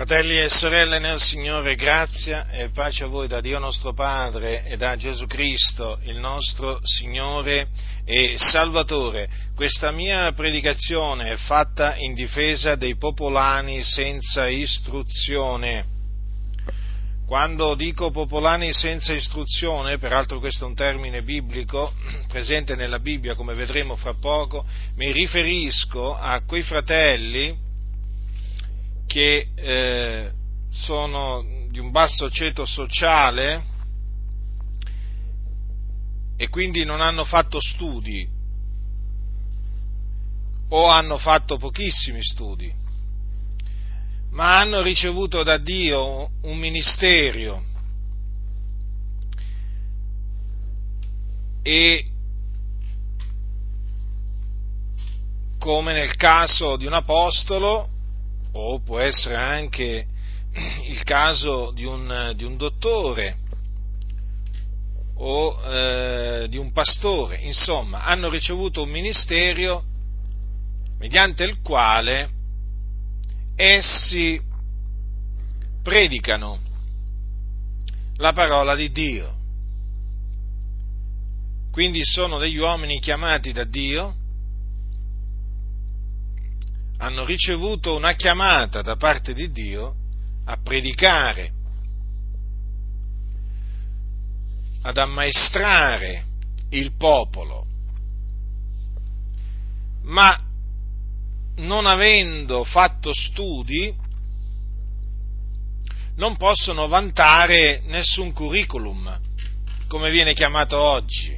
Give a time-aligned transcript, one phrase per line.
[0.00, 4.78] Fratelli e sorelle nel Signore, grazia e pace a voi da Dio nostro Padre e
[4.78, 7.68] da Gesù Cristo, il nostro Signore
[8.06, 9.28] e Salvatore.
[9.54, 15.84] Questa mia predicazione è fatta in difesa dei popolani senza istruzione.
[17.26, 21.92] Quando dico popolani senza istruzione, peraltro questo è un termine biblico
[22.26, 24.64] presente nella Bibbia, come vedremo fra poco,
[24.94, 27.68] mi riferisco a quei fratelli
[29.10, 30.30] che eh,
[30.70, 33.64] sono di un basso ceto sociale
[36.36, 38.24] e quindi non hanno fatto studi
[40.68, 42.72] o hanno fatto pochissimi studi,
[44.30, 47.64] ma hanno ricevuto da Dio un ministero
[51.62, 52.06] e
[55.58, 57.98] come nel caso di un apostolo
[58.52, 60.06] o può essere anche
[60.84, 63.36] il caso di un, di un dottore
[65.16, 69.84] o eh, di un pastore, insomma, hanno ricevuto un ministero
[70.98, 72.30] mediante il quale
[73.54, 74.40] essi
[75.82, 76.58] predicano
[78.16, 79.36] la parola di Dio.
[81.70, 84.16] Quindi sono degli uomini chiamati da Dio
[87.00, 89.94] hanno ricevuto una chiamata da parte di Dio
[90.44, 91.52] a predicare,
[94.82, 96.24] ad ammaestrare
[96.70, 97.66] il popolo,
[100.02, 100.38] ma
[101.56, 103.94] non avendo fatto studi
[106.16, 109.18] non possono vantare nessun curriculum,
[109.88, 111.34] come viene chiamato oggi,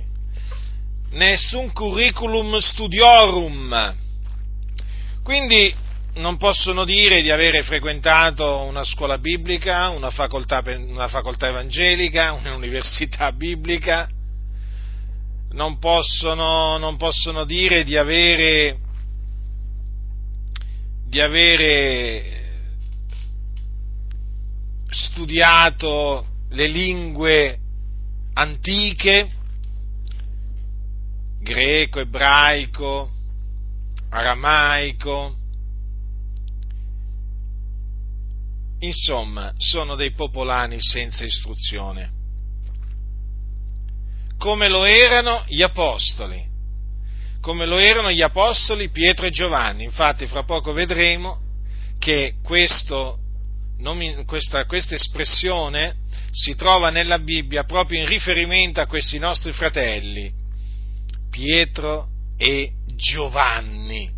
[1.11, 4.11] nessun curriculum studiorum,
[5.23, 5.75] quindi
[6.15, 13.33] non possono dire di avere frequentato una scuola biblica, una facoltà, una facoltà evangelica, un'università
[13.33, 14.09] biblica,
[15.53, 18.79] non possono, non possono dire di avere,
[21.07, 22.41] di avere
[24.89, 27.59] studiato le lingue
[28.35, 29.31] antiche,
[31.41, 33.11] greco, ebraico,
[34.13, 35.35] aramaico,
[38.81, 42.21] insomma, sono dei popolani senza istruzione,
[44.37, 46.45] come lo erano gli apostoli,
[47.41, 51.41] come lo erano gli apostoli Pietro e Giovanni, infatti fra poco vedremo
[51.99, 53.19] che questo,
[54.27, 56.01] questa, questa espressione
[56.31, 60.31] si trova nella Bibbia proprio in riferimento a questi nostri fratelli,
[61.31, 64.11] Pietro e Giovanni.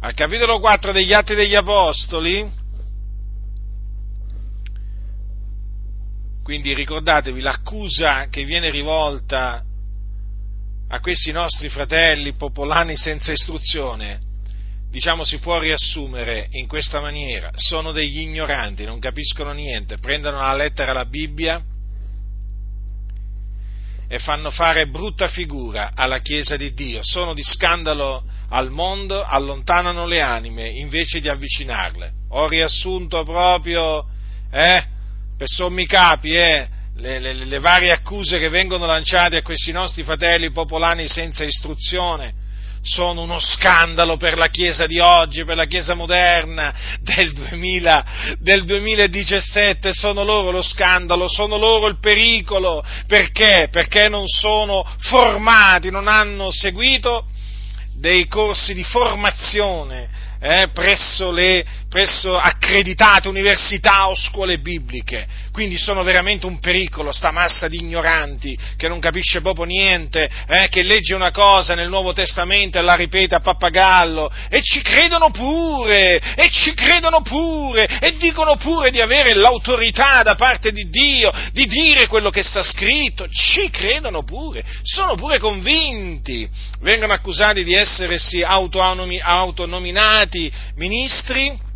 [0.00, 2.48] Al capitolo 4 degli Atti degli Apostoli,
[6.42, 9.62] quindi ricordatevi l'accusa che viene rivolta
[10.88, 14.18] a questi nostri fratelli popolani senza istruzione,
[14.88, 20.56] diciamo si può riassumere in questa maniera, sono degli ignoranti, non capiscono niente, prendono alla
[20.56, 21.62] lettera la Bibbia
[24.08, 30.06] e fanno fare brutta figura alla Chiesa di Dio, sono di scandalo al mondo, allontanano
[30.06, 32.12] le anime invece di avvicinarle.
[32.30, 34.06] Ho riassunto proprio,
[34.50, 34.84] eh,
[35.36, 40.02] per sommi capi, eh, le, le, le varie accuse che vengono lanciate a questi nostri
[40.02, 42.37] fratelli popolani senza istruzione,
[42.82, 48.04] sono uno scandalo per la Chiesa di oggi, per la Chiesa moderna del, 2000,
[48.38, 53.68] del 2017, sono loro lo scandalo, sono loro il pericolo, perché?
[53.70, 57.26] Perché non sono formati, non hanno seguito
[57.94, 66.02] dei corsi di formazione eh, presso le presso accreditate università o scuole bibliche, quindi sono
[66.02, 71.14] veramente un pericolo sta massa di ignoranti che non capisce proprio niente, eh, che legge
[71.14, 74.30] una cosa nel Nuovo Testamento e la ripete a pappagallo.
[74.50, 80.34] E ci credono pure, e ci credono pure, e dicono pure di avere l'autorità da
[80.34, 86.46] parte di Dio, di dire quello che sta scritto, ci credono pure, sono pure convinti,
[86.80, 91.66] vengono accusati di essersi autonominati ministri,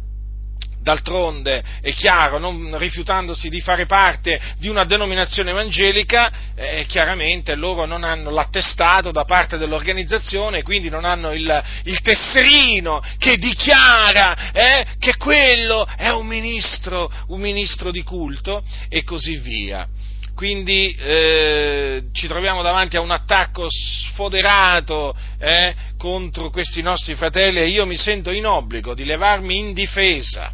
[0.83, 7.85] D'altronde è chiaro, non rifiutandosi di fare parte di una denominazione evangelica, eh, chiaramente loro
[7.85, 14.87] non hanno l'attestato da parte dell'organizzazione, quindi non hanno il, il tesserino che dichiara eh,
[14.99, 19.87] che quello è un ministro, un ministro di culto e così via.
[20.35, 27.69] Quindi eh, ci troviamo davanti a un attacco sfoderato eh, contro questi nostri fratelli e
[27.69, 30.53] io mi sento in obbligo di levarmi in difesa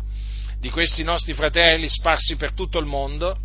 [0.61, 3.39] di questi nostri fratelli sparsi per tutto il mondo,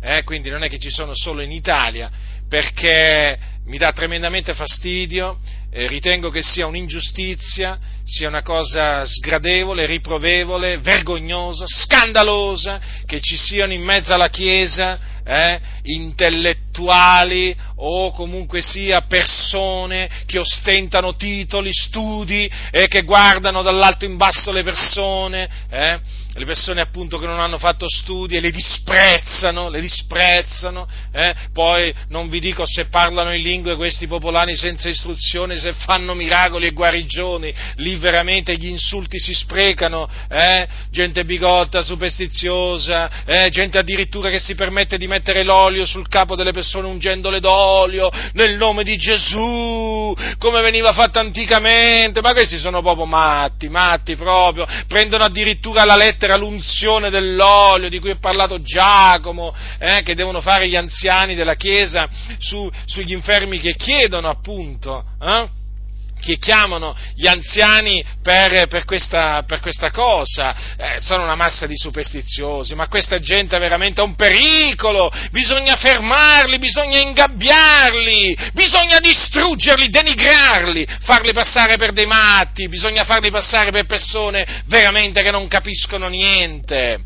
[0.00, 2.10] eh, quindi non è che ci sono solo in Italia,
[2.48, 5.38] perché mi dà tremendamente fastidio,
[5.70, 13.72] eh, ritengo che sia un'ingiustizia, sia una cosa sgradevole, riprovevole, vergognosa, scandalosa, che ci siano
[13.72, 15.60] in mezzo alla Chiesa eh,
[15.94, 24.52] intellettuali o comunque sia persone che ostentano titoli, studi e che guardano dall'alto in basso
[24.52, 26.00] le persone, eh,
[26.38, 31.92] le persone appunto che non hanno fatto studi e le disprezzano, le disprezzano, eh, poi
[32.08, 36.72] non vi dico se parlano in lingue questi popolani senza istruzione, se fanno miracoli e
[36.72, 44.38] guarigioni, lì veramente gli insulti si sprecano, eh, gente bigotta, superstiziosa, eh, gente addirittura che
[44.38, 50.14] si permette di mettere l'olio sul capo delle persone ungendole d'olio, nel nome di Gesù,
[50.38, 56.36] come veniva fatto anticamente, ma questi sono proprio matti, matti proprio, prendono addirittura la lettera
[56.36, 62.08] l'unzione dell'olio di cui ha parlato Giacomo, eh, che devono fare gli anziani della Chiesa
[62.38, 65.04] su, sugli infermi che chiedono appunto.
[65.20, 65.57] Eh?
[66.20, 71.76] Che chiamano gli anziani per, per, questa, per questa, cosa, eh, sono una massa di
[71.76, 80.86] superstiziosi, ma questa gente è veramente un pericolo, bisogna fermarli, bisogna ingabbiarli, bisogna distruggerli, denigrarli,
[81.00, 87.00] farli passare per dei matti, bisogna farli passare per persone veramente che non capiscono niente.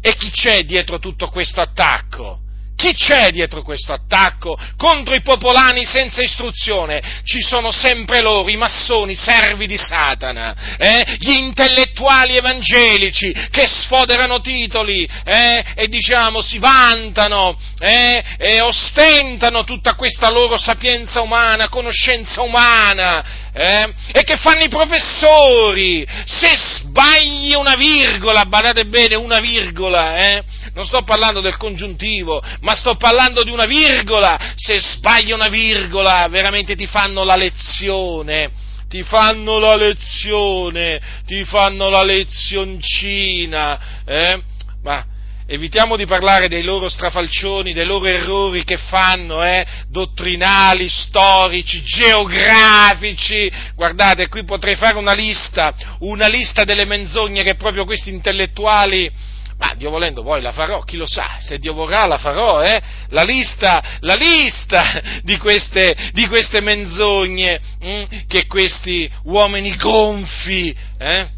[0.00, 2.46] E chi c'è dietro tutto questo attacco?
[2.78, 7.02] Chi c'è dietro questo attacco contro i popolani senza istruzione?
[7.24, 11.16] Ci sono sempre loro, i massoni, servi di Satana, eh?
[11.18, 15.64] gli intellettuali evangelici che sfoderano titoli eh?
[15.74, 18.22] e diciamo si vantano eh?
[18.38, 23.92] e ostentano tutta questa loro sapienza umana, conoscenza umana eh?
[24.12, 26.06] e che fanno i professori.
[26.24, 30.44] Se sbagli una virgola, badate bene, una virgola, eh?
[30.74, 36.28] non sto parlando del congiuntivo, ma sto parlando di una virgola, se sbagli una virgola,
[36.28, 44.42] veramente ti fanno la lezione ti fanno la lezione, ti fanno la lezioncina, eh?
[44.82, 45.04] Ma
[45.50, 53.50] evitiamo di parlare dei loro strafalcioni, dei loro errori che fanno, eh, dottrinali, storici, geografici.
[53.74, 59.10] Guardate, qui potrei fare una lista, una lista delle menzogne che proprio questi intellettuali
[59.58, 62.80] ma Dio volendo poi la farò, chi lo sa, se Dio vorrà la farò, eh?
[63.08, 68.02] La lista, la lista di queste, di queste menzogne hm?
[68.28, 71.37] che questi uomini gonfi, eh?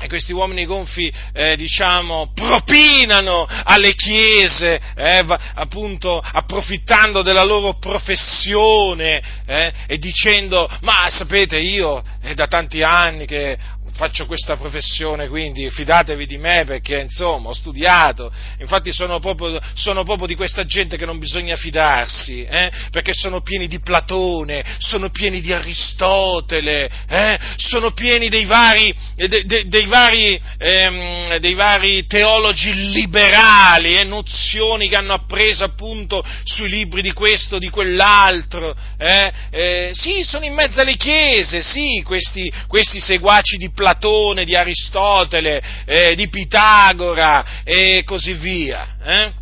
[0.00, 5.24] E questi uomini gonfi, eh, diciamo, propinano alle chiese, eh,
[5.54, 13.26] appunto, approfittando della loro professione eh, e dicendo, ma sapete, io è da tanti anni
[13.26, 13.58] che
[13.98, 20.04] faccio questa professione, quindi fidatevi di me perché insomma ho studiato, infatti sono proprio, sono
[20.04, 22.70] proprio di questa gente che non bisogna fidarsi, eh?
[22.92, 27.38] perché sono pieni di Platone, sono pieni di Aristotele, eh?
[27.56, 34.04] sono pieni dei vari, de, de, dei, vari, ehm, dei vari, teologi liberali, eh?
[34.04, 39.32] nozioni che hanno appreso appunto sui libri di questo, di quell'altro, eh?
[39.50, 44.54] Eh, sì, sono in mezzo alle chiese, sì, questi, questi seguaci di Platone, Platone, di
[44.54, 48.96] Aristotele, eh, di Pitagora e così via.
[49.02, 49.32] Eh?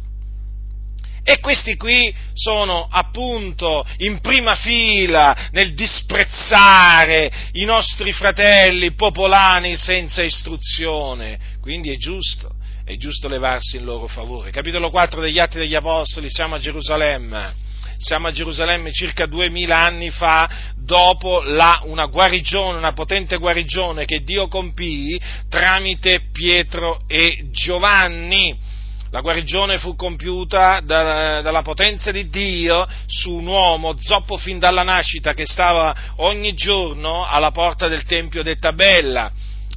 [1.25, 10.23] E questi qui sono appunto in prima fila nel disprezzare i nostri fratelli popolani senza
[10.23, 11.57] istruzione.
[11.61, 12.53] Quindi è giusto,
[12.85, 14.53] è giusto levarsi in loro favore.
[14.53, 17.65] Capitolo 4 degli Atti degli Apostoli, siamo a Gerusalemme
[17.99, 24.23] siamo a Gerusalemme circa duemila anni fa, dopo la, una guarigione, una potente guarigione che
[24.23, 28.75] Dio compì tramite Pietro e Giovanni.
[29.11, 34.83] La guarigione fu compiuta da, dalla potenza di Dio su un uomo zoppo fin dalla
[34.83, 39.31] nascita che stava ogni giorno alla porta del Tempio detta Bella.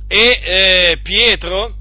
[0.08, 1.76] E eh, Pietro,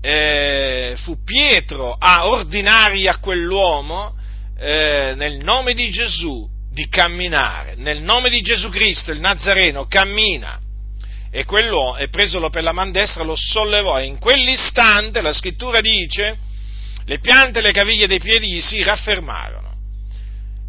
[0.00, 4.14] eh, fu Pietro a ordinare a quell'uomo
[4.58, 10.60] eh, nel nome di Gesù di camminare, nel nome di Gesù Cristo, il Nazareno, cammina.
[11.30, 15.80] E quell'uomo, e presolo per la man destra, lo sollevò e in quell'istante, la scrittura
[15.80, 16.38] dice,
[17.04, 19.74] le piante e le caviglie dei piedi si raffermarono.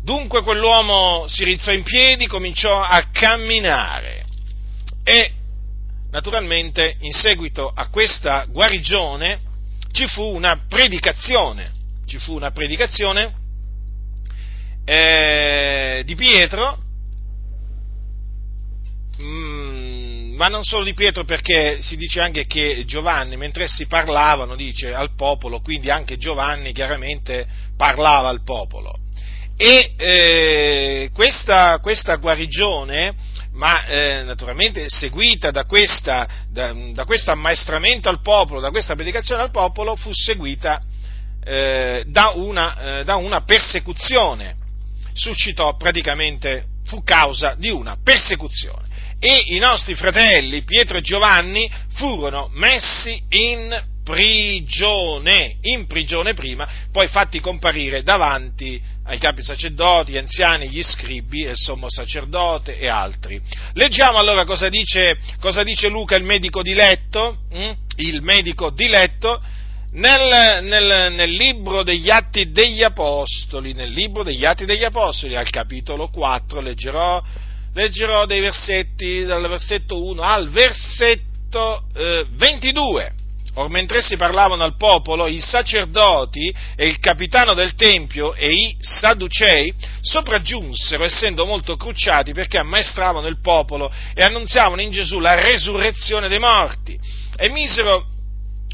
[0.03, 4.25] Dunque quell'uomo si rizzò in piedi, cominciò a camminare
[5.03, 5.31] e
[6.11, 9.39] naturalmente in seguito a questa guarigione
[9.91, 11.71] ci fu una predicazione,
[12.05, 13.45] ci fu una predicazione
[14.89, 16.77] eh, di Pietro,
[19.21, 24.55] mm, ma non solo di Pietro perché si dice anche che Giovanni, mentre essi parlavano,
[24.55, 28.97] dice al popolo, quindi anche Giovanni chiaramente parlava al popolo.
[29.57, 33.13] E eh, questa, questa, guarigione,
[33.53, 39.41] ma eh, naturalmente seguita da, questa, da, da, questo ammaestramento al popolo, da questa predicazione
[39.41, 40.81] al popolo, fu seguita
[41.43, 44.56] eh, da, una, eh, da una persecuzione.
[45.17, 48.85] Suscitò praticamente, fu causa di una persecuzione
[49.19, 57.07] e i nostri fratelli Pietro e Giovanni furono messi in prigione, in prigione prima, poi
[57.07, 63.41] fatti comparire davanti ai capi sacerdoti, gli anziani, gli scribi, il sommo sacerdote e altri.
[63.73, 67.71] Leggiamo allora cosa dice, cosa dice Luca, il medico diletto, hm?
[67.97, 69.41] il medico diletto,
[69.97, 75.49] nel, nel, nel, libro degli Atti degli Apostoli, nel libro degli Atti degli Apostoli, al
[75.49, 77.21] capitolo 4, leggerò,
[77.73, 83.13] leggerò dei versetti, dal versetto 1 al versetto eh, 22.
[83.55, 88.77] Or mentre essi parlavano al popolo, i sacerdoti e il capitano del tempio e i
[88.79, 96.27] sadducei sopraggiunsero, essendo molto crucciati, perché ammaestravano il popolo e annunziavano in Gesù la resurrezione
[96.27, 96.99] dei morti.
[97.35, 98.09] E misero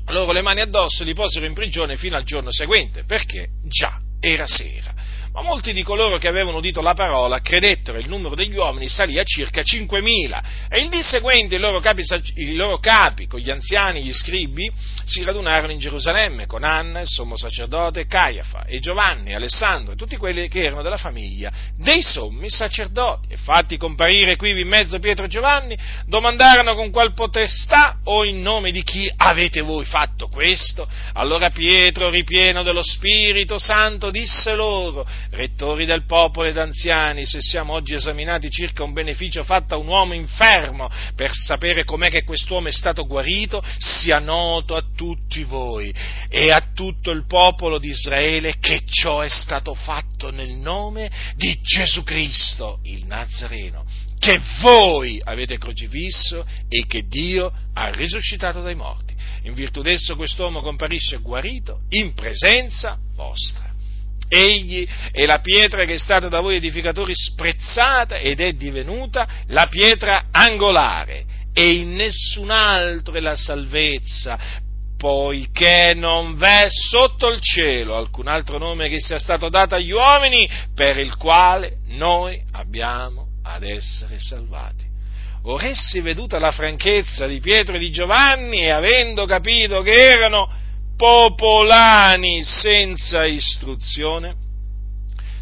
[0.07, 3.97] loro le mani addosso e li posero in prigione fino al giorno seguente, perché già
[4.19, 4.92] era sera
[5.33, 8.87] ma molti di coloro che avevano udito la parola credettero e il numero degli uomini
[8.87, 12.03] salì a circa 5.000 e il dì seguente i loro, capi,
[12.35, 14.71] i loro capi, con gli anziani gli scribi,
[15.05, 20.17] si radunarono in Gerusalemme con Anna, il sommo sacerdote, Caiafa e Giovanni, Alessandro e tutti
[20.17, 23.33] quelli che erano della famiglia dei sommi sacerdoti.
[23.33, 25.75] E fatti comparire qui in mezzo Pietro e Giovanni,
[26.05, 30.87] domandarono con qual potestà o in nome di chi avete voi fatto questo?
[31.13, 37.73] Allora Pietro, ripieno dello Spirito Santo, disse loro, rettori del popolo ed anziani, se siamo
[37.73, 42.67] oggi esaminati circa un beneficio fatto a un uomo infermo per sapere com'è che quest'uomo
[42.67, 45.93] è stato guarito, sia noto a tutti voi
[46.29, 51.59] e a tutto il popolo di Israele che ciò è stato fatto nel nome di
[51.61, 53.85] Gesù Cristo, il Nazareno,
[54.19, 59.13] che voi avete crocifisso e che Dio ha risuscitato dai morti.
[59.43, 63.72] In virtù d'esso quest'uomo comparisce guarito in presenza vostra.
[64.27, 69.67] Egli è la pietra che è stata da voi edificatori sprezzata ed è divenuta la
[69.67, 74.39] pietra angolare e in nessun altro è la salvezza,
[74.97, 80.49] poiché non v'è sotto il cielo alcun altro nome che sia stato dato agli uomini
[80.73, 84.91] per il quale noi abbiamo ad essere salvati.
[85.43, 90.49] Ora essi, veduta la franchezza di Pietro e di Giovanni e avendo capito che erano
[91.03, 94.35] popolani senza istruzione,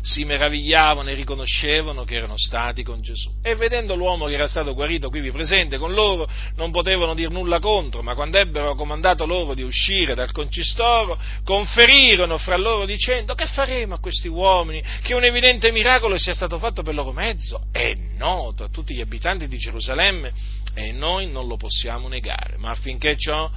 [0.02, 3.30] si meravigliavano e riconoscevano che erano stati con Gesù.
[3.44, 7.60] E vedendo l'uomo che era stato guarito qui presente con loro, non potevano dir nulla
[7.60, 13.46] contro, ma quando ebbero comandato loro di uscire dal concistoro, conferirono fra loro dicendo che
[13.46, 17.96] faremo a questi uomini, che un evidente miracolo sia stato fatto per loro mezzo, è
[18.18, 20.32] noto a tutti gli abitanti di Gerusalemme
[20.74, 23.48] e noi non lo possiamo negare, ma affinché ciò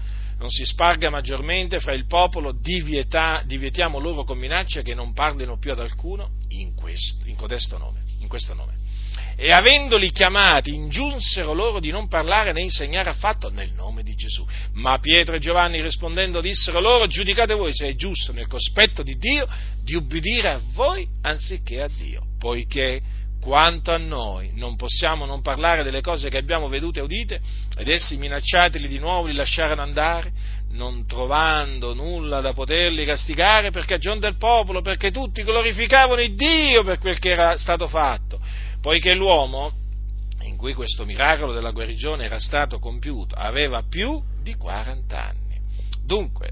[0.44, 5.56] non si sparga maggiormente fra il popolo, divieta, divietiamo loro con minaccia che non parlino
[5.56, 7.36] più ad alcuno in questo, in
[7.78, 8.74] nome, in questo nome.
[9.36, 14.46] E avendoli chiamati, ingiunsero loro di non parlare né insegnare affatto nel nome di Gesù.
[14.74, 19.16] Ma Pietro e Giovanni rispondendo dissero loro, giudicate voi se è giusto nel cospetto di
[19.16, 19.48] Dio
[19.82, 23.00] di ubbidire a voi anziché a Dio, poiché
[23.44, 27.40] quanto a noi, non possiamo non parlare delle cose che abbiamo vedute e udite,
[27.76, 30.32] ed essi minacciateli di nuovo li lasciarono andare,
[30.70, 36.82] non trovando nulla da poterli castigare per cagione del popolo, perché tutti glorificavano il Dio
[36.84, 38.40] per quel che era stato fatto,
[38.80, 39.70] poiché l'uomo
[40.44, 45.60] in cui questo miracolo della guarigione era stato compiuto aveva più di 40 anni.
[46.02, 46.48] Dunque,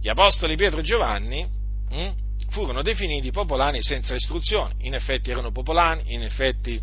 [0.00, 1.46] gli apostoli Pietro e Giovanni
[1.90, 2.12] hm,
[2.52, 4.74] furono definiti popolani senza istruzione.
[4.80, 6.80] In effetti erano popolani, in effetti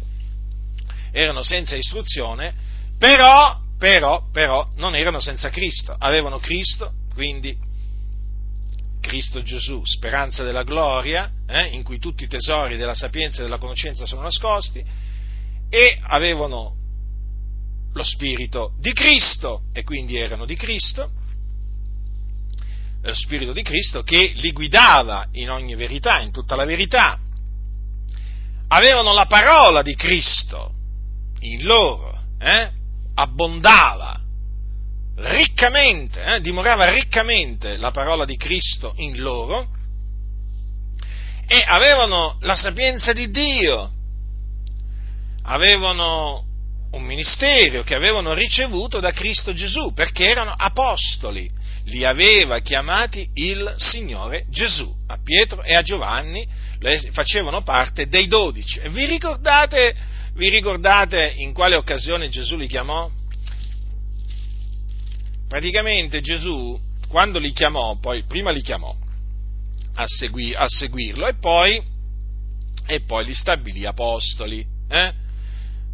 [1.11, 2.53] erano senza istruzione,
[2.97, 5.95] però, però, però non erano senza Cristo.
[5.97, 7.55] Avevano Cristo, quindi
[8.99, 13.57] Cristo Gesù, speranza della gloria, eh, in cui tutti i tesori della sapienza e della
[13.57, 14.83] conoscenza sono nascosti,
[15.69, 16.75] e avevano
[17.93, 21.11] lo spirito di Cristo, e quindi erano di Cristo,
[23.13, 27.17] Spirito di Cristo che li guidava in ogni verità, in tutta la verità.
[28.67, 30.73] Avevano la parola di Cristo
[31.39, 32.71] in loro, eh?
[33.15, 34.19] abbondava
[35.15, 36.41] riccamente, eh?
[36.41, 39.67] dimorava riccamente la parola di Cristo in loro
[41.47, 43.91] e avevano la sapienza di Dio,
[45.43, 46.45] avevano
[46.91, 51.49] un ministero che avevano ricevuto da Cristo Gesù, perché erano apostoli,
[51.89, 56.47] li aveva chiamati il Signore Gesù, a Pietro e a Giovanni
[57.11, 58.79] facevano parte dei dodici.
[58.89, 59.95] Vi ricordate,
[60.35, 63.09] vi ricordate in quale occasione Gesù li chiamò?
[65.47, 68.95] Praticamente Gesù, quando li chiamò, poi prima li chiamò
[69.95, 71.81] a, segui, a seguirlo e poi,
[72.85, 74.65] e poi li stabilì apostoli.
[74.87, 75.13] Eh?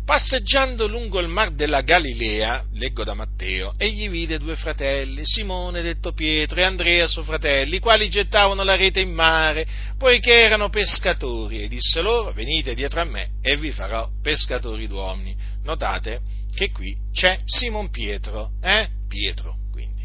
[0.05, 6.13] Passeggiando lungo il mar della Galilea, leggo da Matteo, egli vide due fratelli, Simone detto
[6.13, 9.65] Pietro e Andrea suo fratello, i quali gettavano la rete in mare,
[9.97, 15.35] poiché erano pescatori, e disse loro, venite dietro a me e vi farò pescatori d'uomini.
[15.63, 16.21] Notate
[16.53, 18.87] che qui c'è Simon Pietro, eh?
[19.09, 20.03] Pietro, quindi.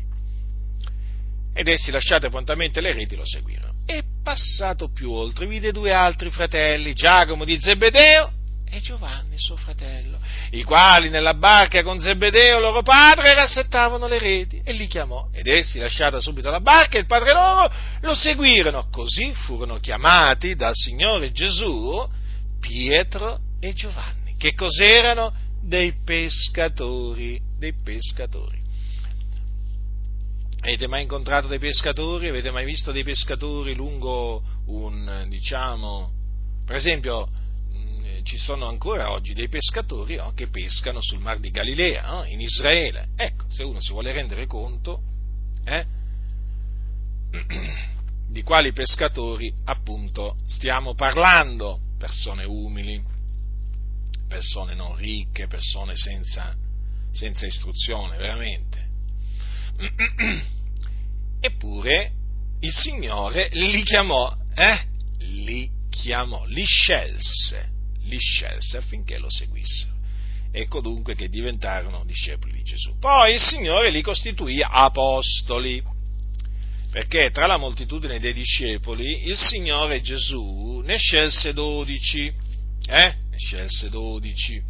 [1.52, 3.74] Ed essi lasciate prontamente le reti lo seguirono.
[3.84, 8.38] E passato più oltre, vide due altri fratelli, Giacomo di Zebedeo,
[8.70, 10.18] e Giovanni suo fratello,
[10.50, 15.48] i quali nella barca con Zebedeo loro padre rassettavano le reti e li chiamò ed
[15.48, 20.74] essi lasciata subito la barca e il padre loro lo seguirono, così furono chiamati dal
[20.74, 22.08] Signore Gesù
[22.60, 25.48] Pietro e Giovanni, che cos'erano?
[25.62, 28.58] Dei pescatori, dei pescatori.
[30.62, 32.28] Avete mai incontrato dei pescatori?
[32.28, 36.10] Avete mai visto dei pescatori lungo un, diciamo,
[36.64, 37.28] per esempio,
[38.22, 42.40] ci sono ancora oggi dei pescatori no, che pescano sul mar di Galilea, no, in
[42.40, 43.08] Israele.
[43.16, 45.02] Ecco, se uno si vuole rendere conto
[45.64, 45.84] eh,
[48.28, 53.02] di quali pescatori appunto stiamo parlando, persone umili,
[54.28, 56.54] persone non ricche, persone senza,
[57.12, 58.88] senza istruzione, veramente.
[61.40, 62.12] Eppure
[62.60, 64.86] il Signore li chiamò, eh?
[65.18, 67.78] li chiamò, li scelse
[68.10, 69.98] li scelse affinché lo seguissero.
[70.52, 72.98] Ecco dunque che diventarono discepoli di Gesù.
[72.98, 75.80] Poi il Signore li costituì apostoli,
[76.90, 83.14] perché tra la moltitudine dei discepoli il Signore Gesù ne scelse dodici, eh?
[83.30, 84.60] Ne scelse dodici.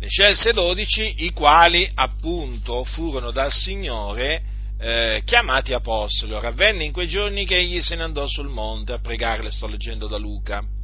[0.00, 4.42] Ne scelse dodici, i quali appunto furono dal Signore
[4.80, 6.32] eh, chiamati apostoli.
[6.32, 9.50] Ora avvenne in quei giorni che egli se ne andò sul monte a pregare, le
[9.50, 10.76] sto leggendo da Luca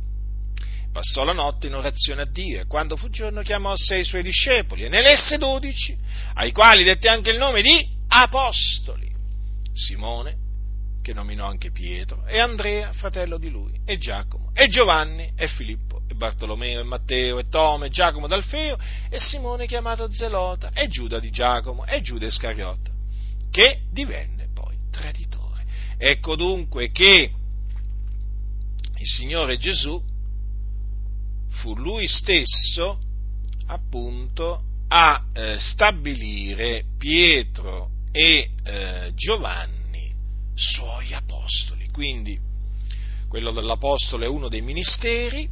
[0.94, 4.85] passò la notte in orazione a Dio e quando fu giorno chiamò sei suoi discepoli
[4.85, 5.98] e ne lesse dodici,
[6.35, 9.12] ai quali dette anche il nome di apostoli.
[9.72, 10.37] Simone,
[11.02, 16.02] che nominò anche Pietro, e Andrea, fratello di lui, e Giacomo, e Giovanni, e Filippo,
[16.09, 18.78] e Bartolomeo, e Matteo, e Tome, e Giacomo d'Alfeo,
[19.11, 22.92] e Simone chiamato Zelota, e Giuda di Giacomo, e Giuda Iscariota,
[23.50, 25.64] che divenne poi traditore.
[25.98, 27.33] Ecco dunque che
[28.96, 30.00] il Signore Gesù
[31.54, 32.98] fu lui stesso
[33.66, 40.12] appunto a eh, stabilire Pietro e eh, Giovanni
[40.54, 41.88] suoi apostoli.
[41.90, 42.38] Quindi
[43.28, 45.48] quello dell'apostolo è uno dei ministeri,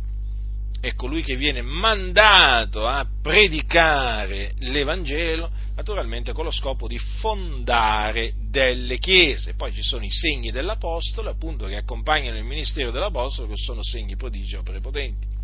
[0.80, 8.98] è colui che viene mandato a predicare l'Evangelo, naturalmente con lo scopo di fondare delle
[8.98, 9.54] chiese.
[9.54, 14.16] Poi ci sono i segni dell'Apostolo, appunto, che accompagnano il ministero dell'Apostolo, che sono segni
[14.16, 15.40] prodigi opere potenti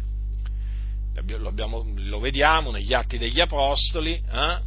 [1.26, 4.60] lo, abbiamo, lo vediamo negli atti degli Apostoli, eh?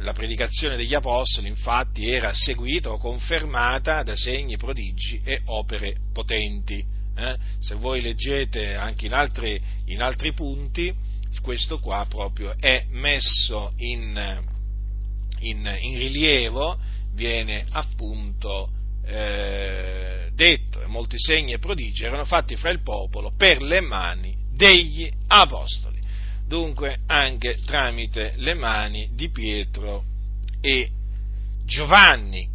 [0.00, 6.84] la predicazione degli Apostoli infatti era seguita o confermata da segni, prodigi e opere potenti.
[7.16, 7.36] Eh?
[7.58, 10.94] Se voi leggete anche in altri, in altri, punti,
[11.42, 14.42] questo qua proprio è messo in,
[15.40, 16.78] in, in rilievo,
[17.14, 18.70] viene appunto
[19.04, 25.08] eh, detto, molti segni e prodigi erano fatti fra il popolo per le mani degli
[25.28, 26.00] apostoli,
[26.44, 30.02] dunque anche tramite le mani di Pietro
[30.60, 30.90] e
[31.64, 32.48] Giovanni,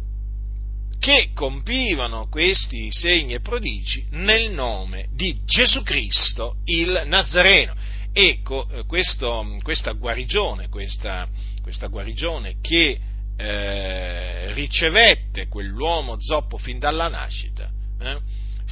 [0.98, 7.74] che compivano questi segni e prodigi nel nome di Gesù Cristo il Nazareno.
[8.12, 11.26] Ecco, questo, questa guarigione, questa,
[11.62, 13.00] questa guarigione che
[13.36, 18.18] eh, ricevette quell'uomo zoppo fin dalla nascita, eh,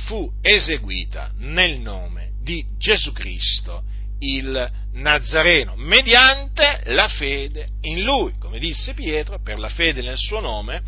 [0.06, 3.83] fu eseguita nel nome di Gesù Cristo,
[4.20, 8.35] il Nazareno, mediante la fede in Lui.
[8.38, 10.83] Come disse Pietro, per la fede nel suo nome,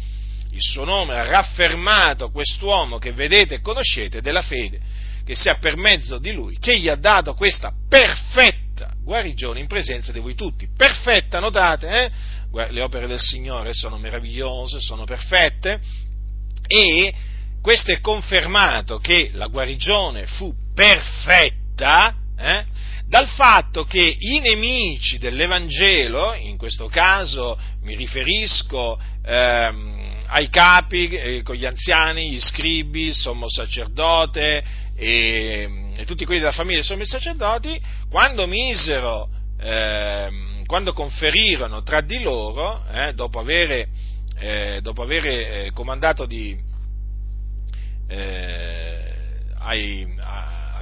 [0.51, 4.81] il suo nome ha raffermato quest'uomo che vedete e conoscete della fede
[5.25, 10.13] che sia per mezzo di Lui, che gli ha dato questa perfetta guarigione in presenza
[10.13, 10.69] di voi tutti.
[10.77, 12.11] Perfetta, notate, eh?
[12.71, 15.81] le opere del Signore sono meravigliose, sono perfette
[16.67, 17.15] e
[17.61, 22.65] questo è confermato che la guarigione fu perfetta eh,
[23.07, 31.43] dal fatto che i nemici dell'Evangelo, in questo caso mi riferisco ehm, ai capi, eh,
[31.43, 34.65] con gli anziani, gli scribi, il sommo sacerdote
[34.97, 39.29] e, e, tutti quelli della famiglia dei sommi sacerdoti, quando misero,
[39.61, 43.89] ehm, quando conferirono tra di loro, eh, dopo avere,
[44.39, 46.59] eh, dopo avere comandato di,
[48.09, 49.13] eh,
[49.59, 50.07] ai,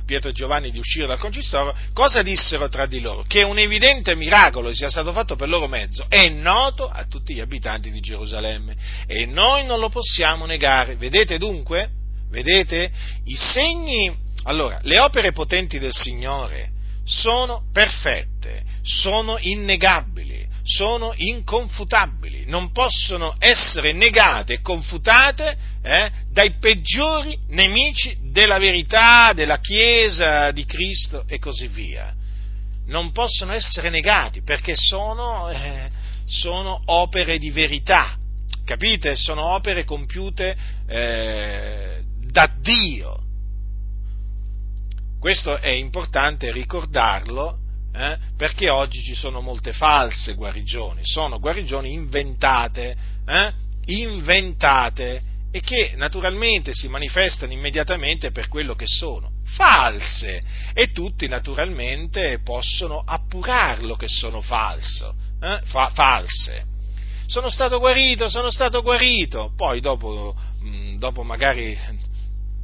[0.04, 3.24] Pietro e Giovanni di uscire dal concistoro, cosa dissero tra di loro?
[3.26, 7.40] Che un evidente miracolo sia stato fatto per loro mezzo è noto a tutti gli
[7.40, 10.96] abitanti di Gerusalemme e noi non lo possiamo negare.
[10.96, 11.90] Vedete dunque?
[12.30, 12.90] Vedete?
[13.24, 16.70] I segni, allora, le opere potenti del Signore
[17.04, 27.36] sono perfette, sono innegabili, sono inconfutabili, non possono essere negate e confutate eh, dai peggiori
[27.48, 32.14] nemici della verità, della Chiesa, di Cristo e così via.
[32.86, 35.90] Non possono essere negati perché sono, eh,
[36.24, 38.16] sono opere di verità,
[38.64, 39.16] capite?
[39.16, 43.20] Sono opere compiute eh, da Dio.
[45.18, 47.58] Questo è importante ricordarlo
[47.94, 53.52] eh, perché oggi ci sono molte false guarigioni, sono guarigioni inventate, eh,
[53.86, 62.40] inventate e che naturalmente si manifestano immediatamente per quello che sono, false, e tutti naturalmente
[62.42, 66.64] possono appurarlo che sono falso, eh, fa, false.
[67.26, 70.34] Sono stato guarito, sono stato guarito, poi dopo,
[70.64, 71.78] mm, dopo magari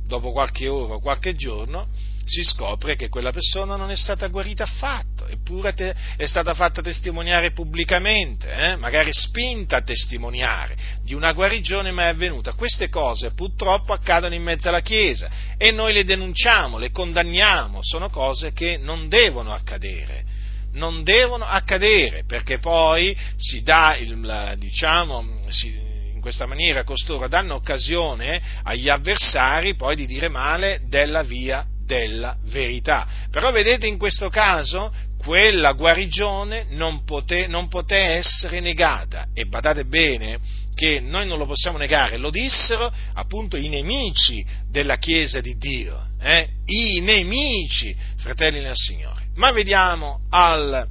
[0.07, 1.88] dopo qualche ora o qualche giorno
[2.24, 6.83] si scopre che quella persona non è stata guarita affatto, eppure te, è stata fatta
[6.83, 8.77] testimoniare pubblicamente, eh?
[8.77, 12.53] magari spinta a testimoniare di una guarigione mai avvenuta.
[12.53, 18.11] Queste cose purtroppo accadono in mezzo alla Chiesa e noi le denunciamo, le condanniamo, sono
[18.11, 20.37] cose che non devono accadere.
[20.71, 25.69] Non devono accadere perché poi si dà il, diciamo, si,
[26.12, 32.37] in questa maniera costoro danno occasione agli avversari poi di dire male della via della
[32.45, 33.09] verità.
[33.31, 34.93] Però vedete in questo caso
[35.29, 40.38] quella guarigione non poté, non poté essere negata e badate bene
[40.75, 46.07] che noi non lo possiamo negare, lo dissero appunto i nemici della Chiesa di Dio,
[46.19, 46.49] eh?
[46.64, 49.27] i nemici, fratelli nel Signore.
[49.35, 50.88] Ma vediamo al,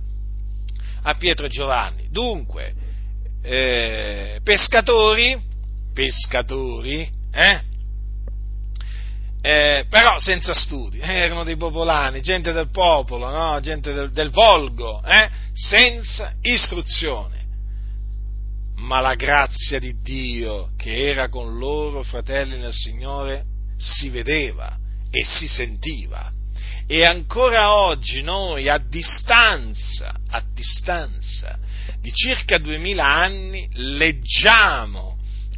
[1.02, 2.08] a Pietro e Giovanni.
[2.12, 2.76] Dunque,
[3.42, 5.36] eh, pescatori,
[5.96, 7.62] pescatori, eh?
[9.42, 13.60] Eh, però senza studi, eh, erano dei popolani, gente del popolo, no?
[13.60, 15.30] gente del, del volgo, eh?
[15.54, 17.36] senza istruzione.
[18.78, 23.44] Ma la grazia di Dio che era con loro, fratelli nel Signore,
[23.78, 24.78] si vedeva
[25.10, 26.32] e si sentiva.
[26.88, 31.58] E ancora oggi noi a distanza, a distanza
[32.00, 35.17] di circa duemila anni, leggiamo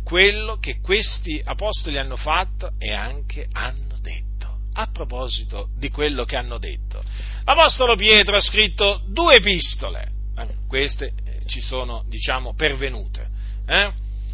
[0.10, 4.58] quello che questi apostoli hanno fatto e anche hanno detto.
[4.74, 7.04] A proposito di quello che hanno detto,
[7.46, 13.30] l'apostolo Pietro ha scritto due epistole, eh, queste eh, ci sono, diciamo, pervenute,
[13.68, 13.92] eh?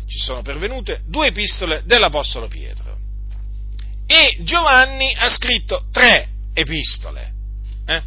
[0.08, 2.98] ci sono pervenute due epistole dell'apostolo Pietro.
[4.08, 7.34] E Giovanni ha scritto tre epistole,
[7.86, 8.02] eh?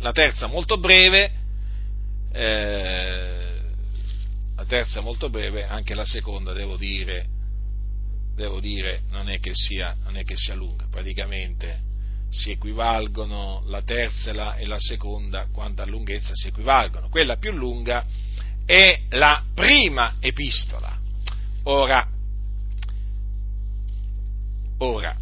[0.00, 1.30] la terza molto breve,
[2.32, 3.33] eh,
[4.74, 7.26] terza molto breve, anche la seconda devo dire,
[8.34, 11.78] devo dire non, è sia, non, è che sia, lunga, praticamente
[12.28, 17.08] si equivalgono la terza e la, e la seconda quanto a lunghezza si equivalgono.
[17.08, 18.04] Quella più lunga
[18.66, 20.98] è la prima epistola.
[21.66, 22.08] Ora,
[24.78, 25.16] ora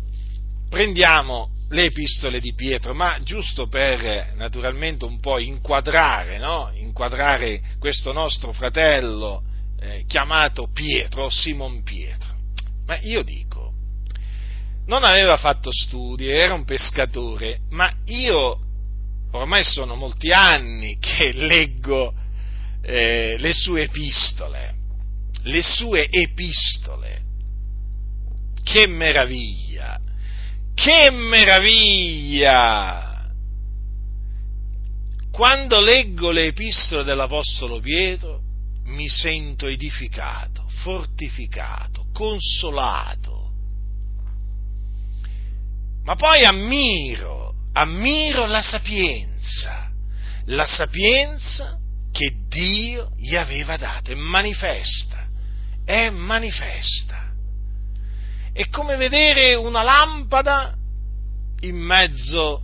[0.70, 6.70] prendiamo le epistole di Pietro, ma giusto per naturalmente un po' inquadrare, no?
[6.74, 9.42] inquadrare questo nostro fratello
[9.80, 12.28] eh, chiamato Pietro, Simon Pietro.
[12.86, 13.72] Ma io dico,
[14.86, 18.58] non aveva fatto studi, era un pescatore, ma io
[19.32, 22.12] ormai sono molti anni che leggo
[22.82, 24.74] eh, le sue epistole,
[25.44, 27.20] le sue epistole.
[28.62, 30.01] Che meraviglia!
[30.74, 33.10] Che meraviglia!
[35.30, 38.40] Quando leggo le epistole dell'Apostolo Pietro
[38.86, 43.50] mi sento edificato, fortificato, consolato.
[46.04, 49.90] Ma poi ammiro, ammiro la sapienza,
[50.46, 51.78] la sapienza
[52.10, 55.26] che Dio gli aveva dato, è manifesta,
[55.84, 57.21] è manifesta.
[58.52, 60.74] È come vedere una lampada
[61.60, 62.62] in mezzo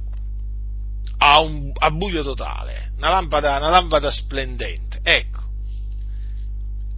[1.18, 5.00] a, un, a buio totale, una lampada, una lampada splendente.
[5.02, 5.42] Ecco,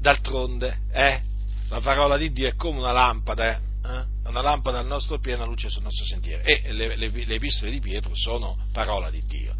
[0.01, 1.23] d'altronde, eh,
[1.69, 3.61] la parola di Dio è come una lampada, eh?
[4.29, 6.43] una lampada al nostro piede, una luce sul nostro sentiero.
[6.43, 9.55] E le, le, le epistole di Pietro sono parola di Dio.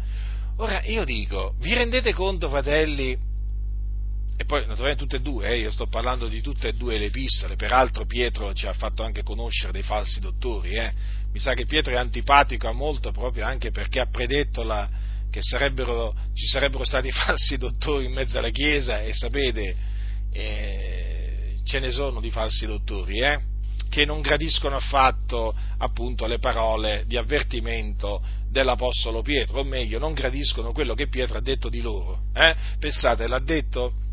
[0.57, 3.17] Ora io dico, vi rendete conto, fratelli,
[4.41, 7.05] e poi naturalmente tutte e due, eh, io sto parlando di tutte e due le
[7.05, 10.91] epistole, peraltro Pietro ci ha fatto anche conoscere dei falsi dottori, eh.
[11.31, 14.89] mi sa che Pietro è antipatico a molto proprio anche perché ha predetto la,
[15.29, 19.75] che sarebbero, ci sarebbero stati falsi dottori in mezzo alla Chiesa e sapete,
[20.31, 23.39] eh, ce ne sono di falsi dottori, eh,
[23.89, 30.71] che non gradiscono affatto appunto le parole di avvertimento dell'Apostolo Pietro, o meglio, non gradiscono
[30.71, 32.21] quello che Pietro ha detto di loro.
[32.33, 32.55] Eh?
[32.79, 34.09] Pensate, l'ha detto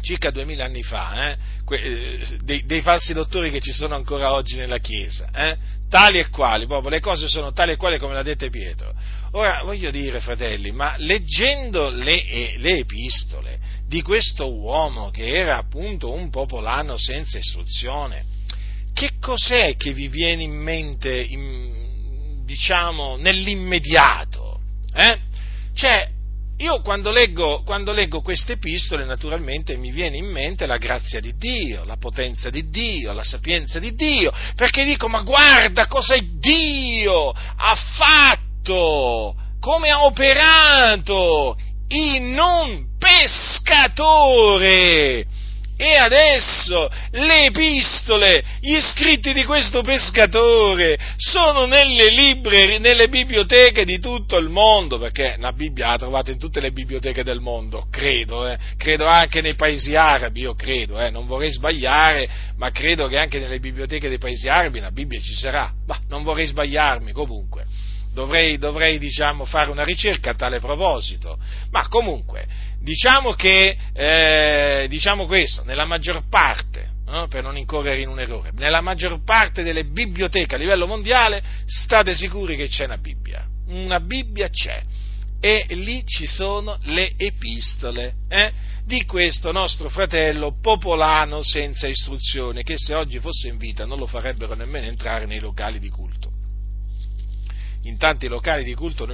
[0.00, 1.36] circa duemila anni fa, eh?
[1.64, 5.56] que- eh, dei, dei, falsi dottori che ci sono ancora oggi nella Chiesa, eh?
[5.88, 8.92] tali e quali, proprio le cose sono tali e quali come l'ha detta Pietro.
[9.32, 15.56] Ora, voglio dire, fratelli, ma leggendo le, eh, le epistole di questo uomo che era
[15.56, 18.24] appunto un popolano senza istruzione,
[18.92, 24.60] che cos'è che vi viene in mente, in, diciamo, nell'immediato?
[24.92, 25.18] Eh?
[25.74, 26.08] Cioè,
[26.60, 31.34] io quando leggo, quando leggo, queste epistole naturalmente mi viene in mente la grazia di
[31.36, 37.30] Dio, la potenza di Dio, la sapienza di Dio, perché dico ma guarda cosa Dio
[37.30, 41.56] ha fatto, come ha operato
[41.88, 44.18] in un pescatore
[45.80, 53.98] e adesso le epistole, gli scritti di questo pescatore sono nelle, librerie, nelle biblioteche di
[53.98, 58.46] tutto il mondo, perché la Bibbia la trovate in tutte le biblioteche del mondo, credo,
[58.46, 63.16] eh, credo anche nei paesi arabi, io credo, eh, non vorrei sbagliare, ma credo che
[63.16, 67.64] anche nelle biblioteche dei paesi arabi la Bibbia ci sarà, ma non vorrei sbagliarmi comunque.
[68.12, 71.38] Dovrei, dovrei diciamo, fare una ricerca a tale proposito,
[71.70, 72.46] ma comunque
[72.80, 77.28] diciamo che, eh, diciamo questo, nella maggior parte, no?
[77.28, 82.14] per non incorrere in un errore, nella maggior parte delle biblioteche a livello mondiale state
[82.14, 84.82] sicuri che c'è una Bibbia, una Bibbia c'è
[85.40, 88.52] e lì ci sono le epistole eh,
[88.84, 94.06] di questo nostro fratello popolano senza istruzione, che se oggi fosse in vita non lo
[94.06, 96.29] farebbero nemmeno entrare nei locali di culto.
[97.82, 99.06] In tanti locali di culto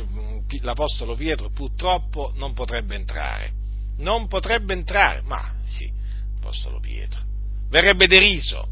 [0.61, 3.53] l'Apostolo Pietro purtroppo non potrebbe entrare.
[3.99, 5.91] Non potrebbe entrare, ma sì,
[6.35, 7.23] l'Apostolo Pietro.
[7.69, 8.69] Verrebbe deriso,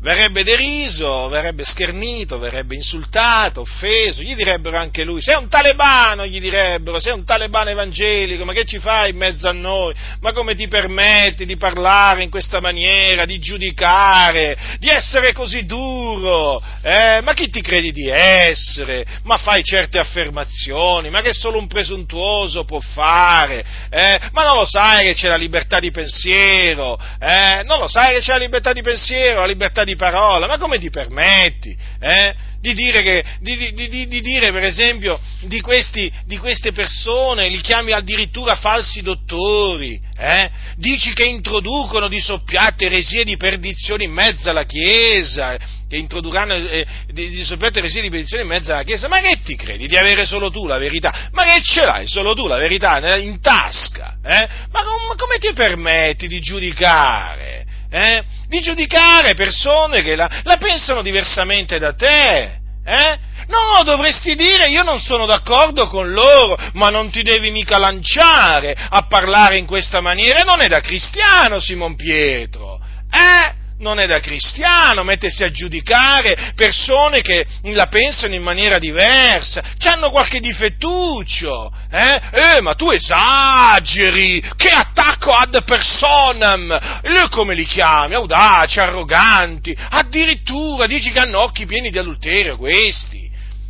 [0.00, 6.40] verrebbe deriso, verrebbe schernito, verrebbe insultato, offeso, gli direbbero anche lui, sei un talebano, gli
[6.40, 9.94] direbbero, sei un talebano evangelico, ma che ci fai in mezzo a noi?
[10.20, 16.62] Ma come ti permetti di parlare in questa maniera, di giudicare, di essere così duro?
[16.82, 17.20] Eh?
[17.22, 19.04] Ma chi ti credi di essere?
[19.24, 23.64] Ma fai certe affermazioni, ma che solo un presuntuoso può fare?
[23.90, 24.20] Eh?
[24.32, 26.98] Ma non lo sai che c'è la libertà di pensiero?
[27.18, 27.62] Eh?
[27.64, 30.58] Non lo sai che c'è la libertà di pensiero, la libertà di di parola, ma
[30.58, 31.76] come ti permetti?
[31.98, 32.34] Eh?
[32.60, 37.92] Di, dire che, di, di, di, dire per esempio di, questi, queste persone, li chiami
[37.92, 40.50] addirittura falsi dottori, eh?
[40.76, 45.56] dici che introducono di soppiatto eresie di perdizione in mezzo alla Chiesa,
[45.88, 49.40] che introdurranno eh, di, di soppiatto eresie di perdizione in mezzo alla Chiesa, ma che
[49.42, 51.28] ti credi di avere solo tu la verità?
[51.32, 54.16] Ma che ce l'hai solo tu la verità in tasca?
[54.22, 54.48] Eh?
[54.70, 57.58] Ma, ma come ti permetti di giudicare?
[57.90, 62.58] Eh, di giudicare persone che la, la pensano diversamente da te.
[62.84, 63.18] Eh?
[63.48, 68.76] No, dovresti dire io non sono d'accordo con loro, ma non ti devi mica lanciare
[68.76, 72.78] a parlare in questa maniera, non è da cristiano Simon Pietro.
[73.10, 73.57] Eh?
[73.78, 80.10] Non è da cristiano mettersi a giudicare persone che la pensano in maniera diversa, hanno
[80.10, 82.20] qualche difettuccio, eh?
[82.30, 82.60] eh?
[82.60, 91.10] ma tu esageri, che attacco ad personam, e come li chiami, audaci, arroganti, addirittura dici
[91.10, 93.27] che hanno occhi pieni di adulterio questi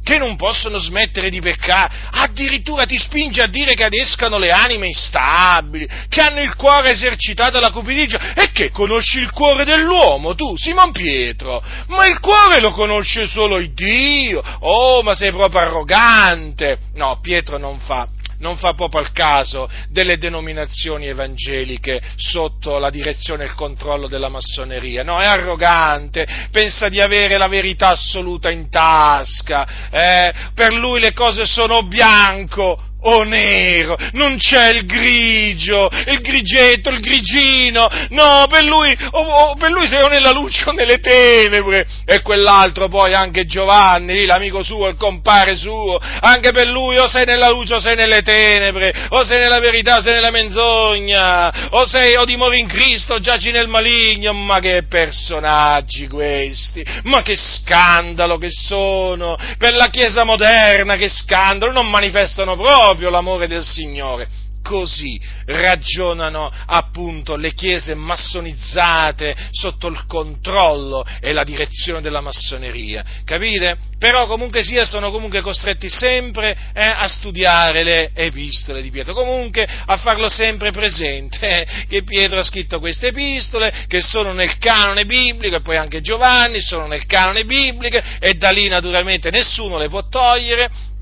[0.09, 4.87] che non possono smettere di peccare, addirittura ti spinge a dire che adescano le anime
[4.87, 8.33] instabili, che hanno il cuore esercitato alla cupidigia.
[8.33, 13.59] E che conosci il cuore dell'uomo, tu, Simon Pietro, ma il cuore lo conosce solo
[13.59, 19.13] il Dio, oh, ma sei proprio arrogante, no, Pietro non fa, non fa proprio al
[19.13, 26.27] caso delle denominazioni evangeliche sotto la direzione e il controllo della massoneria, no, è arrogante,
[26.51, 32.83] pensa di avere la verità assoluta in tasca, eh, per lui le cose sono bianco
[33.01, 39.55] o nero, non c'è il grigio, il grigetto, il grigino, no, per lui, o, o,
[39.55, 44.63] per lui sei o nella luce o nelle tenebre, e quell'altro poi anche Giovanni, l'amico
[44.63, 48.93] suo, il compare suo, anche per lui o sei nella luce o sei nelle tenebre,
[49.11, 53.21] o sei nella verità o sei nella menzogna, o sei o dimori in Cristo o
[53.21, 60.25] giaci nel maligno, ma che personaggi questi, ma che scandalo che sono, per la Chiesa
[60.25, 64.47] moderna che scandalo, non manifestano proprio proprio l'amore del Signore.
[64.61, 73.79] Così ragionano appunto le chiese massonizzate sotto il controllo e la direzione della massoneria, capite?
[73.99, 79.67] Però comunque sia sono comunque costretti sempre eh, a studiare le epistole di Pietro, comunque
[79.87, 85.07] a farlo sempre presente eh, che Pietro ha scritto queste epistole che sono nel canone
[85.07, 89.89] biblico e poi anche Giovanni sono nel canone biblico e da lì naturalmente nessuno le
[89.89, 90.97] può togliere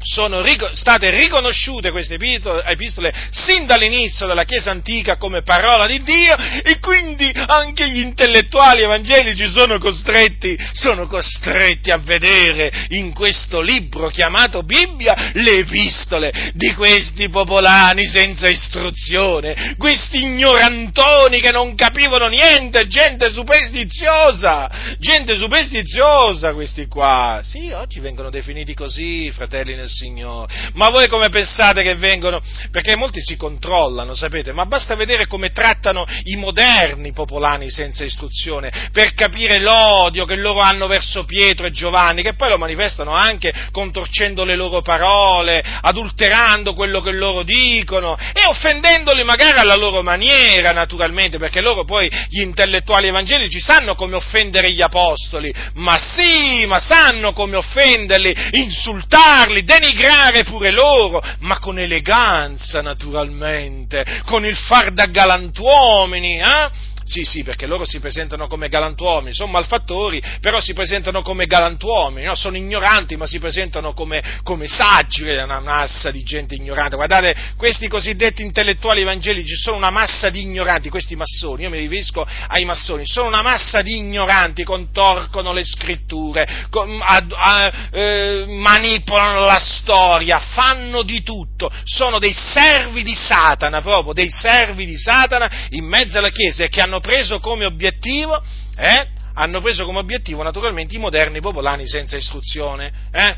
[0.00, 6.78] sono state riconosciute queste epistole sin dall'inizio della Chiesa antica come parola di Dio e
[6.78, 14.62] quindi anche gli intellettuali evangelici sono costretti, sono costretti a vedere in questo libro chiamato
[14.62, 23.30] Bibbia le epistole di questi popolani senza istruzione, questi ignorantoni che non capivano niente, gente
[23.32, 27.40] superstiziosa, gente superstiziosa questi qua.
[27.42, 30.70] Sì, oggi vengono definiti così, fratelli nel Signore.
[30.74, 32.40] Ma voi come pensate che vengono?
[32.70, 38.88] Perché molti si controllano, sapete, ma basta vedere come trattano i moderni popolani senza istruzione
[38.92, 43.52] per capire l'odio che loro hanno verso Pietro e Giovanni, che poi lo manifestano anche
[43.72, 50.72] contorcendo le loro parole, adulterando quello che loro dicono e offendendoli magari alla loro maniera,
[50.72, 56.78] naturalmente, perché loro poi, gli intellettuali evangelici, sanno come offendere gli apostoli, ma sì, ma
[56.78, 65.06] sanno come offenderli, insultarli, denigrare pure loro, ma con eleganza naturalmente, con il far da
[65.06, 66.70] galantuomini, eh?
[67.08, 72.26] Sì, sì, perché loro si presentano come galantuomini, sono malfattori, però si presentano come galantuomini,
[72.26, 72.34] no?
[72.34, 76.96] sono ignoranti, ma si presentano come, come saggi, una massa di gente ignorante.
[76.96, 82.26] Guardate, questi cosiddetti intellettuali evangelici sono una massa di ignoranti, questi massoni, io mi riferisco
[82.48, 89.46] ai massoni, sono una massa di ignoranti, contorcono le scritture, con, a, a, eh, manipolano
[89.46, 95.50] la storia, fanno di tutto, sono dei servi di Satana, proprio dei servi di Satana
[95.70, 98.42] in mezzo alla Chiesa e che hanno hanno preso come obiettivo,
[98.76, 103.36] eh, hanno preso come obiettivo naturalmente i moderni popolani senza istruzione, eh?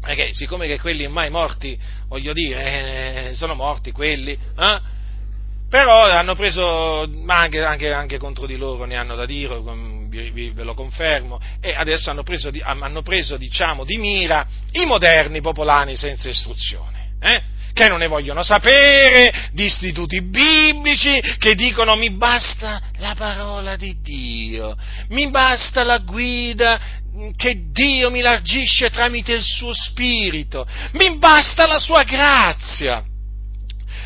[0.00, 4.80] Perché siccome che quelli mai morti, voglio dire, eh, sono morti quelli, eh?
[5.70, 10.62] però hanno preso, ma anche, anche, anche, contro di loro ne hanno da dire, ve
[10.62, 16.28] lo confermo, e adesso hanno preso, hanno preso diciamo, di mira i moderni popolani senza
[16.28, 17.12] istruzione.
[17.18, 17.42] Eh?
[17.74, 23.96] Che non ne vogliono sapere di istituti biblici, che dicono mi basta la parola di
[24.00, 24.76] Dio,
[25.08, 26.80] mi basta la guida
[27.36, 33.04] che Dio mi largisce tramite il suo spirito, mi basta la sua grazia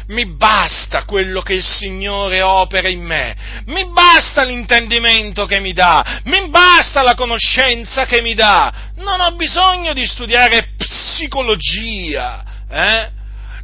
[0.08, 6.22] mi basta quello che il Signore opera in me, mi basta l'intendimento che mi dà,
[6.24, 13.16] mi basta la conoscenza che mi dà, non ho bisogno di studiare psicologia, eh?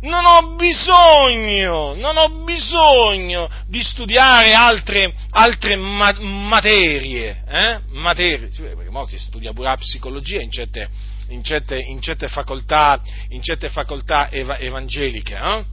[0.04, 7.80] Non ho bisogno, non ho bisogno di studiare altre, altre ma- materie, eh?
[7.90, 10.88] materie, perché molti si studia pure la psicologia in certe,
[11.28, 15.64] in certe, in certe facoltà, in certe facoltà eva- evangeliche, eh?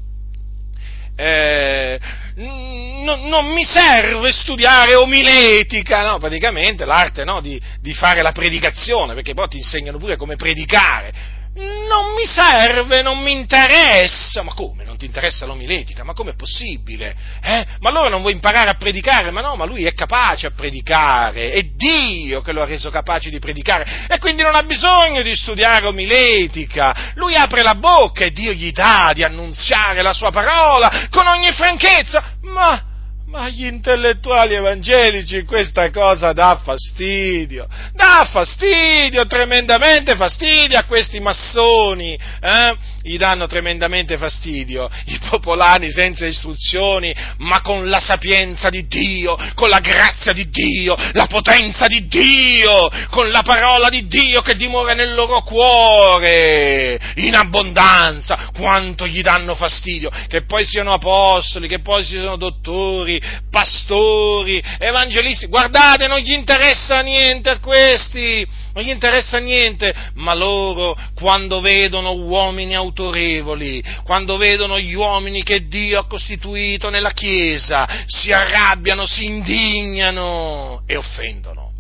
[1.14, 2.00] Eh,
[2.36, 6.20] n- non mi serve studiare omiletica, no?
[6.20, 7.42] praticamente l'arte no?
[7.42, 13.02] di, di, fare la predicazione, perché poi ti insegnano pure come predicare non mi serve,
[13.02, 14.42] non mi interessa.
[14.42, 14.86] Ma come?
[14.86, 16.04] Non ti interessa l'omiletica?
[16.04, 17.16] Ma com'è possibile?
[17.42, 17.66] Eh?
[17.80, 19.32] Ma allora non vuoi imparare a predicare?
[19.32, 23.30] Ma no, ma lui è capace a predicare, è Dio che lo ha reso capace
[23.30, 27.12] di predicare e quindi non ha bisogno di studiare omiletica.
[27.16, 31.52] Lui apre la bocca e Dio gli dà di annunziare la sua parola con ogni
[31.52, 32.38] franchezza.
[32.44, 32.91] Ma
[33.32, 42.14] ma agli intellettuali evangelici questa cosa dà fastidio, dà fastidio, tremendamente fastidio a questi massoni,
[42.14, 42.76] eh?
[43.04, 49.70] gli danno tremendamente fastidio, i popolani senza istruzioni, ma con la sapienza di Dio, con
[49.70, 54.94] la grazia di Dio, la potenza di Dio, con la parola di Dio che dimora
[54.94, 62.04] nel loro cuore, in abbondanza, quanto gli danno fastidio, che poi siano apostoli, che poi
[62.04, 69.94] siano dottori, pastori, evangelisti, guardate, non gli interessa niente a questi, non gli interessa niente,
[70.16, 77.12] ma loro quando vedono uomini autorevoli, quando vedono gli uomini che Dio ha costituito nella
[77.12, 81.72] Chiesa, si arrabbiano, si indignano e offendono.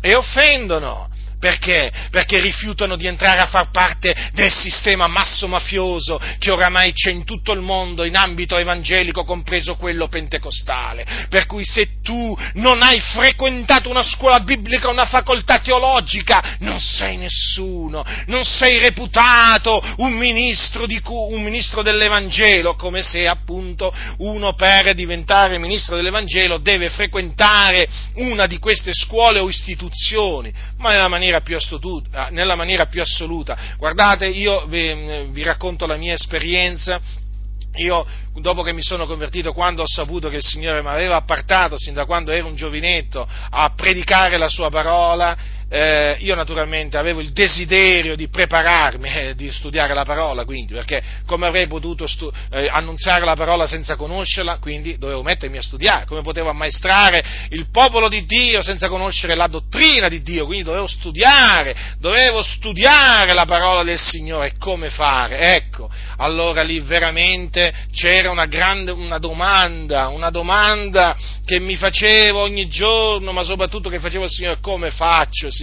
[0.00, 1.08] E offendono.
[1.44, 1.92] Perché?
[2.10, 7.52] Perché rifiutano di entrare a far parte del sistema masso-mafioso che oramai c'è in tutto
[7.52, 11.04] il mondo in ambito evangelico, compreso quello pentecostale.
[11.28, 17.18] Per cui se tu non hai frequentato una scuola biblica, una facoltà teologica, non sei
[17.18, 24.94] nessuno, non sei reputato un ministro, di, un ministro dell'Evangelo, come se appunto uno per
[24.94, 31.40] diventare ministro dell'Evangelo deve frequentare una di queste scuole o istituzioni, ma nella maniera maniera
[31.40, 33.56] più, astuta, nella maniera più assoluta.
[33.76, 37.00] Guardate, io vi, vi racconto la mia esperienza
[37.76, 41.76] io, dopo che mi sono convertito, quando ho saputo che il Signore mi aveva appartato,
[41.76, 45.36] sin da quando ero un giovinetto, a predicare la Sua parola,
[45.74, 51.02] eh, io naturalmente avevo il desiderio di prepararmi, eh, di studiare la parola, quindi, perché
[51.26, 56.04] come avrei potuto stu- eh, annunziare la parola senza conoscerla, quindi dovevo mettermi a studiare,
[56.04, 60.86] come potevo ammaestrare il popolo di Dio senza conoscere la dottrina di Dio, quindi dovevo
[60.86, 68.46] studiare, dovevo studiare la parola del Signore, come fare, ecco, allora lì veramente c'era una
[68.46, 74.30] grande, una domanda, una domanda che mi facevo ogni giorno, ma soprattutto che facevo al
[74.30, 75.62] Signore, come faccio, Signore?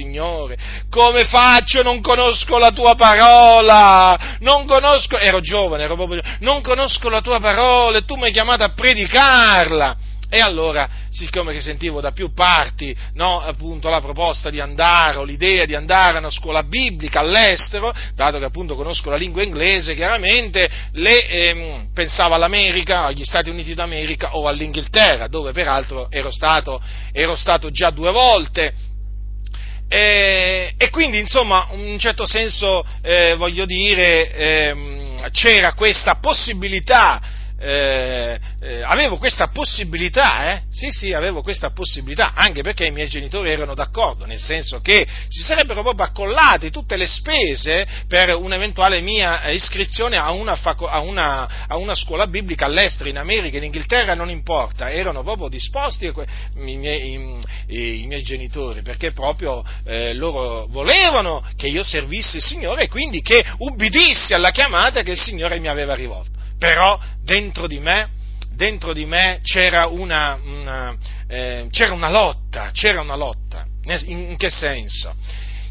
[0.89, 1.81] Come faccio?
[1.83, 7.39] Non conosco la tua parola, non conosco, ero giovane, ero proprio non conosco la tua
[7.39, 9.97] parola e tu mi hai chiamato a predicarla.
[10.33, 15.65] E allora, siccome sentivo da più parti no, appunto, la proposta di andare o l'idea
[15.65, 20.69] di andare a una scuola biblica all'estero, dato che appunto conosco la lingua inglese, chiaramente
[20.93, 26.81] le, ehm, pensavo all'America, agli Stati Uniti d'America o all'Inghilterra, dove peraltro ero stato,
[27.11, 28.73] ero stato già due volte.
[29.93, 37.21] E, e, quindi, insomma, in un certo senso, eh, voglio dire, ehm, c'era questa possibilità
[37.59, 40.61] eh, eh, avevo questa possibilità, eh?
[40.69, 45.07] sì sì, avevo questa possibilità, anche perché i miei genitori erano d'accordo, nel senso che
[45.29, 50.99] si sarebbero proprio accollate tutte le spese per un'eventuale mia iscrizione a una, faco- a
[50.99, 56.05] una, a una scuola biblica all'estero, in America, in Inghilterra, non importa, erano proprio disposti
[56.05, 62.43] i miei, i, i miei genitori, perché proprio eh, loro volevano che io servissi il
[62.43, 67.65] Signore e quindi che ubbidissi alla chiamata che il Signore mi aveva rivolto però dentro
[67.65, 68.11] di me,
[68.61, 70.95] dentro di me c'era, una, una,
[71.27, 73.65] eh, c'era una lotta, c'era una lotta.
[74.05, 75.15] In, in che senso?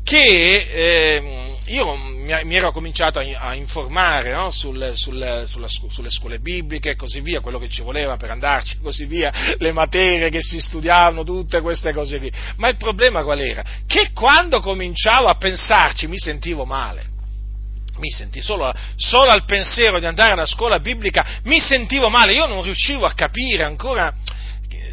[0.03, 4.51] Che eh, io mi, mi, ero cominciato a, a informare no?
[4.51, 8.79] sul, sul, sulla, sulle scuole bibliche e così via, quello che ci voleva per andarci
[8.79, 12.33] e così via, le materie che si studiavano, tutte queste cose lì.
[12.57, 13.63] Ma il problema qual era?
[13.87, 17.10] Che quando cominciavo a pensarci mi sentivo male
[18.01, 22.47] mi sentivo, solo, solo, al pensiero di andare alla scuola biblica mi sentivo male, io
[22.47, 24.13] non riuscivo a capire ancora,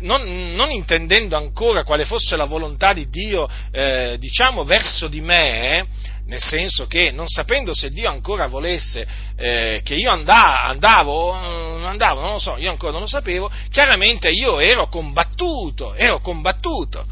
[0.02, 5.88] non, non intendendo ancora quale fosse la volontà di Dio, eh, diciamo, verso di me,
[6.28, 12.20] nel senso che non sapendo se Dio ancora volesse eh, che io andavo, andavo, andavo,
[12.22, 17.06] non lo so, io ancora non lo sapevo, chiaramente io ero combattuto, ero combattuto.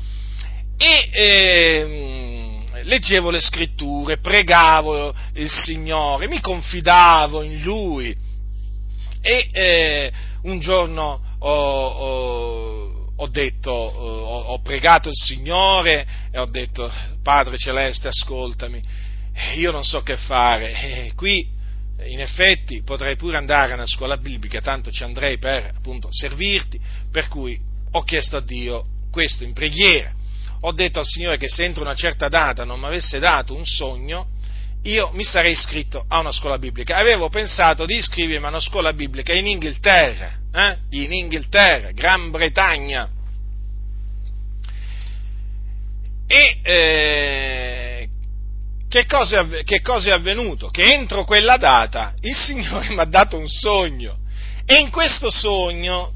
[0.77, 2.54] E, eh,
[2.85, 8.15] leggevo le scritture, pregavo il Signore, mi confidavo in Lui.
[9.21, 10.11] E eh,
[10.43, 16.91] un giorno ho, ho, ho detto, ho, ho, pregato il Signore e ho detto
[17.23, 18.81] Padre Celeste ascoltami,
[19.55, 21.53] io non so che fare, e qui
[22.07, 26.79] in effetti potrei pure andare a una scuola biblica, tanto ci andrei per appunto servirti,
[27.11, 27.59] per cui
[27.91, 30.14] ho chiesto a Dio questo in preghiera
[30.67, 33.65] ho detto al Signore che se entro una certa data non mi avesse dato un
[33.67, 34.29] sogno,
[34.83, 36.97] io mi sarei iscritto a una scuola biblica.
[36.97, 40.77] Avevo pensato di iscrivermi a una scuola biblica in Inghilterra, eh?
[40.91, 43.09] in Inghilterra, Gran Bretagna.
[46.27, 48.09] E eh,
[48.89, 50.69] che, cosa, è avvenuto?
[50.69, 54.17] Che entro quella data il Signore mi ha dato un sogno.
[54.65, 56.11] E in questo sogno,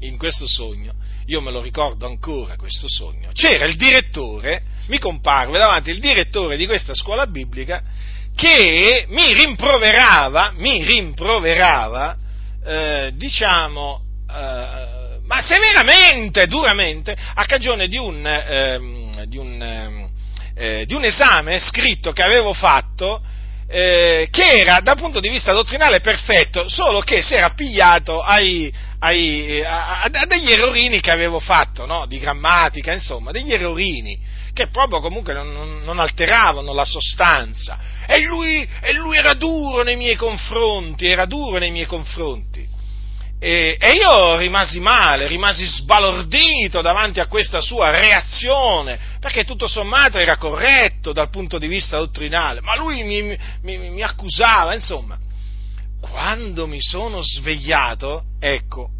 [0.00, 0.94] in questo sogno,
[1.30, 6.56] io me lo ricordo ancora questo sogno, c'era il direttore, mi comparve davanti il direttore
[6.56, 7.82] di questa scuola biblica
[8.34, 12.16] che mi rimproverava, mi rimproverava,
[12.66, 20.10] eh, diciamo, eh, ma severamente, duramente, a cagione di un, eh, di, un, ehm,
[20.56, 23.22] eh, di un, esame scritto che avevo fatto
[23.68, 28.72] eh, che era dal punto di vista dottrinale perfetto, solo che si era pigliato ai,
[29.00, 32.06] ai, a, a, degli errorini che avevo fatto, no?
[32.06, 37.78] di grammatica, insomma, degli errorini che proprio comunque non, non alteravano la sostanza.
[38.06, 42.66] E lui, e lui era duro nei miei confronti, era duro nei miei confronti.
[43.42, 50.18] E, e, io rimasi male, rimasi sbalordito davanti a questa sua reazione, perché tutto sommato
[50.18, 55.18] era corretto dal punto di vista dottrinale, ma lui mi, mi, mi accusava, insomma.
[56.00, 58.90] Quando mi sono svegliato, ecco,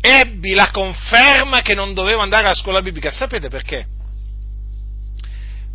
[0.00, 3.10] ebbi la conferma che non dovevo andare alla scuola biblica.
[3.10, 3.86] Sapete perché?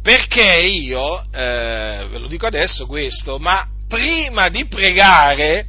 [0.02, 5.66] Perché io, eh, ve lo dico adesso questo, ma prima di pregare,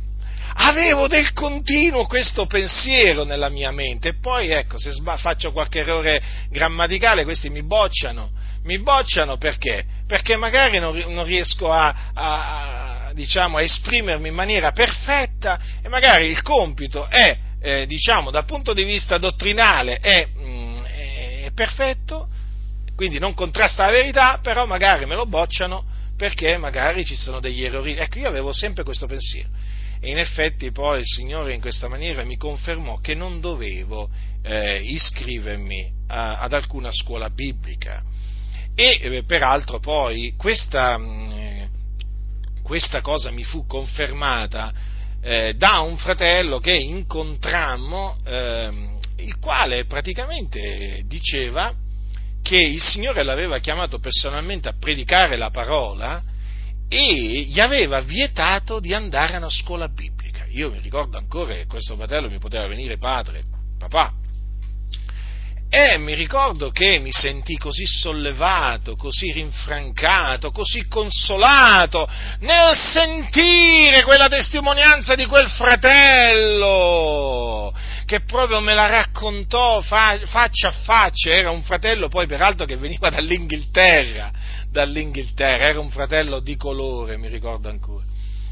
[0.56, 5.80] avevo del continuo questo pensiero nella mia mente e poi ecco, se sba- faccio qualche
[5.80, 8.30] errore grammaticale questi mi bocciano,
[8.64, 9.84] mi bocciano perché?
[10.06, 15.88] Perché magari non, non riesco a, a, a, diciamo, a, esprimermi in maniera perfetta e
[15.88, 21.50] magari il compito è, eh, diciamo, dal punto di vista dottrinale è, mh, mm, è
[21.54, 22.28] perfetto,
[22.94, 25.84] quindi non contrasta la verità, però magari me lo bocciano
[26.16, 27.96] perché magari ci sono degli errori.
[27.96, 29.48] Ecco, io avevo sempre questo pensiero
[30.04, 34.10] e in effetti poi il Signore in questa maniera mi confermò che non dovevo
[34.42, 38.02] eh, iscrivermi a, ad alcuna scuola biblica.
[38.74, 41.30] E eh, peraltro poi questa, mm,
[42.64, 44.72] questa, cosa mi fu confermata
[45.20, 51.72] eh, da un fratello che incontrammo, ehm, il quale praticamente diceva
[52.42, 56.22] che il Signore l'aveva chiamato personalmente a predicare la parola
[56.88, 60.44] e gli aveva vietato di andare a una scuola biblica.
[60.48, 63.44] Io mi ricordo ancora che questo fratello mi poteva venire padre,
[63.78, 64.23] papà.
[65.76, 72.08] E mi ricordo che mi sentì così sollevato, così rinfrancato, così consolato
[72.38, 76.94] nel sentire quella testimonianza di quel fratello
[78.04, 83.10] che proprio me la raccontò faccia a faccia, era un fratello poi peraltro che veniva
[83.10, 84.30] dall'Inghilterra,
[84.70, 88.04] dall'Inghilterra, era un fratello di colore, mi ricordo ancora,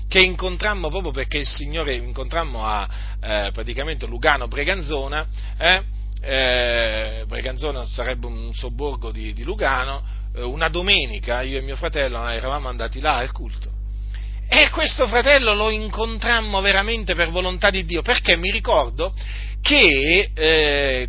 [0.09, 2.89] che incontrammo proprio perché il Signore incontrammo a
[3.21, 5.25] eh, praticamente Lugano Breganzona,
[5.57, 10.03] eh, eh, Breganzona sarebbe un sobborgo di, di Lugano,
[10.35, 13.71] eh, una domenica io e mio fratello eravamo andati là al culto.
[14.49, 19.15] E questo fratello lo incontrammo veramente per volontà di Dio, perché mi ricordo
[19.63, 21.09] che eh,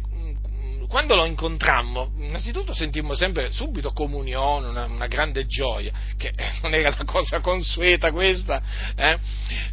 [0.94, 6.76] quando lo incontrammo, innanzitutto sentimmo sempre subito comunione, una, una grande gioia, che eh, non
[6.76, 8.62] era una cosa consueta questa,
[8.96, 9.18] eh?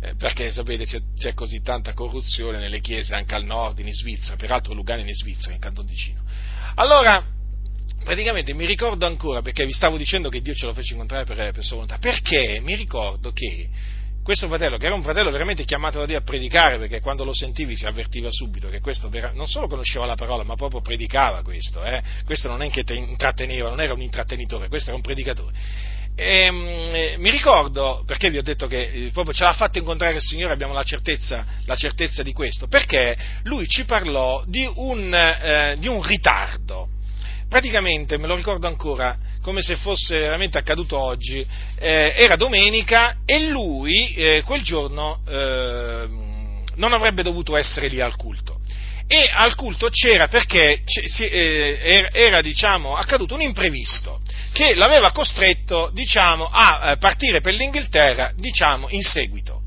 [0.01, 0.14] eh?
[0.14, 4.73] perché sapete c'è, c'è, così tanta corruzione nelle chiese anche al nord, in Svizzera, peraltro
[4.73, 6.23] Lugano in Svizzera, in Canton Ticino.
[6.77, 7.23] Allora,
[8.03, 11.53] praticamente mi ricordo ancora, perché vi stavo dicendo che Dio ce lo fece incontrare per,
[11.53, 13.68] per sua volontà, perché mi ricordo che
[14.31, 17.35] questo fratello, che era un fratello veramente chiamato da Dio a predicare, perché quando lo
[17.35, 21.83] sentivi si avvertiva subito che questo non solo conosceva la parola, ma proprio predicava questo,
[21.83, 22.01] eh?
[22.24, 25.53] questo non è che te intratteneva, non era un intrattenitore, questo era un predicatore.
[26.14, 30.14] E, ehm, mi ricordo, perché vi ho detto che eh, proprio ce l'ha fatto incontrare
[30.14, 35.12] il Signore, abbiamo la certezza, la certezza di questo, perché lui ci parlò di un,
[35.12, 36.89] eh, di un ritardo.
[37.49, 41.45] Praticamente, me lo ricordo ancora, come se fosse veramente accaduto oggi,
[41.78, 46.09] eh, era domenica e lui eh, quel giorno eh,
[46.74, 48.59] non avrebbe dovuto essere lì al culto.
[49.07, 50.82] E al culto c'era perché
[51.18, 54.20] eh, era, diciamo, accaduto un imprevisto
[54.53, 59.62] che l'aveva costretto diciamo, a eh, partire per l'Inghilterra diciamo, in seguito.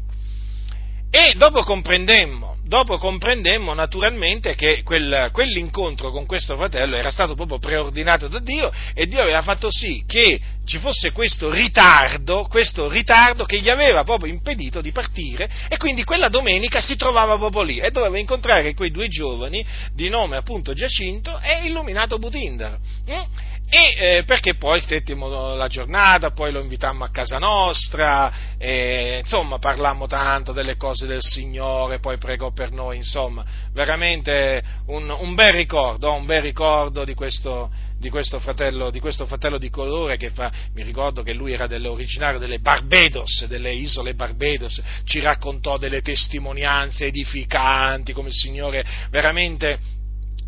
[1.11, 7.59] E dopo comprendemmo dopo comprendemmo naturalmente che quel, quell'incontro con questo fratello era stato proprio
[7.59, 13.45] preordinato da Dio e Dio aveva fatto sì che ci fosse questo ritardo, questo ritardo
[13.45, 17.77] che gli aveva proprio impedito di partire e quindi quella domenica si trovava proprio lì
[17.77, 19.63] e doveva incontrare quei due giovani
[19.93, 22.79] di nome appunto Giacinto e Illuminato Butindaro.
[23.07, 23.52] Mm?
[23.75, 29.57] E eh, perché poi stettimo la giornata, poi lo invitammo a casa nostra, e, insomma
[29.57, 35.53] parlammo tanto delle cose del Signore, poi pregò per noi, insomma, veramente un, un bel
[35.53, 40.29] ricordo, un bel ricordo di questo, di questo, fratello, di questo fratello di colore che
[40.29, 46.03] fa, mi ricordo che lui era originario delle Barbados, delle isole Barbados, ci raccontò delle
[46.03, 50.01] testimonianze edificanti, come il Signore veramente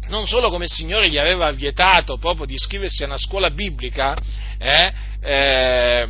[0.08, 4.16] non solo come il Signore gli aveva vietato proprio di iscriversi a una scuola biblica,
[4.58, 6.08] eh, eh,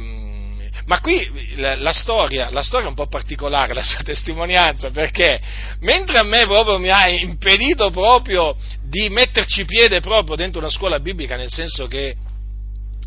[0.85, 5.39] ma qui la, la, storia, la, storia, è un po' particolare, la sua testimonianza, perché
[5.79, 10.99] mentre a me proprio mi ha impedito proprio di metterci piede proprio dentro una scuola
[10.99, 12.15] biblica, nel senso che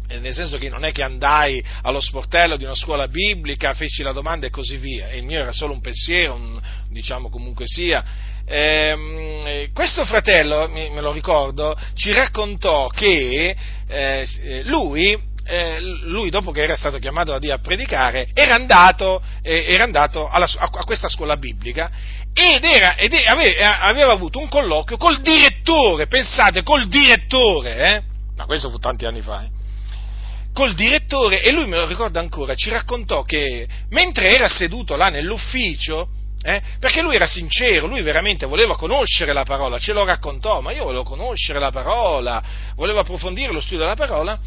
[0.08, 4.12] nel senso che non è che andai allo sportello di una scuola biblica, feci la
[4.12, 6.58] domanda e così via, il mio era solo un pensiero, un,
[6.88, 8.02] diciamo comunque sia.
[8.50, 13.54] Eh, questo fratello, me lo ricordo, ci raccontò che
[13.86, 19.22] eh, lui, eh, lui, dopo che era stato chiamato da Dio a predicare, era andato,
[19.42, 21.90] eh, era andato alla, a, a, questa scuola biblica
[22.32, 28.02] ed, era, ed aveva, aveva, avuto un colloquio col direttore, pensate, col direttore, eh?
[28.34, 29.50] ma questo fu tanti anni fa, eh?
[30.54, 35.08] col direttore e lui me lo ricorda ancora, ci raccontò che mentre era seduto là
[35.08, 36.08] nell'ufficio,
[36.42, 40.72] eh, perché lui era sincero, lui veramente voleva conoscere la parola, ce lo raccontò, ma
[40.72, 42.42] io volevo conoscere la parola,
[42.76, 44.38] volevo approfondire lo studio della parola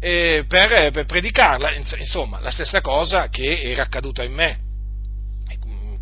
[0.00, 4.64] eh, per, per predicarla, insomma, la stessa cosa che era accaduta in me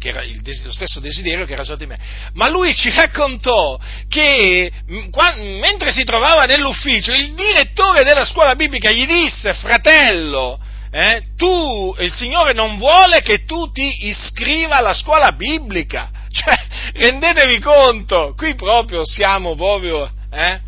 [0.04, 1.96] che era il, lo stesso desiderio che era sotto di me.
[2.34, 4.70] Ma lui ci raccontò che
[5.10, 10.60] quando, mentre si trovava nell'ufficio, il direttore della scuola biblica gli disse, fratello,
[10.96, 16.10] eh, tu, il Signore non vuole che tu ti iscriva alla scuola biblica.
[16.34, 16.54] Cioè,
[16.94, 20.60] rendetevi conto, qui proprio siamo proprio, eh,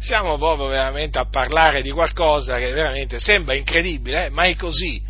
[0.00, 5.00] siamo proprio veramente a parlare di qualcosa che veramente sembra incredibile, eh, ma è così.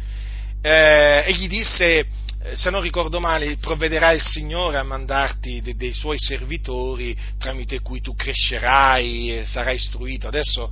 [0.60, 2.06] Eh, e gli disse,
[2.42, 7.80] eh, se non ricordo male, provvederà il Signore a mandarti de- dei suoi servitori tramite
[7.80, 10.28] cui tu crescerai e sarai istruito.
[10.28, 10.70] Adesso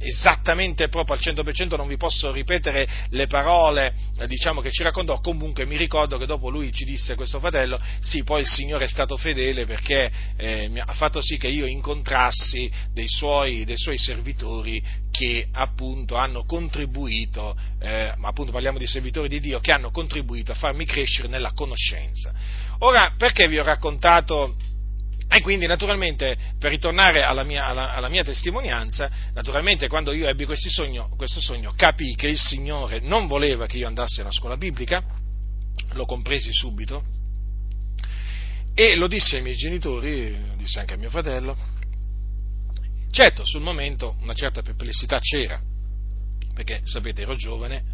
[0.00, 5.20] esattamente proprio al 100% non vi posso ripetere le parole eh, diciamo, che ci raccontò,
[5.20, 8.88] comunque mi ricordo che dopo lui ci disse questo fratello, sì, poi il Signore è
[8.88, 14.82] stato fedele perché eh, ha fatto sì che io incontrassi dei suoi, dei suoi servitori
[15.10, 20.52] che appunto hanno contribuito, eh, ma appunto parliamo di servitori di Dio, che hanno contribuito
[20.52, 22.32] a farmi crescere nella conoscenza.
[22.80, 24.54] Ora, perché vi ho raccontato
[25.30, 30.46] e quindi naturalmente, per ritornare alla mia, alla, alla mia, testimonianza, naturalmente quando io ebbi
[30.48, 35.04] sogno, questo sogno capii che il Signore non voleva che io andassi alla scuola biblica,
[35.92, 37.04] lo compresi subito,
[38.74, 41.56] e lo dissi ai miei genitori, lo dissi anche a mio fratello.
[43.10, 45.60] Certo, sul momento una certa perplessità c'era,
[46.54, 47.84] perché sapete ero giovane,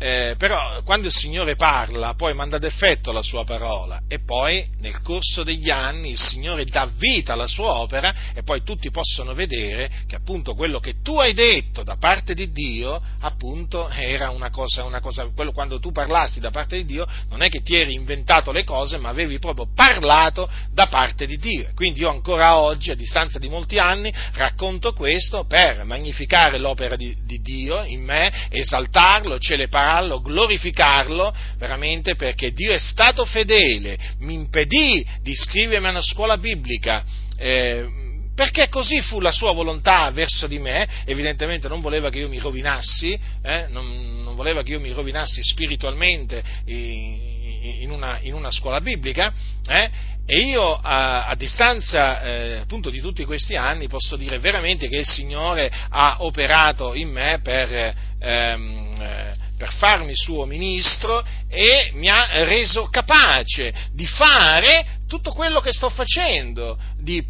[0.00, 4.64] eh, però quando il Signore parla, poi manda ad effetto la sua parola e poi
[4.78, 9.34] nel corso degli anni il Signore dà vita alla sua opera e poi tutti possono
[9.34, 14.50] vedere che appunto quello che tu hai detto da parte di Dio, appunto era una
[14.50, 17.74] cosa, una cosa quello quando tu parlassi da parte di Dio non è che ti
[17.74, 21.70] eri inventato le cose, ma avevi proprio parlato da parte di Dio.
[21.74, 27.16] Quindi io ancora oggi, a distanza di molti anni, racconto questo per magnificare l'opera di,
[27.24, 34.34] di Dio in me, esaltarlo, celebrarlo esaltarlo, glorificarlo, veramente perché Dio è stato fedele, mi
[34.34, 37.04] impedì di iscrivermi a una scuola biblica.
[37.36, 42.28] Eh, perché così fu la sua volontà verso di me, evidentemente non voleva che io
[42.28, 48.52] mi rovinassi, eh, non, non, voleva che io mi rovinassi spiritualmente in una, in una
[48.52, 49.32] scuola biblica,
[49.66, 49.90] eh,
[50.24, 54.98] e io a, a distanza eh, appunto di tutti questi anni posso dire veramente che
[54.98, 62.08] il Signore ha operato in me per, ehm, eh, per farmi suo ministro e mi
[62.08, 66.78] ha reso capace di fare tutto quello che sto facendo,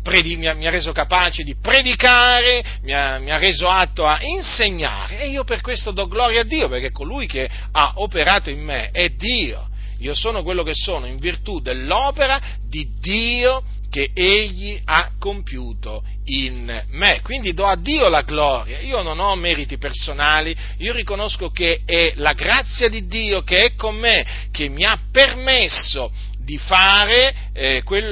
[0.02, 4.04] predi- mi, ha, mi, ha, reso capace di predicare, mi ha, mi ha, reso atto
[4.04, 8.50] a insegnare e io per questo do gloria a Dio perché colui che ha operato
[8.50, 9.66] in me è Dio.
[10.00, 16.84] Io sono quello che sono in virtù dell'opera di Dio che egli ha compiuto in
[16.90, 17.20] me.
[17.22, 22.12] Quindi do a Dio la gloria, io non ho meriti personali, io riconosco che è
[22.16, 27.82] la grazia di Dio che è con me, che mi ha permesso di fare eh,
[27.82, 28.04] quel,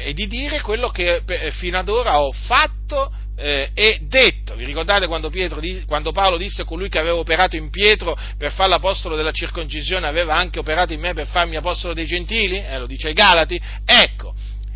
[0.00, 4.54] eh, e di dire quello che eh, fino ad ora ho fatto eh, e detto.
[4.54, 8.70] Vi ricordate quando, Pietro, quando, Paolo disse colui che aveva operato in Pietro per fare
[8.70, 12.64] l'apostolo della circoncisione aveva anche operato in me per farmi apostolo dei gentili?
[12.64, 13.60] Eh, lo dice ai Galati.
[13.84, 14.34] Ecco,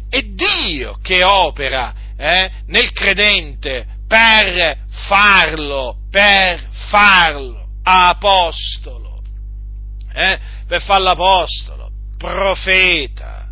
[0.08, 9.22] è Dio che opera eh, nel credente per farlo, per farlo apostolo,
[10.12, 13.48] eh, per farlo apostolo, profeta,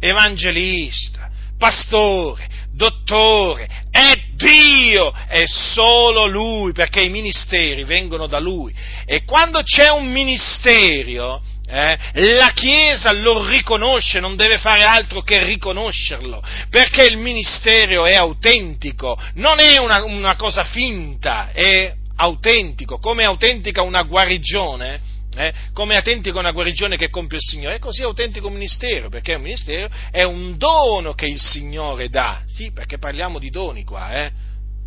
[0.00, 8.74] evangelista, pastore, dottore, è Dio, è solo Lui, perché i ministeri vengono da Lui.
[9.04, 11.98] E quando c'è un ministero, eh,
[12.36, 19.20] la Chiesa lo riconosce, non deve fare altro che riconoscerlo, perché il ministero è autentico,
[19.34, 25.00] non è una, una cosa finta, è autentico, come è autentica una guarigione,
[25.36, 29.08] eh, come è autentica una guarigione che compie il Signore, è così autentico un ministero,
[29.08, 33.84] perché un ministero è un dono che il Signore dà, sì, perché parliamo di doni
[33.84, 34.32] qua, eh?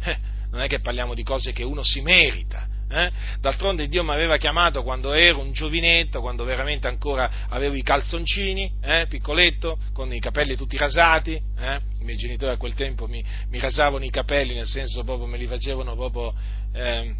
[0.01, 0.17] Eh,
[0.51, 3.11] non è che parliamo di cose che uno si merita, Eh?
[3.39, 8.71] D'altronde Dio mi aveva chiamato quando ero un giovinetto, quando veramente ancora avevo i calzoncini,
[8.81, 9.05] eh?
[9.07, 11.33] piccoletto, con i capelli tutti rasati.
[11.33, 11.79] Eh?
[11.99, 15.37] I miei genitori a quel tempo mi, mi, rasavano i capelli, nel senso proprio me
[15.37, 16.33] li facevano proprio
[16.73, 17.15] ehm,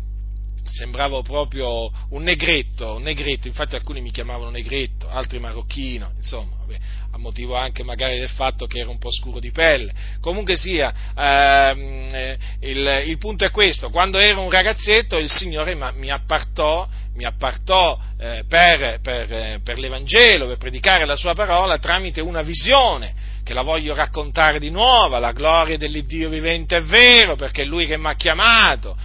[0.72, 6.80] sembravo proprio un negretto, un negretto, infatti alcuni mi chiamavano negretto, altri marocchino, insomma, vabbè,
[7.20, 9.94] motivo anche magari del fatto che era un po' scuro di pelle.
[10.20, 15.76] Comunque sia, ehm, eh, il, il, punto è questo, quando ero un ragazzetto il Signore
[15.76, 21.78] mi appartò, mi appartò eh, per, per, eh, per l'Evangelo, per predicare la sua parola
[21.78, 27.36] tramite una visione che la voglio raccontare di nuovo, la gloria dell'Iddio vivente è vero,
[27.36, 28.96] perché è Lui che mi ha chiamato.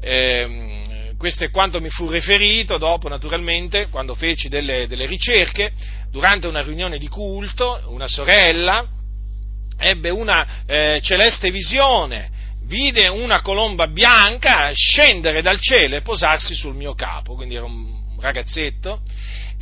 [0.00, 0.82] Eh,
[1.22, 5.72] questo è quanto mi fu riferito dopo, naturalmente, quando feci delle, delle ricerche,
[6.12, 8.86] durante una riunione di culto, una sorella
[9.78, 12.30] ebbe una eh, celeste visione,
[12.66, 18.20] vide una colomba bianca scendere dal cielo e posarsi sul mio capo, quindi era un
[18.20, 19.00] ragazzetto,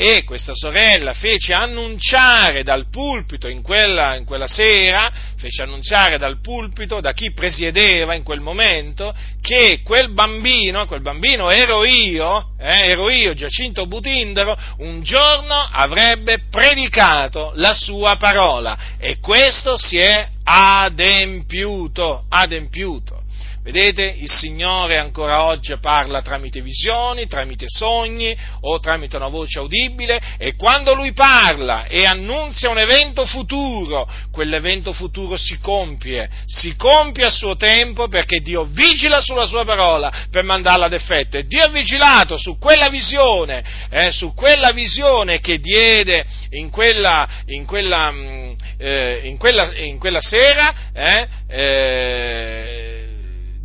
[0.02, 6.40] e questa sorella fece annunciare dal pulpito in quella, in quella, sera, fece annunciare dal
[6.40, 12.88] pulpito da chi presiedeva in quel momento che quel bambino, quel bambino ero io, eh,
[12.88, 20.26] ero io, Giacinto Butindaro, un giorno avrebbe predicato la sua parola e questo si è
[20.44, 23.19] adempiuto, adempiuto.
[23.62, 30.18] Vedete, il Signore ancora oggi parla tramite visioni, tramite sogni o tramite una voce audibile
[30.38, 37.26] e quando Lui parla e annunzia un evento futuro, quell'evento futuro si compie, si compie
[37.26, 41.62] a suo tempo perché Dio vigila sulla sua parola per mandarla ad effetto e Dio
[41.62, 48.10] ha vigilato su quella visione, eh, su quella visione che diede in quella, in quella,
[48.10, 52.89] mm, eh, in quella, in quella sera, eh, eh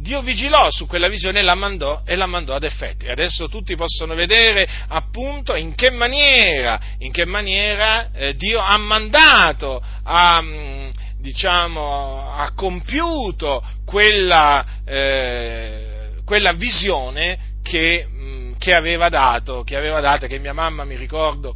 [0.05, 3.05] Dio vigilò su quella visione e la mandò, e la mandò ad effetti.
[3.05, 8.77] E adesso tutti possono vedere appunto in che maniera, in che maniera eh, Dio ha
[8.77, 19.09] mandato, ha, mm, diciamo, ha compiuto quella, eh, quella visione che, mh, mm, che, aveva
[19.09, 21.55] dato, che aveva dato, che mia mamma mi ricordo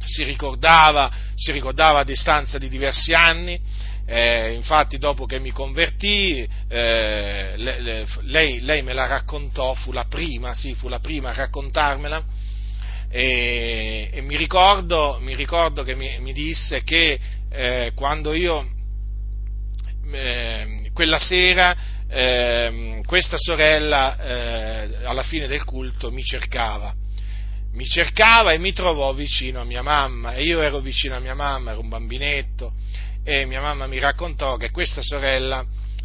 [0.00, 3.60] si ricordava, si ricordava a distanza di diversi anni
[4.10, 9.92] eh, infatti dopo che mi convertì, eh, le, le, lei, lei, me la raccontò, fu
[9.92, 12.24] la prima, sì, fu la prima a raccontarmela,
[13.10, 18.66] e, e mi, ricordo, mi, ricordo, che mi, mi disse che eh, quando io,
[20.10, 21.76] ehm, quella sera,
[22.08, 26.94] ehm, questa sorella eh, alla fine del culto mi cercava.
[27.72, 30.32] Mi cercava e mi trovò vicino a mia mamma.
[30.32, 32.72] E io ero vicino a mia mamma, ero un bambinetto
[33.28, 35.62] e mia mamma mi raccontò che questa sorella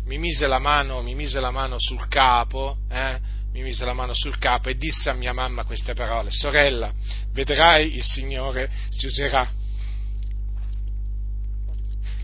[0.07, 3.17] mi mise la mano, mi mise la mano sul capo, eh,
[3.53, 6.91] mi mise la mano sul capo e disse a mia mamma queste parole, sorella,
[7.32, 9.49] vedrai il Signore si userà,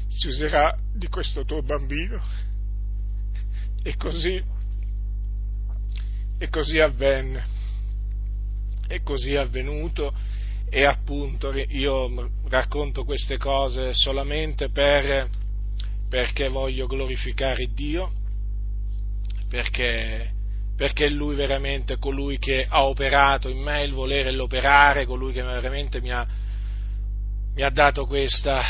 [0.10, 2.22] si userà di questo tuo bambino.
[3.82, 4.44] E così,
[6.38, 7.46] e così avvenne,
[8.90, 10.14] e così è avvenuto
[10.70, 15.28] e appunto io racconto queste cose solamente per,
[16.08, 18.12] perché voglio glorificare Dio,
[19.50, 20.32] perché,
[20.76, 25.34] perché è Lui veramente colui che ha operato in me il volere e l'operare, colui
[25.34, 26.26] che veramente mi ha,
[27.56, 28.62] mi ha, dato, questa,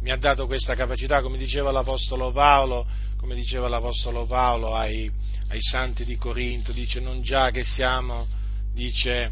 [0.00, 2.86] mi ha dato questa capacità, come diceva l'Apostolo Paolo,
[3.18, 5.10] come diceva l'Apostolo Paolo ai,
[5.48, 8.26] ai santi di Corinto, dice non già che siamo,
[8.72, 9.30] dice,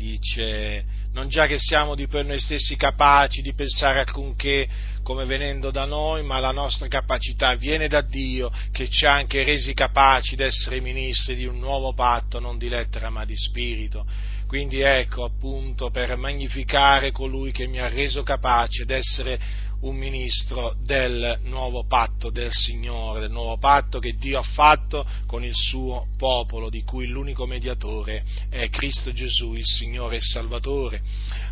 [0.00, 4.66] dice, non già che siamo di per noi stessi capaci di pensare alcunché
[5.02, 9.44] come venendo da noi, ma la nostra capacità viene da Dio che ci ha anche
[9.44, 14.06] resi capaci di essere ministri di un nuovo patto, non di lettera ma di spirito.
[14.46, 19.38] Quindi ecco appunto per magnificare colui che mi ha reso capace di essere
[19.80, 25.44] un ministro del nuovo patto del Signore, del nuovo patto che Dio ha fatto con
[25.44, 31.00] il suo popolo, di cui l'unico mediatore è Cristo Gesù, il Signore e Salvatore.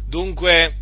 [0.07, 0.74] Dunque,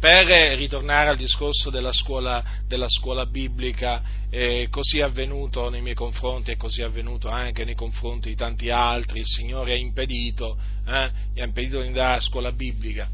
[0.00, 0.26] per
[0.56, 6.50] ritornare al discorso della scuola, della scuola biblica, eh, così è avvenuto nei miei confronti
[6.50, 10.92] e così è avvenuto anche nei confronti di tanti altri, il Signore ha impedito, eh,
[10.92, 13.08] ha impedito di andare a scuola biblica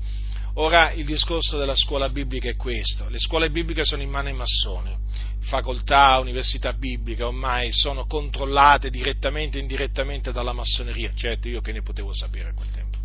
[0.55, 4.35] Ora il discorso della scuola biblica è questo, le scuole bibliche sono in mano ai
[4.35, 4.95] massoni,
[5.41, 11.81] facoltà, università bibliche ormai sono controllate direttamente e indirettamente dalla massoneria, certo io che ne
[11.81, 12.99] potevo sapere a quel tempo,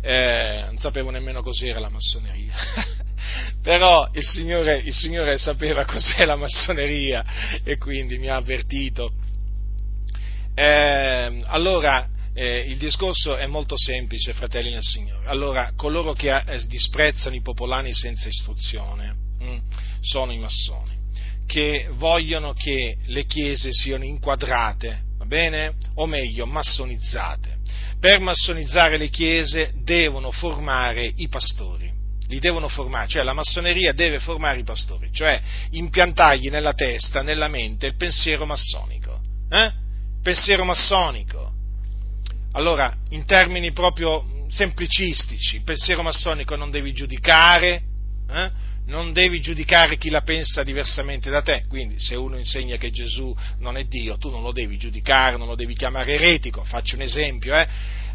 [0.00, 2.54] eh, non sapevo nemmeno cos'era la massoneria,
[3.62, 7.22] però il Signore, il Signore sapeva cos'è la massoneria
[7.62, 9.12] e quindi mi ha avvertito.
[10.54, 15.26] Eh, allora, eh, il discorso è molto semplice, fratelli nel Signore.
[15.26, 19.58] Allora, coloro che eh, disprezzano i popolani senza istruzione mh, mm,
[20.00, 20.96] sono i massoni,
[21.46, 25.74] che vogliono che le chiese siano inquadrate, va bene?
[25.94, 27.60] O meglio, massonizzate.
[28.00, 31.92] Per massonizzare le chiese devono formare i pastori
[32.32, 35.38] li devono formare, cioè la massoneria deve formare i pastori, cioè
[35.72, 39.20] impiantargli nella testa, nella mente il pensiero massonico.
[39.50, 39.70] Eh?
[40.22, 41.51] Pensiero massonico.
[42.52, 47.82] Allora, in termini proprio semplicistici, il pensiero massonico non devi giudicare,
[48.30, 48.50] eh?
[48.86, 53.34] non devi giudicare chi la pensa diversamente da te, quindi se uno insegna che Gesù
[53.58, 57.02] non è Dio, tu non lo devi giudicare, non lo devi chiamare eretico, faccio un
[57.02, 57.66] esempio, eh?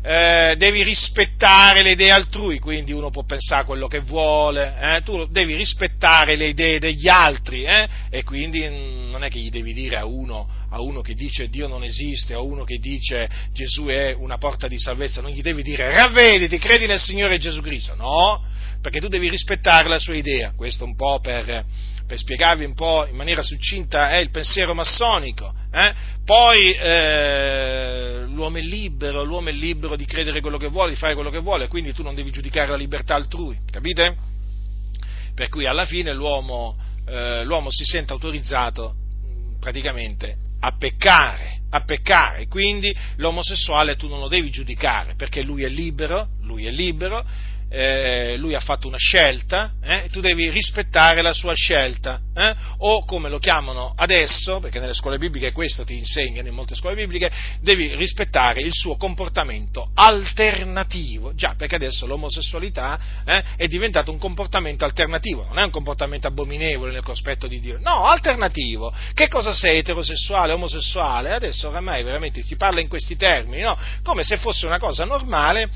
[0.02, 5.02] Eh, devi rispettare le idee altrui, quindi uno può pensare quello che vuole, eh?
[5.04, 7.88] tu devi rispettare le idee degli altri eh?
[8.10, 11.68] e quindi non è che gli devi dire a uno, a uno che dice Dio
[11.68, 15.64] non esiste, o uno che dice Gesù è una porta di salvezza, non gli devi
[15.64, 18.46] dire ravvediti, credi nel Signore Gesù Cristo, no,
[18.82, 21.66] perché tu devi rispettare la sua idea, questo un po' per,
[22.08, 25.54] per spiegarvi un po' in maniera succinta è il pensiero massonico.
[25.72, 25.94] Eh?
[26.24, 31.14] Poi eh, l'uomo è libero, l'uomo è libero di credere quello che vuole, di fare
[31.14, 34.16] quello che vuole, quindi tu non devi giudicare la libertà altrui, capite?
[35.36, 38.96] Per cui alla fine l'uomo, eh, l'uomo si sente autorizzato
[39.60, 45.68] praticamente a peccare, a peccare, quindi l'omosessuale tu non lo devi giudicare perché lui è
[45.68, 47.24] libero, lui è libero
[47.70, 53.04] eh, lui ha fatto una scelta, eh, tu devi rispettare la sua scelta, eh, o
[53.06, 57.32] come lo chiamano adesso, perché nelle scuole bibliche questo ti insegnano in molte scuole bibliche,
[57.62, 64.86] devi rispettare il suo comportamento alternativo, già perché adesso l'omosessualità eh, è diventato un comportamento
[64.86, 68.94] alternativo, non è un comportamento abominevole nel cospetto di Dio, no, alternativo.
[69.14, 71.34] Che cosa sei, eterosessuale, omosessuale?
[71.34, 73.78] Adesso oramai veramente si parla in questi termini, no?
[74.04, 75.70] come se fosse una cosa normale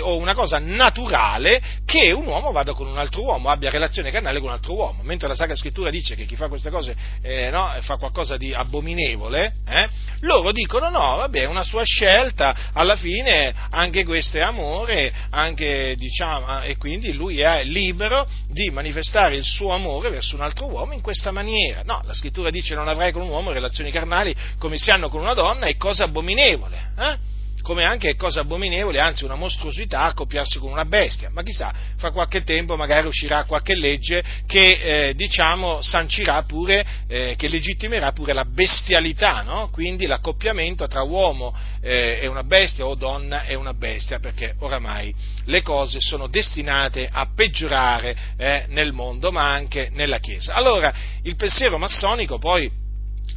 [0.00, 4.10] o una cosa naturale carnale che un uomo vada con un altro uomo, abbia relazione
[4.10, 6.96] carnale con un altro uomo, mentre la Sacra Scrittura dice che chi fa queste cose
[7.22, 9.88] eh, no, fa qualcosa di abominevole, eh,
[10.20, 15.94] loro dicono no, vabbè, è una sua scelta, alla fine anche questo è amore, anche,
[15.96, 20.92] diciamo, e quindi lui è libero di manifestare il suo amore verso un altro uomo
[20.92, 21.82] in questa maniera.
[21.84, 25.20] No, la Scrittura dice non avrai con un uomo relazioni carnali come si hanno con
[25.20, 26.92] una donna, è cosa abominevole.
[26.98, 27.35] Eh?
[27.66, 31.30] Come anche cosa abominevole, anzi una mostruosità, accoppiarsi con una bestia.
[31.32, 37.34] Ma chissà, fra qualche tempo magari uscirà qualche legge che, eh, diciamo, sancirà pure, eh,
[37.36, 39.68] che legittimerà pure la bestialità, no?
[39.72, 41.52] Quindi l'accoppiamento tra uomo
[41.82, 45.12] eh, e una bestia o donna e una bestia, perché oramai
[45.46, 50.54] le cose sono destinate a peggiorare eh, nel mondo, ma anche nella Chiesa.
[50.54, 50.94] Allora,
[51.24, 52.84] il pensiero massonico poi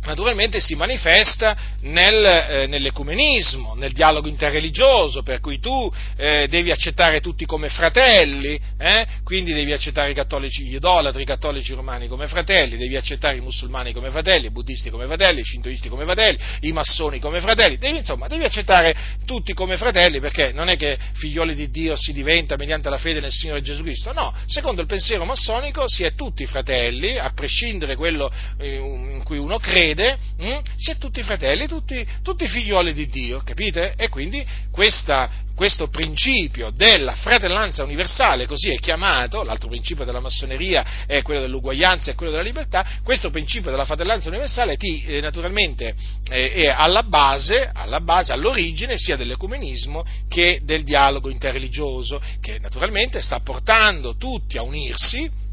[0.05, 7.21] naturalmente si manifesta nel, eh, nell'ecumenismo, nel dialogo interreligioso, per cui tu eh, devi accettare
[7.21, 9.07] tutti come fratelli, eh?
[9.23, 13.41] quindi devi accettare i cattolici, gli idolatri, i cattolici romani come fratelli, devi accettare i
[13.41, 17.77] musulmani come fratelli, i buddisti come fratelli, i shintoisti come fratelli, i massoni come fratelli,
[17.77, 18.95] devi, insomma, devi accettare
[19.25, 23.19] tutti come fratelli perché non è che figlioli di Dio si diventa mediante la fede
[23.19, 27.95] nel Signore Gesù Cristo, no, secondo il pensiero massonico si è tutti fratelli, a prescindere
[27.95, 32.47] quello eh, in cui uno crede, crede, mh, hm, si è tutti fratelli, tutti, tutti
[32.47, 33.93] figlioli di Dio, capite?
[33.95, 41.05] E quindi questa, questo principio della fratellanza universale, così è chiamato, l'altro principio della massoneria
[41.05, 45.95] è quello dell'uguaglianza e quello della libertà, questo principio della fratellanza universale ti, eh, naturalmente
[46.29, 53.21] eh, è alla base, alla base, all'origine sia dell'ecumenismo che del dialogo interreligioso, che naturalmente
[53.21, 55.47] sta portando tutti a unirsi,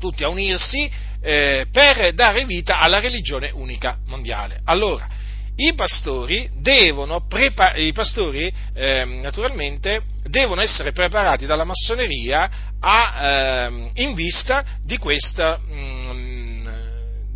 [0.00, 0.90] tutti a unirsi
[1.22, 4.60] eh, per dare vita alla religione unica mondiale.
[4.64, 5.06] Allora,
[5.54, 13.90] i pastori devono, prepa- i pastori, eh, naturalmente, devono essere preparati dalla massoneria a, eh,
[14.02, 16.66] in vista di questa, mh, mm,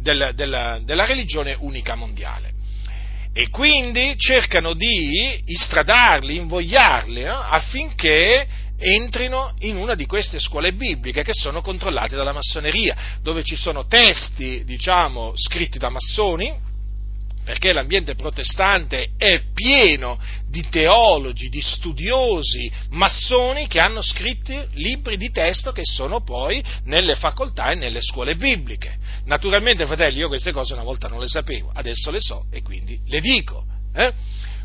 [0.00, 2.52] della, della, della religione unica mondiale
[3.36, 7.40] e quindi cercano di istradarli, invogliarli no?
[7.40, 8.46] affinché
[8.78, 13.86] entrino in una di queste scuole bibliche che sono controllate dalla massoneria, dove ci sono
[13.86, 16.72] testi, diciamo, scritti da massoni,
[17.44, 20.18] perché l'ambiente protestante è pieno
[20.48, 27.14] di teologi, di studiosi massoni che hanno scritto libri di testo che sono poi nelle
[27.14, 28.96] facoltà e nelle scuole bibliche.
[29.26, 32.98] Naturalmente, fratelli, io queste cose una volta non le sapevo, adesso le so e quindi
[33.06, 33.64] le dico.
[33.94, 34.12] Eh?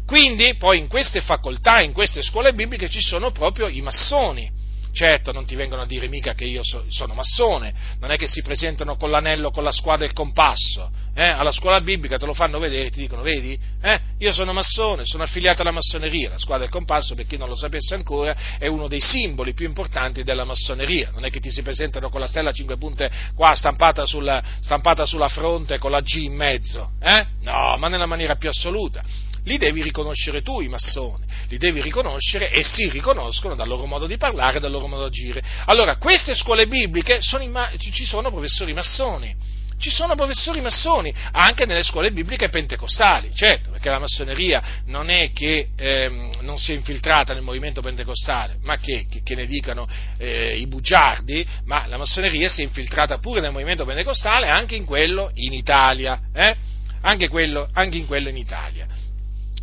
[0.09, 4.49] Quindi poi in queste facoltà, in queste scuole bibliche ci sono proprio i massoni,
[4.91, 8.25] certo non ti vengono a dire mica che io so, sono massone, non è che
[8.25, 11.27] si presentano con l'anello, con la squadra e il compasso, eh?
[11.27, 13.99] alla scuola biblica te lo fanno vedere, ti dicono, vedi, eh?
[14.17, 17.47] io sono massone, sono affiliato alla massoneria, la squadra e il compasso, per chi non
[17.47, 21.51] lo sapesse ancora, è uno dei simboli più importanti della massoneria, non è che ti
[21.51, 25.91] si presentano con la stella a cinque punte qua stampata sulla, stampata sulla fronte con
[25.91, 27.27] la G in mezzo, eh?
[27.41, 32.51] no, ma nella maniera più assoluta li devi riconoscere tu i massoni, li devi riconoscere
[32.51, 35.43] e si riconoscono dal loro modo di parlare, dal loro modo di agire.
[35.65, 39.57] Allora, queste scuole bibliche sono in, ci sono professori massoni.
[39.79, 45.31] Ci sono professori massoni anche nelle scuole bibliche pentecostali, certo, perché la massoneria non è
[45.31, 49.87] che ehm, non sia infiltrata nel movimento pentecostale, ma che, che, che ne dicano
[50.17, 54.83] eh, i bugiardi, ma la massoneria si è infiltrata pure nel movimento pentecostale anche in
[54.83, 56.57] quello in Italia, eh?
[57.01, 58.85] anche, quello, anche in quello in Italia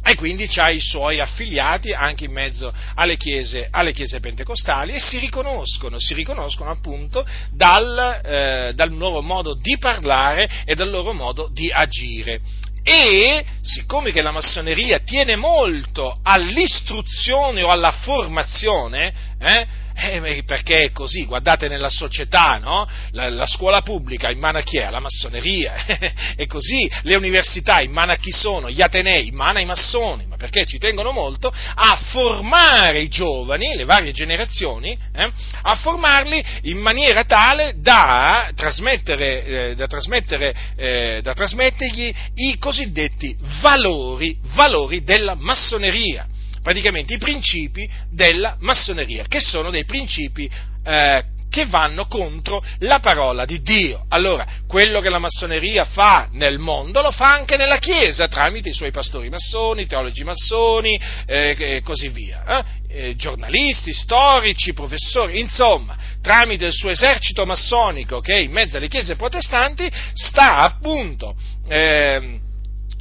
[0.09, 5.01] e quindi ha i suoi affiliati anche in mezzo alle chiese, alle chiese pentecostali e
[5.01, 11.13] si riconoscono, si riconoscono appunto dal, eh, dal loro modo di parlare e dal loro
[11.13, 12.41] modo di agire.
[12.85, 19.67] E siccome che la massoneria tiene molto all'istruzione o alla formazione, eh,
[19.97, 22.87] eh, perché è così, guardate nella società, no?
[23.13, 24.85] la, la, scuola pubblica in mano a chi è?
[24.85, 25.75] Alla massoneria,
[26.37, 28.69] è così, le università in mano a chi sono?
[28.69, 33.75] Gli atenei in mano ai massoni, ma perché ci tengono molto a formare i giovani,
[33.75, 35.33] le varie generazioni, eh?
[35.63, 43.35] a formarli in maniera tale da trasmettere, eh, da, trasmettere eh, da trasmettergli i cosiddetti
[43.61, 46.27] valori, valori della massoneria
[46.67, 50.51] praticamente i principi della massoneria, che sono dei principi
[50.85, 54.05] eh, che vanno contro la parola di Dio.
[54.09, 58.75] Allora, quello che la massoneria fa nel mondo lo fa anche nella Chiesa, tramite i
[58.75, 62.65] suoi pastori massoni, teologi massoni eh, e così via, eh?
[62.89, 68.89] Eh, giornalisti, storici, professori, insomma, tramite il suo esercito massonico che è in mezzo alle
[68.89, 71.37] chiese protestanti sta appunto
[71.69, 72.41] ehm,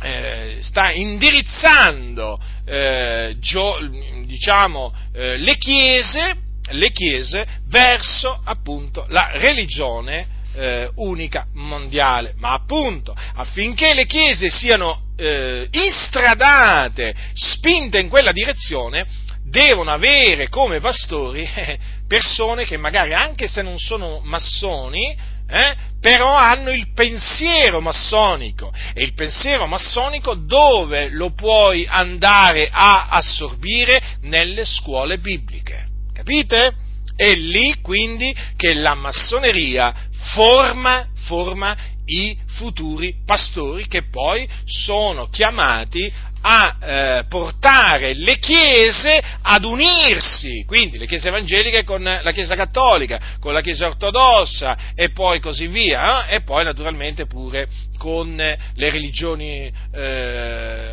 [0.01, 3.77] eh, sta indirizzando eh, gio,
[4.25, 6.35] diciamo, eh, le, chiese,
[6.71, 15.01] le, chiese, verso appunto la religione eh, unica mondiale, ma appunto affinché le chiese siano
[15.17, 19.05] eh, istradate, spinte in quella direzione,
[19.43, 21.47] devono avere come pastori
[22.07, 25.15] persone che magari anche se non sono massoni,
[25.47, 28.73] eh, però hanno il pensiero massonico.
[28.93, 34.01] E il pensiero massonico dove lo puoi andare a assorbire?
[34.21, 36.75] Nelle scuole bibliche, capite?
[37.15, 39.93] È lì quindi che la massoneria
[40.33, 41.75] forma, forma
[42.05, 46.11] i futuri pastori che poi sono chiamati
[46.47, 53.19] a eh, portare le chiese ad unirsi, quindi le chiese evangeliche con la Chiesa cattolica,
[53.39, 56.35] con la Chiesa ortodossa e poi così via, eh?
[56.35, 57.67] e poi naturalmente pure
[57.97, 60.91] con le religioni eh,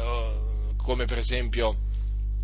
[0.79, 1.77] come per esempio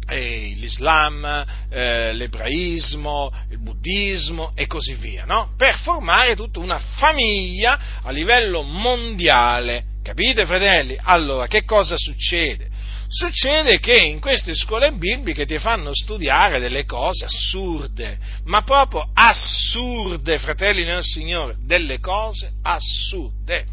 [0.06, 5.54] eh, l'Islam, eh, l'ebraismo, il buddismo e così via, no?
[5.56, 9.96] per formare tutta una famiglia a livello mondiale.
[10.02, 10.98] Capite, fratelli?
[11.02, 12.76] Allora, che cosa succede?
[13.10, 20.38] Succede che in queste scuole bibliche ti fanno studiare delle cose assurde, ma proprio assurde,
[20.38, 23.64] fratelli nel Signore, delle cose assurde.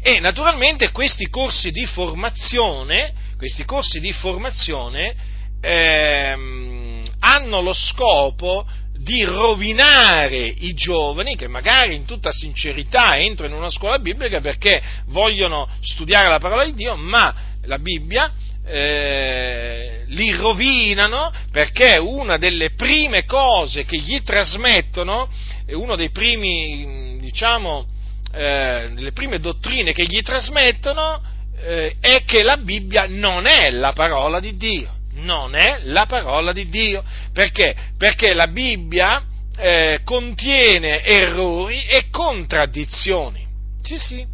[0.00, 5.14] E naturalmente questi corsi di formazione, questi corsi di formazione
[5.60, 13.60] ehm, hanno lo scopo di rovinare i giovani che magari in tutta sincerità entrano in
[13.60, 18.32] una scuola biblica perché vogliono studiare la parola di Dio, ma la Bibbia,
[18.64, 25.28] eh, li rovinano perché una delle prime cose che gli trasmettono,
[25.68, 27.86] uno dei primi, diciamo,
[28.32, 31.20] eh, delle prime dottrine che gli trasmettono
[31.62, 35.00] eh, è che la Bibbia non è la parola di Dio.
[35.14, 37.04] Non è la parola di Dio.
[37.32, 37.76] Perché?
[37.98, 39.24] Perché la Bibbia
[39.56, 43.46] eh, contiene errori e contraddizioni.
[43.82, 44.26] Sì, sì,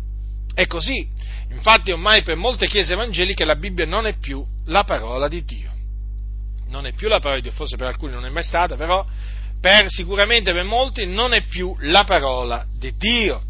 [0.54, 1.06] è così.
[1.50, 5.72] Infatti ormai per molte chiese evangeliche la Bibbia non è più la parola di Dio.
[6.68, 9.04] Non è più la parola di Dio, forse per alcuni non è mai stata, però
[9.60, 13.42] per, sicuramente per molti non è più la parola di Dio.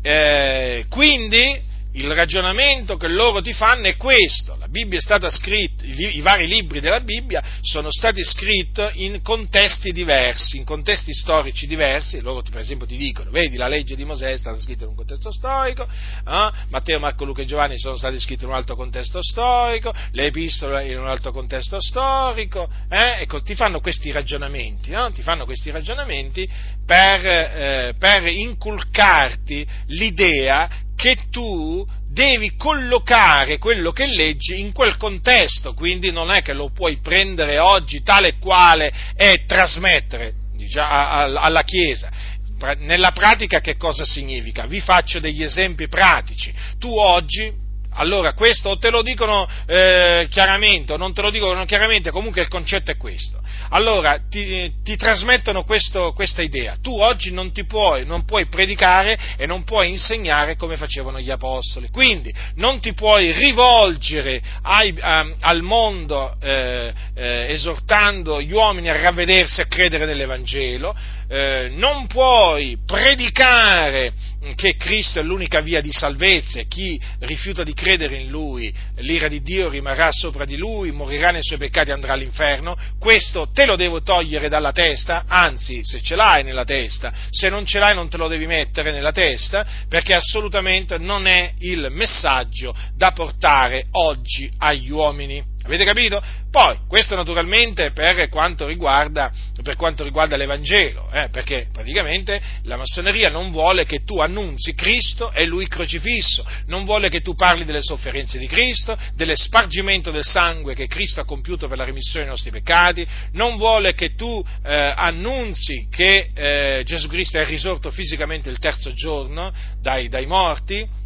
[0.00, 1.60] Eh, quindi,
[1.94, 4.56] il ragionamento che loro ti fanno è questo.
[4.58, 8.62] La Bibbia è stata scritta, i, vari libri della Bibbia sono stati scritti
[9.04, 12.20] in contesti diversi, in contesti storici diversi.
[12.20, 14.96] Loro, per esempio, ti dicono: vedi, la legge di Mosè è stata scritta in un
[14.96, 16.50] contesto storico, eh?
[16.68, 20.86] Matteo, Marco, Luca e Giovanni sono stati scritti in un altro contesto storico, le epistole
[20.90, 22.68] in un altro contesto storico.
[22.88, 23.22] Eh?
[23.22, 25.12] Ecco, ti fanno questi ragionamenti, no?
[25.12, 26.48] Ti fanno questi ragionamenti
[26.84, 35.74] per, eh, per inculcarti l'idea che tu devi collocare quello che leggi in quel contesto,
[35.74, 41.62] quindi non è che lo puoi prendere oggi tale e quale e trasmettere diciamo, alla
[41.62, 42.32] Chiesa.
[42.78, 44.66] Nella pratica che cosa significa?
[44.66, 46.54] Vi faccio degli esempi pratici.
[46.78, 47.52] Tu oggi
[47.94, 52.42] allora, questo o te lo dicono eh, chiaramente o non te lo dicono chiaramente, comunque
[52.42, 53.40] il concetto è questo.
[53.70, 56.76] Allora, ti, ti trasmettono questo, questa idea.
[56.80, 61.88] Tu oggi non, puoi, non puoi predicare e non puoi insegnare come facevano gli apostoli.
[61.90, 69.00] Quindi, non ti puoi rivolgere ai, a, al mondo eh, eh, esortando gli uomini a
[69.00, 70.96] ravvedersi e a credere nell'Evangelo,
[71.28, 74.12] eh, non puoi predicare
[74.54, 79.28] che Cristo è l'unica via di salvezza e chi rifiuta di credere in Lui, l'ira
[79.28, 83.64] di Dio rimarrà sopra di Lui, morirà nei suoi peccati e andrà all'inferno, questo te
[83.64, 87.94] lo devo togliere dalla testa, anzi se ce l'hai nella testa, se non ce l'hai
[87.94, 93.86] non te lo devi mettere nella testa, perché assolutamente non è il messaggio da portare
[93.92, 95.42] oggi agli uomini.
[95.64, 96.22] Avete capito?
[96.54, 103.28] Poi, questo naturalmente per quanto riguarda, per quanto riguarda l'Evangelo, eh, perché praticamente la massoneria
[103.28, 107.82] non vuole che tu annunzi Cristo e Lui crocifisso, non vuole che tu parli delle
[107.82, 112.52] sofferenze di Cristo, dell'espargimento del sangue che Cristo ha compiuto per la remissione dei nostri
[112.52, 118.58] peccati, non vuole che tu eh, annunzi che eh, Gesù Cristo è risorto fisicamente il
[118.58, 121.02] terzo giorno dai, dai morti,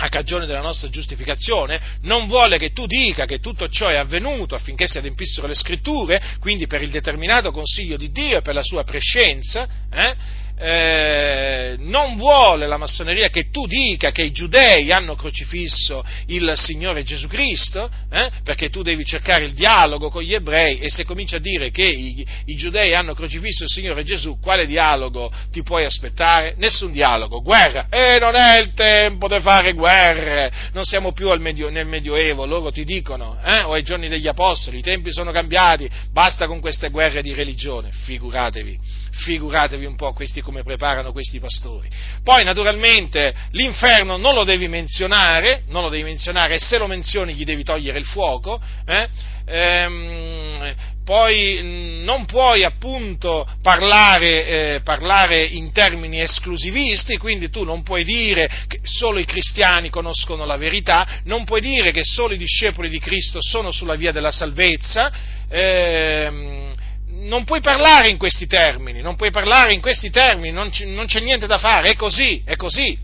[0.00, 4.54] a cagione della nostra giustificazione, non vuole che tu dica che tutto ciò è avvenuto
[4.54, 8.62] affinché si adempissero le scritture, quindi per il determinato consiglio di Dio e per la
[8.62, 10.46] sua prescenza, eh?
[10.58, 17.04] Eh, non vuole la massoneria che tu dica che i giudei hanno crocifisso il Signore
[17.04, 21.36] Gesù Cristo, eh, perché tu devi cercare il dialogo con gli ebrei e se cominci
[21.36, 25.84] a dire che i, i, giudei hanno crocifisso il Signore Gesù, quale dialogo ti puoi
[25.84, 26.54] aspettare?
[26.56, 27.86] Nessun dialogo, guerra.
[27.90, 32.72] E non è il tempo di fare guerre, non siamo più medio, nel Medioevo, loro
[32.72, 36.88] ti dicono, eh, o ai giorni degli Apostoli, i tempi sono cambiati, basta con queste
[36.88, 41.88] guerre di religione, figuratevi figuratevi un po' questi come preparano questi pastori.
[42.22, 47.34] Poi naturalmente l'inferno non lo devi menzionare, non lo devi menzionare e se lo menzioni
[47.34, 49.08] gli devi togliere il fuoco, eh?
[49.46, 50.74] ehm,
[51.08, 58.46] poi non puoi appunto parlare, eh, parlare, in termini esclusivisti, quindi tu non puoi dire
[58.66, 62.98] che solo i cristiani conoscono la verità, non puoi dire che solo i discepoli di
[62.98, 65.10] Cristo sono sulla via della salvezza,
[65.48, 66.74] ehm,
[67.20, 71.06] non puoi parlare in questi termini, non puoi parlare in questi termini, non, c- non
[71.06, 72.98] c'è niente da fare, è così, è così.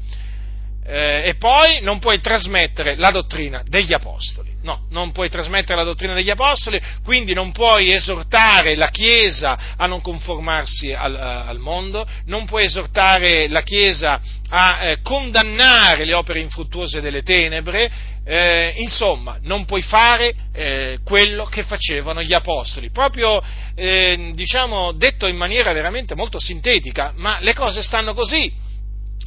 [0.86, 4.53] Eh, e poi non puoi trasmettere la dottrina degli apostoli.
[4.64, 9.86] No, non puoi trasmettere la dottrina degli apostoli, quindi non puoi esortare la Chiesa a
[9.86, 16.40] non conformarsi al, al mondo, non puoi esortare la Chiesa a eh, condannare le opere
[16.40, 17.92] infruttuose delle tenebre,
[18.24, 23.42] eh, insomma, non puoi fare eh, quello che facevano gli apostoli, proprio
[23.74, 28.50] eh, diciamo detto in maniera veramente molto sintetica, ma le cose stanno così,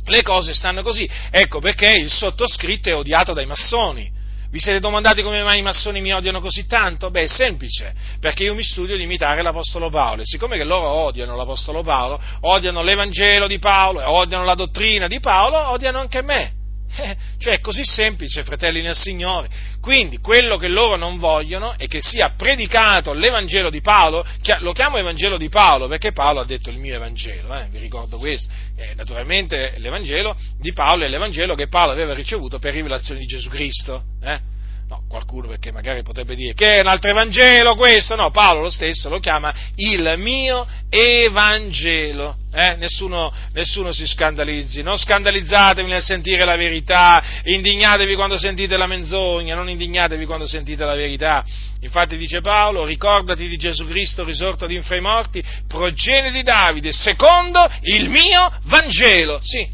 [0.05, 4.15] le cose stanno così, ecco perché il sottoscritto è odiato dai massoni.
[4.57, 7.11] Vi siete domandati come mai i massoni mi odiano così tanto?
[7.11, 10.87] Beh, è semplice, perché io mi studio di imitare l'Apostolo Paolo e siccome che loro
[10.87, 16.56] odiano l'Apostolo Paolo, odiano l'Evangelo di Paolo, odiano la dottrina di Paolo, odiano anche me.
[16.99, 19.47] Eh, cioè è così semplice, fratelli nel Signore.
[19.79, 24.25] Quindi quello che loro non vogliono è che sia predicato l'Evangelo di Paolo,
[24.59, 28.17] lo chiamo Evangelo di Paolo perché Paolo ha detto il mio Evangelo, eh, vi ricordo
[28.17, 28.51] questo.
[28.75, 33.49] Eh, naturalmente l'Evangelo di Paolo è l'Evangelo che Paolo aveva ricevuto per rivelazione di Gesù
[33.49, 34.03] Cristo.
[34.23, 34.55] Eh?
[34.89, 38.69] No, qualcuno perché magari potrebbe dire che è un altro Evangelo questo, no, Paolo lo
[38.69, 42.77] stesso lo chiama il mio Evangelo, eh?
[42.77, 49.55] nessuno, nessuno, si scandalizzi, non scandalizzatevi nel sentire la verità, indignatevi quando sentite la menzogna,
[49.55, 51.43] non indignatevi quando sentite la verità.
[51.81, 56.93] Infatti dice Paolo, ricordati di Gesù Cristo risorto di infra i morti, progenie di Davide,
[56.93, 59.39] secondo il mio Vangelo.
[59.43, 59.67] Sì,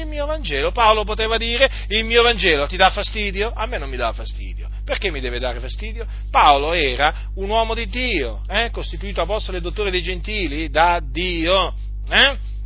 [0.00, 0.72] il mio Vangelo.
[0.72, 3.52] Paolo poteva dire, il mio Vangelo ti dà fastidio?
[3.54, 4.68] A me non mi dà fastidio.
[4.84, 6.06] Perché mi deve dare fastidio?
[6.30, 8.70] Paolo era un uomo di Dio, eh?
[8.70, 11.74] costituito apostolo e dottore dei gentili da Dio.
[12.08, 12.56] Eh?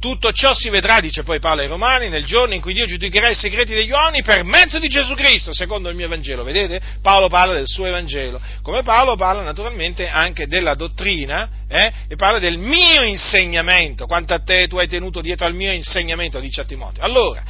[0.00, 3.30] Tutto ciò si vedrà, dice poi Paolo ai Romani, nel giorno in cui Dio giudicherà
[3.30, 6.44] i segreti degli uomini per mezzo di Gesù Cristo, secondo il mio Evangelo.
[6.44, 6.80] Vedete?
[7.02, 8.40] Paolo parla del suo Evangelo.
[8.62, 11.92] Come Paolo parla naturalmente anche della dottrina eh?
[12.08, 14.06] e parla del mio insegnamento.
[14.06, 17.02] Quanto a te tu hai tenuto dietro al mio insegnamento, dice a Timoteo.
[17.02, 17.42] Allora,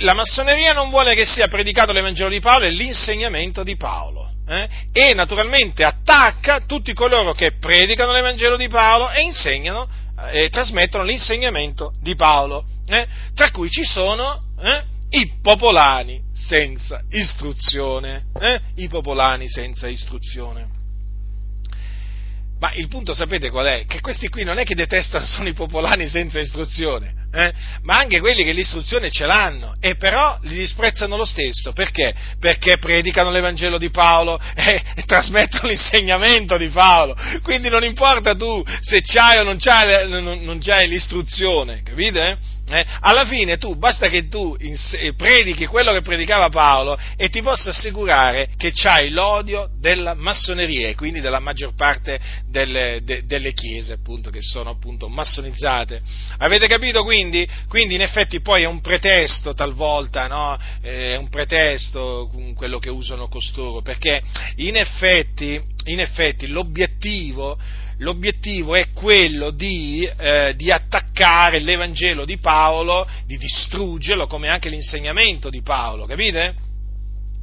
[0.00, 4.30] la massoneria non vuole che sia predicato l'Evangelo di Paolo e l'insegnamento di Paolo.
[4.48, 4.68] Eh?
[4.92, 9.88] E naturalmente attacca tutti coloro che predicano l'Evangelo di Paolo e insegnano
[10.32, 18.26] eh, trasmettono l'insegnamento di Paolo, eh, tra cui ci sono eh, i popolani senza istruzione,
[18.40, 20.75] eh, i popolani senza istruzione.
[22.58, 23.84] Ma il punto sapete qual è?
[23.86, 27.52] Che questi qui non è che detestano solo i popolani senza istruzione, eh?
[27.82, 31.72] ma anche quelli che l'istruzione ce l'hanno, e però li disprezzano lo stesso.
[31.72, 32.14] Perché?
[32.40, 37.14] Perché predicano l'Evangelo di Paolo e, e trasmettono l'insegnamento di Paolo.
[37.42, 42.54] Quindi non importa tu se c'hai o non c'hai, non, non c'hai l'istruzione, capite?
[42.68, 42.84] Eh?
[43.00, 47.68] Alla fine tu, basta che tu ins- predichi quello che predicava Paolo e ti posso
[47.68, 52.18] assicurare che c'hai l'odio della massoneria e quindi della maggior parte
[52.48, 56.02] delle, de- delle chiese appunto che sono appunto massonizzate.
[56.38, 57.48] Avete capito quindi?
[57.68, 60.58] Quindi in effetti poi è un pretesto talvolta, no?
[60.80, 64.20] È un pretesto quello che usano costoro perché
[64.56, 67.56] in effetti, in effetti l'obiettivo
[67.98, 75.48] l'obiettivo è quello di, eh, di, attaccare l'Evangelo di Paolo, di distruggerlo, come anche l'insegnamento
[75.50, 76.65] di Paolo, capite?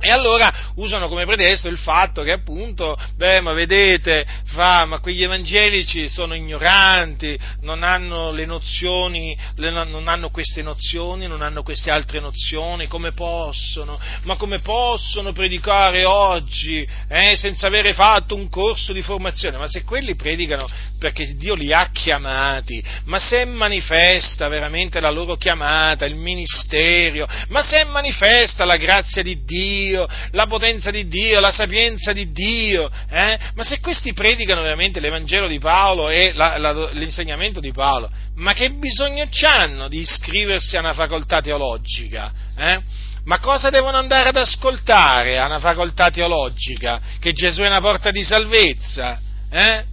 [0.06, 5.24] E allora usano come pretesto il fatto che appunto, beh, ma vedete, fa, ma quegli
[5.24, 11.90] evangelici sono ignoranti, non hanno le nozioni, le, non hanno queste nozioni, non hanno queste
[11.90, 13.98] altre nozioni, come possono?
[14.24, 19.58] Ma come possono predicare oggi eh, senza avere fatto un corso di formazione?
[19.58, 20.68] Ma se quelli predicano
[21.00, 27.62] perché Dio li ha chiamati, ma se manifesta veramente la loro chiamata, il ministero, ma
[27.62, 32.90] se manifesta la grazia di Dio, Dio, la potenza di Dio, la sapienza di Dio,
[33.10, 33.40] eh?
[33.54, 38.54] ma se questi predicano veramente l'Evangelo di Paolo e la, la, l'insegnamento di Paolo, ma
[38.54, 42.32] che bisogno hanno di iscriversi a una facoltà teologica?
[42.58, 42.82] Eh?
[43.26, 47.00] Ma cosa devono andare ad ascoltare a una facoltà teologica?
[47.20, 49.20] Che Gesù è una porta di salvezza?
[49.50, 49.84] Eh?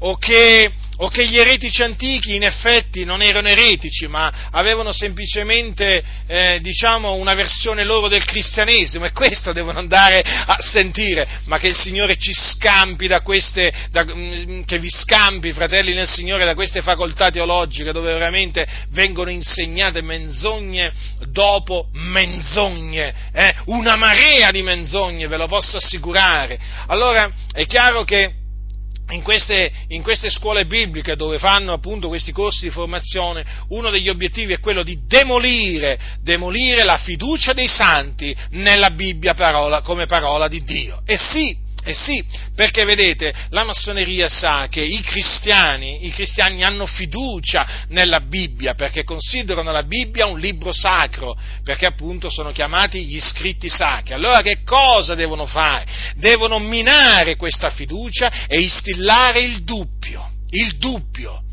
[0.00, 0.70] O che
[1.02, 7.14] o che gli eretici antichi in effetti non erano eretici, ma avevano semplicemente eh, diciamo,
[7.14, 12.16] una versione loro del cristianesimo e questo devono andare a sentire, ma che il Signore
[12.18, 17.30] ci scampi da queste, da, mm, che vi scampi, fratelli nel Signore, da queste facoltà
[17.30, 20.92] teologiche dove veramente vengono insegnate menzogne
[21.28, 23.54] dopo menzogne, eh?
[23.66, 26.58] una marea di menzogne, ve lo posso assicurare.
[26.88, 28.34] Allora è chiaro che
[29.10, 34.08] in queste, in queste, scuole bibliche dove fanno appunto questi corsi di formazione, uno degli
[34.08, 40.48] obiettivi è quello di demolire, demolire la fiducia dei santi nella Bibbia parola, come parola
[40.48, 41.02] di Dio.
[41.04, 42.22] E sì, eh sì,
[42.54, 49.02] perché vedete, la massoneria sa che i cristiani, i cristiani hanno fiducia nella Bibbia, perché
[49.02, 54.12] considerano la Bibbia un libro sacro, perché appunto sono chiamati gli scritti sacri.
[54.12, 55.86] Allora che cosa devono fare?
[56.16, 61.44] Devono minare questa fiducia e instillare il dubbio, il dubbio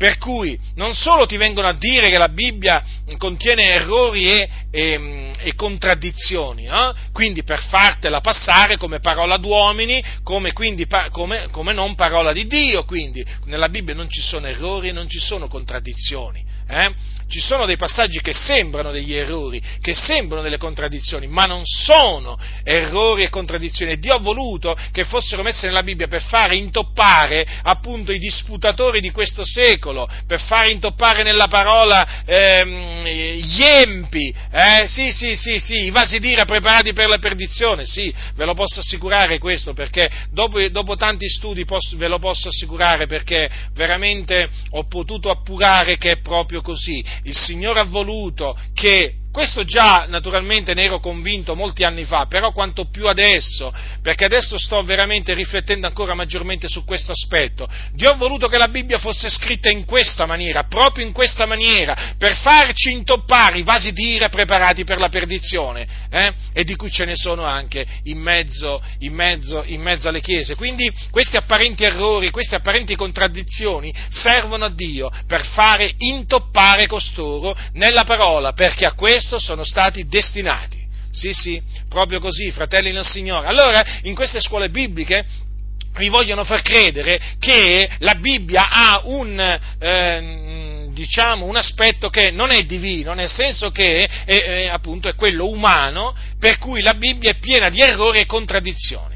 [0.00, 2.82] per cui non solo ti vengono a dire che la Bibbia
[3.18, 6.94] contiene errori e, e, e contraddizioni, eh?
[7.12, 12.86] quindi per fartela passare come parola d'uomini, come, quindi, come, come non parola di Dio,
[12.86, 16.42] quindi nella Bibbia non ci sono errori e non ci sono contraddizioni.
[16.66, 16.94] Eh?
[17.30, 22.36] Ci sono dei passaggi che sembrano degli errori, che sembrano delle contraddizioni, ma non sono
[22.64, 24.00] errori e contraddizioni.
[24.00, 29.12] Dio ha voluto che fossero messe nella Bibbia per fare intoppare appunto i disputatori di
[29.12, 34.88] questo secolo, per fare intoppare nella parola ehm, gli empi, eh?
[34.88, 38.80] sì, sì, sì, sì, i vasi d'ira preparati per la perdizione, sì, ve lo posso
[38.80, 44.88] assicurare questo, perché dopo, dopo tanti studi posso, ve lo posso assicurare perché veramente ho
[44.88, 47.18] potuto appurare che è proprio così.
[47.24, 52.50] Il Signore ha voluto che questo già naturalmente ne ero convinto molti anni fa, però
[52.50, 57.68] quanto più adesso, perché adesso sto veramente riflettendo ancora maggiormente su questo aspetto.
[57.92, 62.14] Dio ha voluto che la Bibbia fosse scritta in questa maniera, proprio in questa maniera,
[62.18, 66.32] per farci intoppare i vasi di ira preparati per la perdizione, eh?
[66.52, 70.56] e di cui ce ne sono anche in mezzo, in, mezzo, in mezzo alle chiese.
[70.56, 78.02] Quindi questi apparenti errori, queste apparenti contraddizioni servono a Dio per fare intoppare costoro nella
[78.02, 80.78] parola, perché a questo questo sono stati destinati.
[81.10, 81.60] Sì, sì,
[81.90, 83.48] proprio così, fratelli nel Signore.
[83.48, 85.26] Allora, in queste scuole bibliche
[85.98, 89.38] vi vogliono far credere che la Bibbia ha un,
[89.78, 95.14] eh, diciamo, un aspetto che non è divino, nel senso che è, è, appunto è
[95.14, 99.09] quello umano, per cui la Bibbia è piena di errori e contraddizioni.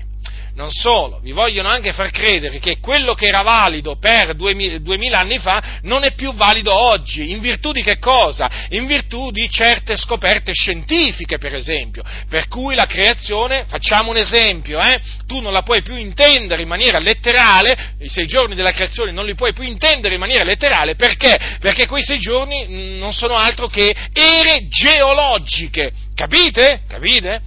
[0.57, 5.39] Non solo, vi vogliono anche far credere che quello che era valido per duemila anni
[5.39, 7.33] fa non è più valido oggi.
[7.33, 8.49] In virtù di che cosa?
[8.69, 12.05] In virtù di certe scoperte scientifiche, per esempio.
[12.29, 15.01] Per cui la creazione, facciamo un esempio, eh?
[15.27, 19.27] tu non la puoi più intendere in maniera letterale, i sei giorni della creazione non
[19.27, 21.37] li puoi più intendere in maniera letterale, perché?
[21.59, 25.93] Perché quei sei giorni mm, non sono altro che ere geologiche.
[26.15, 26.83] Capite?
[26.87, 27.43] Capite?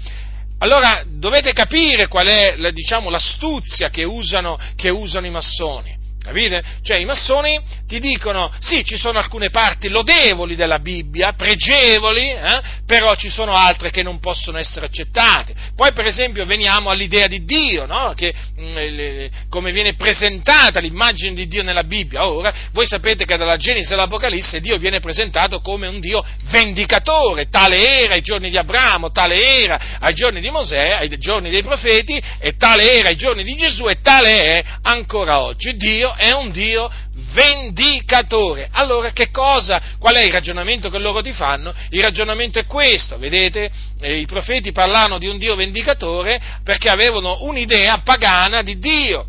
[0.59, 5.95] Allora dovete capire qual è diciamo, l'astuzia che usano, che usano i massoni.
[6.19, 6.63] Capite?
[6.81, 7.57] Cioè i massoni
[7.87, 13.53] ti dicono sì, ci sono alcune parti lodevoli della Bibbia, pregevoli, eh, però ci sono
[13.53, 15.55] altre che non possono essere accettate.
[15.75, 18.13] Poi per esempio veniamo all'idea di Dio, no?
[18.13, 22.27] che, mh, mm, come viene presentata l'immagine di Dio nella Bibbia.
[22.27, 28.01] Ora, voi sapete che dalla Genesi all'Apocalisse Dio viene presentato come un Dio vendicatore, tale
[28.01, 32.21] era ai giorni di Abramo, tale era ai giorni di Mosè, ai giorni dei profeti,
[32.39, 35.75] e tale era ai giorni di Gesù, e tale è ancora oggi.
[35.77, 36.91] Dio è un Dio
[37.33, 38.69] vendicatore.
[38.71, 39.81] Allora che cosa?
[39.99, 41.73] Qual è il ragionamento che loro ti fanno?
[41.89, 43.69] Il ragionamento è questo, vedete?
[43.99, 49.27] Eh, I profeti parlano di un Dio vendicatore perché avevano un'idea pagana di Dio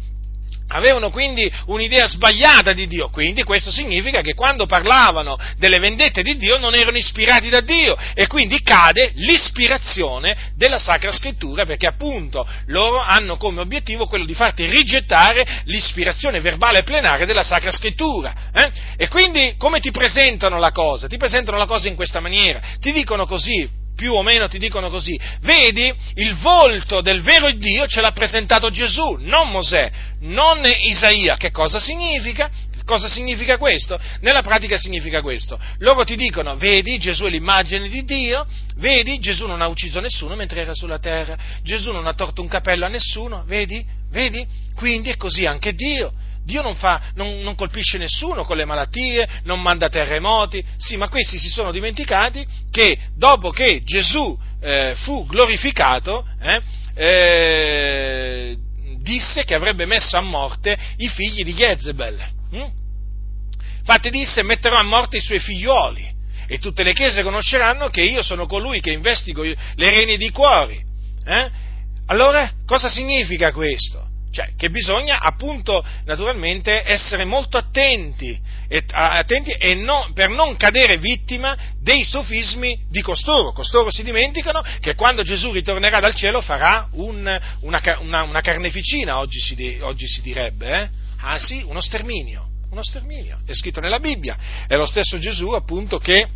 [0.68, 6.36] avevano quindi un'idea sbagliata di Dio, quindi questo significa che quando parlavano delle vendette di
[6.36, 12.46] Dio non erano ispirati da Dio e quindi cade l'ispirazione della Sacra Scrittura perché appunto
[12.66, 18.34] loro hanno come obiettivo quello di farti rigettare l'ispirazione verbale plenaria della Sacra Scrittura.
[18.52, 18.70] Eh?
[18.96, 21.06] E quindi come ti presentano la cosa?
[21.06, 24.90] Ti presentano la cosa in questa maniera, ti dicono così, più o meno ti dicono
[24.90, 31.36] così, vedi, il volto del vero Dio ce l'ha presentato Gesù, non Mosè, non Isaia.
[31.36, 32.48] Che cosa significa?
[32.84, 33.98] Cosa significa questo?
[34.20, 35.58] Nella pratica significa questo.
[35.78, 38.46] Loro ti dicono, vedi, Gesù è l'immagine di Dio,
[38.76, 42.46] vedi, Gesù non ha ucciso nessuno mentre era sulla terra, Gesù non ha torto un
[42.46, 44.46] capello a nessuno, vedi, vedi?
[44.76, 46.12] Quindi è così anche Dio.
[46.48, 51.10] Dio non, fa, non, non, colpisce nessuno con le malattie, non manda terremoti, sì, ma
[51.10, 56.62] questi si sono dimenticati che dopo che Gesù eh, fu glorificato, eh,
[56.94, 58.56] eh,
[59.02, 62.18] disse che avrebbe messo a morte i figli di Jezebel.
[62.52, 62.70] Hm?
[63.80, 66.16] Infatti disse metterò a morte i suoi figlioli
[66.46, 70.82] e tutte le chiese conosceranno che io sono colui che investigo le reni di cuori.
[71.26, 71.50] Eh?
[72.06, 74.07] Allora, cosa significa questo?
[74.30, 78.38] Cioè, che bisogna appunto naturalmente essere molto attenti,
[78.68, 83.52] e, attenti e non, per non cadere vittima dei sofismi di costoro.
[83.52, 89.18] Costoro si dimenticano che quando Gesù ritornerà dal cielo farà un, una, una, una, carneficina,
[89.18, 90.88] oggi si, oggi si direbbe, eh?
[91.20, 94.36] ah sì, uno sterminio, uno sterminio, è scritto nella Bibbia,
[94.66, 96.28] è lo stesso Gesù appunto che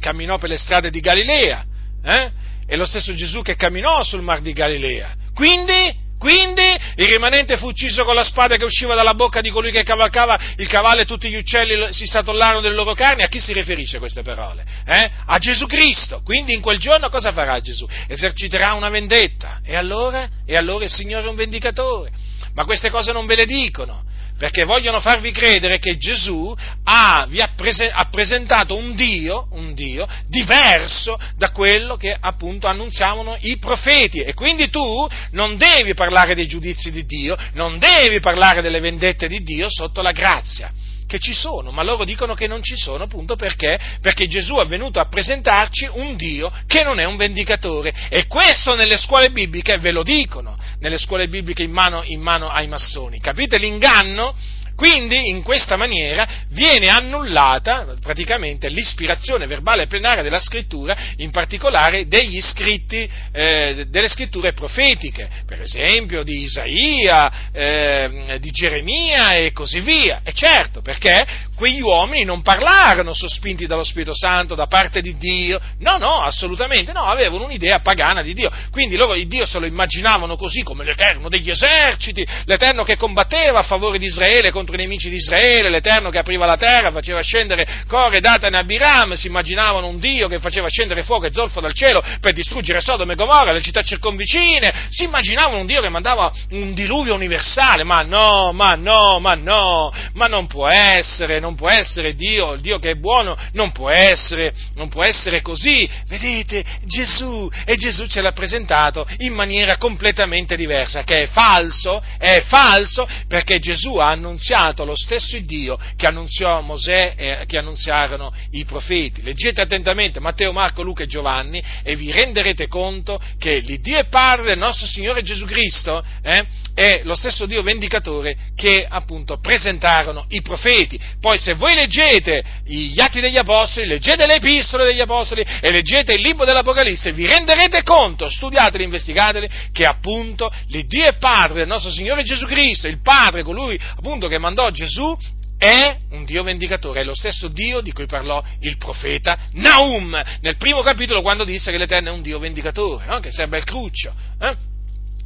[0.00, 1.64] camminò per le strade di Galilea,
[2.02, 2.32] eh?
[2.66, 5.14] è lo stesso Gesù che camminò sul mar di Galilea.
[5.34, 6.62] Quindi quindi
[6.96, 10.40] il rimanente fu ucciso con la spada che usciva dalla bocca di colui che cavalcava
[10.56, 13.22] il cavallo e tutti gli uccelli si statollarono delle loro carni.
[13.22, 14.64] A chi si riferisce queste parole?
[14.86, 15.10] Eh?
[15.26, 16.22] A Gesù Cristo.
[16.24, 17.86] Quindi in quel giorno cosa farà Gesù?
[18.08, 19.60] Eserciterà una vendetta.
[19.62, 20.26] E allora?
[20.46, 22.10] E allora il Signore è un vendicatore.
[22.54, 24.04] Ma queste cose non ve le dicono
[24.38, 26.54] perché vogliono farvi credere che Gesù
[26.84, 32.66] ha, vi ha, prese, ha presentato un Dio, un Dio, diverso da quello che appunto
[32.66, 34.20] annunziavano i profeti.
[34.20, 39.28] E quindi tu non devi parlare dei giudizi di Dio, non devi parlare delle vendette
[39.28, 40.72] di Dio sotto la grazia
[41.14, 43.78] che ci sono, ma loro dicono che non ci sono appunto perché?
[44.00, 48.74] Perché Gesù è venuto a presentarci un Dio che non è un vendicatore e questo
[48.74, 53.20] nelle scuole bibliche ve lo dicono, nelle scuole bibliche in mano, in mano ai massoni.
[53.20, 54.34] Capite l'inganno?
[54.76, 62.40] Quindi in questa maniera viene annullata praticamente l'ispirazione verbale plenaria della scrittura, in particolare degli
[62.40, 70.20] scritti, eh, delle scritture profetiche, per esempio di Isaia, eh, di Geremia e così via.
[70.24, 71.24] E certo, perché
[71.54, 76.92] quegli uomini non parlarono sospinti dallo Spirito Santo da parte di Dio, no, no, assolutamente
[76.92, 80.84] no, avevano un'idea pagana di Dio, quindi loro il Dio se lo immaginavano così come
[80.84, 85.70] l'Eterno degli eserciti, l'Eterno che combatteva a favore di Israele contro i nemici di Israele,
[85.70, 90.28] l'Eterno che apriva la terra, faceva scendere Core, Datane e Abiram, si immaginavano un Dio
[90.28, 93.82] che faceva scendere fuoco e zolfo dal cielo per distruggere Sodome e Gomorra, le città
[93.82, 99.34] circonvicine, si immaginavano un Dio che mandava un diluvio universale, ma no, ma no, ma
[99.34, 103.70] no, ma non può essere, non può essere Dio, il Dio che è buono, non
[103.70, 105.86] può essere, non può essere così.
[106.06, 112.42] Vedete, Gesù, e Gesù ce l'ha presentato in maniera completamente diversa, che è falso, è
[112.46, 118.64] falso, perché Gesù ha annunziato lo stesso Dio che annunziò Mosè e che annunziarono i
[118.64, 119.22] profeti.
[119.22, 124.46] Leggete attentamente Matteo, Marco, Luca e Giovanni e vi renderete conto che l'Iddio e Padre
[124.46, 130.40] del nostro Signore Gesù Cristo eh, è lo stesso Dio vendicatore che appunto presentarono i
[130.40, 130.98] profeti.
[131.20, 136.14] Poi se voi leggete gli atti degli Apostoli, leggete le epistole degli Apostoli e leggete
[136.14, 141.90] il libro dell'Apocalisse, vi renderete conto, studiateli, investigateli, che appunto l'Iddio e Padre del nostro
[141.90, 145.16] Signore Gesù Cristo, il Padre, colui appunto che mandò Gesù,
[145.56, 150.56] è un Dio vendicatore, è lo stesso Dio di cui parlò il profeta Naum nel
[150.56, 153.20] primo capitolo quando disse che l'Eterno è un Dio vendicatore, no?
[153.20, 154.12] che serve il cruccio.
[154.40, 154.72] Eh?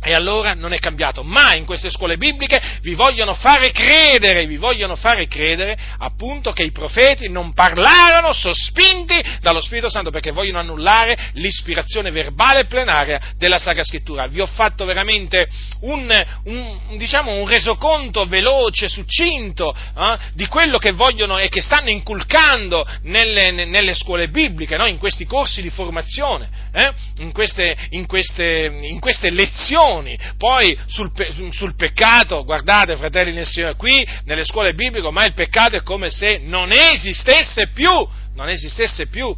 [0.00, 4.56] E allora non è cambiato, ma in queste scuole bibliche vi vogliono fare credere, vi
[4.56, 10.60] vogliono fare credere appunto che i profeti non parlarono sospinti dallo Spirito Santo perché vogliono
[10.60, 14.28] annullare l'ispirazione verbale e plenaria della Sacra Scrittura.
[14.28, 15.48] Vi ho fatto veramente
[15.80, 21.90] un, un, diciamo, un resoconto veloce, succinto eh, di quello che vogliono e che stanno
[21.90, 24.86] inculcando nelle, nelle scuole bibliche, no?
[24.86, 26.92] in questi corsi di formazione, eh?
[27.18, 31.10] in, queste, in, queste, in queste lezioni religioni, poi sul,
[31.50, 36.10] sul, peccato, guardate fratelli nel Signore, qui nelle scuole bibliche ormai il peccato è come
[36.10, 37.90] se non esistesse più,
[38.34, 39.34] non esistesse più,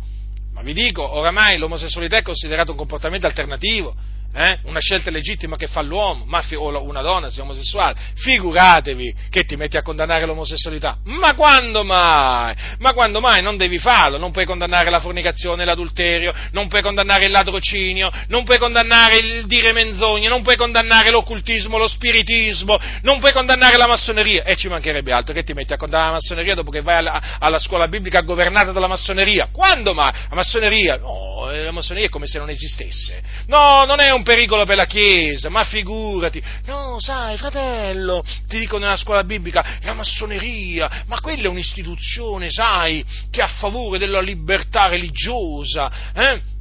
[0.53, 3.95] ma vi dico, oramai l'omosessualità è considerato un comportamento alternativo,
[4.33, 4.59] eh?
[4.65, 9.45] una scelta legittima che fa l'uomo, ma fi- o una donna sia omosessuale, figuratevi che
[9.45, 10.99] ti metti a condannare l'omosessualità.
[11.05, 12.55] Ma quando mai?
[12.79, 13.43] Ma quando mai?
[13.43, 18.45] Non devi farlo, non puoi condannare la fornicazione, l'adulterio, non puoi condannare il ladrocinio, non
[18.45, 23.87] puoi condannare il dire menzogne, non puoi condannare l'occultismo, lo spiritismo, non puoi condannare la
[23.87, 26.97] massoneria, e ci mancherebbe altro che ti metti a condannare la massoneria dopo che vai
[26.97, 29.49] alla, alla scuola biblica governata dalla massoneria.
[29.53, 30.13] Quando mai?
[30.29, 30.97] La massoneria?
[30.97, 33.23] No, la massoneria è come se non esistesse.
[33.47, 36.43] No, non è un un pericolo per la Chiesa, ma figurati.
[36.67, 43.05] No, sai, fratello, ti dico nella scuola biblica, la massoneria, ma quella è un'istituzione, sai,
[43.31, 46.59] che è a favore della libertà religiosa, eh?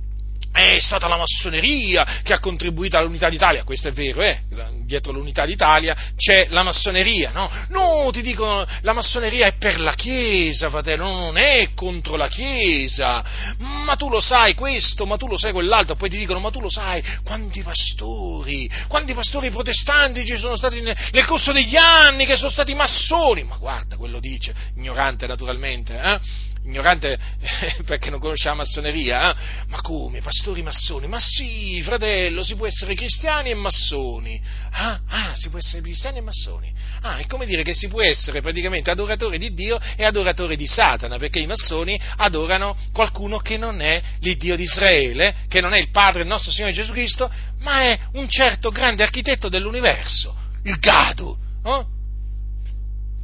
[0.52, 4.42] È stata la massoneria che ha contribuito all'unità d'Italia, questo è vero, eh?
[4.84, 7.50] dietro l'unità d'Italia c'è la massoneria, no?
[7.70, 13.24] No, ti dicono, la massoneria è per la Chiesa, fratello, non è contro la Chiesa,
[13.58, 16.60] ma tu lo sai questo, ma tu lo sai quell'altro, poi ti dicono, ma tu
[16.60, 22.36] lo sai quanti pastori, quanti pastori protestanti ci sono stati nel, corso degli anni che
[22.36, 26.20] sono stati massoni, ma guarda, quello dice, ignorante naturalmente, eh?
[26.64, 27.18] Ignorante
[27.86, 29.66] perché non conosce la massoneria, eh?
[29.68, 31.08] ma come, pastori massoni?
[31.08, 34.40] Ma sì, fratello, si può essere cristiani e massoni.
[34.72, 36.72] Ah, ah, si può essere cristiani e massoni.
[37.02, 40.68] Ah, è come dire che si può essere praticamente adoratore di Dio e adoratore di
[40.68, 45.80] Satana, perché i massoni adorano qualcuno che non è l'Iddio di Israele, che non è
[45.80, 50.78] il Padre del nostro Signore Gesù Cristo, ma è un certo grande architetto dell'universo, il
[50.78, 51.38] Gado.
[51.64, 51.88] Oh?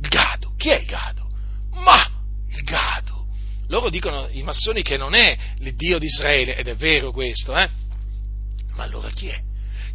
[0.02, 1.30] Il Gado, chi è il Gado?
[1.72, 2.10] Ma
[2.50, 3.15] il Gado
[3.68, 7.70] loro dicono, i massoni, che non è l'Iddio di Israele, ed è vero questo, eh?
[8.76, 9.40] Ma allora chi è?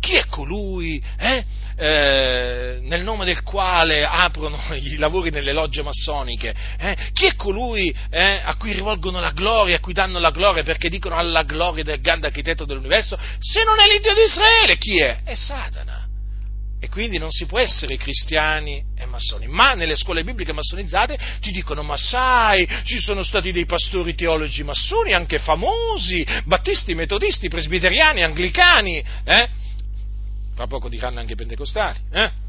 [0.00, 1.44] Chi è colui eh?
[1.76, 6.54] Eh, nel nome del quale aprono i lavori nelle logge massoniche?
[6.78, 6.96] Eh?
[7.12, 10.88] Chi è colui eh, a cui rivolgono la gloria, a cui danno la gloria perché
[10.88, 13.18] dicono alla gloria del grande architetto dell'universo?
[13.38, 15.20] Se non è l'Iddio di Israele, chi è?
[15.22, 16.09] È Satana
[16.80, 19.46] e quindi non si può essere cristiani e massoni.
[19.46, 24.64] Ma nelle scuole bibliche massonizzate ti dicono: Ma sai, ci sono stati dei pastori teologi
[24.64, 29.48] massoni anche famosi, battisti, metodisti, presbiteriani, anglicani, eh?
[30.54, 32.48] Fra poco diranno anche pentecostali, eh?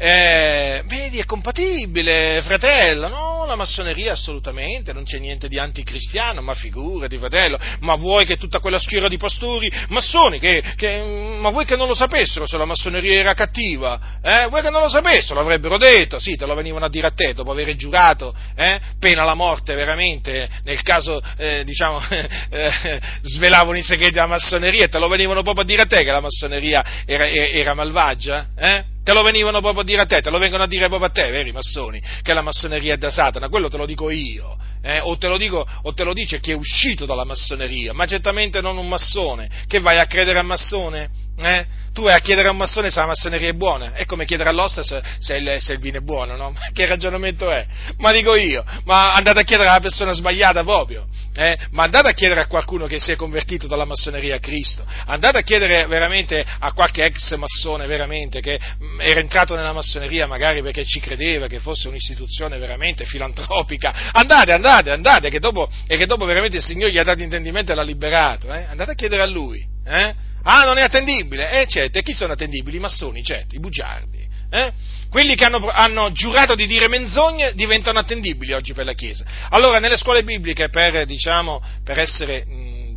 [0.00, 6.54] Eh, vedi, è compatibile, fratello, no, la massoneria assolutamente, non c'è niente di anticristiano, ma
[6.54, 11.64] figurati, fratello, ma vuoi che tutta quella schiera di pastori massoni, che, che, ma vuoi
[11.64, 13.98] che non lo sapessero se la massoneria era cattiva?
[14.22, 14.46] Eh?
[14.46, 15.34] Vuoi che non lo sapessero?
[15.34, 18.78] L'avrebbero detto, sì, te lo venivano a dire a te, dopo aver giurato, eh?
[19.00, 25.00] pena la morte veramente, nel caso, eh, diciamo, eh, svelavano i segreti della massoneria, te
[25.00, 28.96] lo venivano proprio a dire a te che la massoneria era, era malvagia, eh?
[29.08, 31.10] Te lo venivano proprio a dire a te, te lo vengono a dire proprio a
[31.10, 35.00] te, veri massoni, che la massoneria è da Satana, quello te lo dico io, eh?
[35.00, 38.60] o, te lo dico, o te lo dice chi è uscito dalla massoneria, ma certamente
[38.60, 41.08] non un massone, che vai a credere a massone?
[41.40, 41.66] Eh?
[41.92, 44.50] Tu vai a chiedere a un massone se la massoneria è buona, è come chiedere
[44.50, 46.54] all'osta se, se, il, se il, vino è buono, no?
[46.72, 47.66] Che ragionamento è?
[47.96, 51.58] Ma dico io, ma andate a chiedere alla persona sbagliata proprio, eh?
[51.70, 55.38] ma andate a chiedere a qualcuno che si è convertito dalla massoneria a Cristo, andate
[55.38, 60.62] a chiedere veramente a qualche ex massone veramente che mm, era entrato nella massoneria magari
[60.62, 66.06] perché ci credeva che fosse un'istituzione veramente filantropica, andate, andate, andate, che dopo, e che
[66.06, 68.66] dopo veramente il Signore gli ha dato intendimento e l'ha liberato, eh?
[68.68, 69.66] andate a chiedere a Lui.
[69.84, 70.26] Eh?
[70.50, 71.60] Ah, non è attendibile?
[71.60, 72.78] Eh, certo, e chi sono attendibili?
[72.78, 74.26] I massoni, certo, i bugiardi.
[74.50, 74.72] Eh?
[75.10, 79.26] Quelli che hanno, hanno, giurato di dire menzogne diventano attendibili oggi per la Chiesa.
[79.50, 82.46] Allora, nelle scuole bibliche, per, diciamo, per essere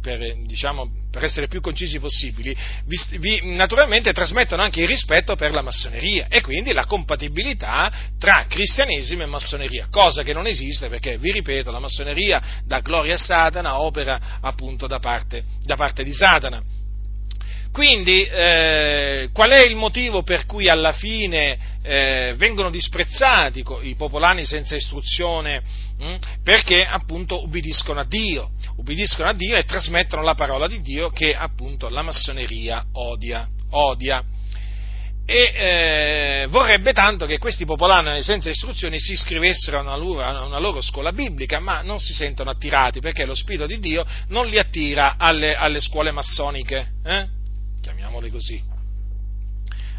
[0.02, 2.56] per, diciamo, per essere più concisi possibili,
[2.86, 8.46] vi, vi, naturalmente trasmettono anche il rispetto per la massoneria e quindi la compatibilità tra
[8.48, 13.20] cristianesimo e massoneria, cosa che non esiste perché, vi ripeto, la massoneria dà gloria a
[13.20, 16.80] Satana, opera appunto da parte, da parte di Satana.
[17.72, 24.46] Quindi, eh, qual è il motivo per cui alla fine eh, vengono disprezzati i popolani
[24.46, 25.62] senza istruzione?
[25.98, 26.16] Hm?
[26.44, 31.34] Perché appunto ubbidiscono a Dio, ubbidiscono a Dio e trasmettono la parola di Dio che
[31.34, 33.48] appunto la massoneria odia.
[33.70, 34.22] odia.
[35.26, 40.44] E eh, vorrebbe tanto che questi popolani senza istruzione si iscrivessero a una, loro, a
[40.44, 44.48] una, loro, scuola biblica, ma non si sentono attirati perché lo Spirito di Dio non
[44.48, 47.40] li attira alle, alle scuole massoniche.
[47.82, 47.90] Eh?
[47.92, 48.62] chiamiamole così,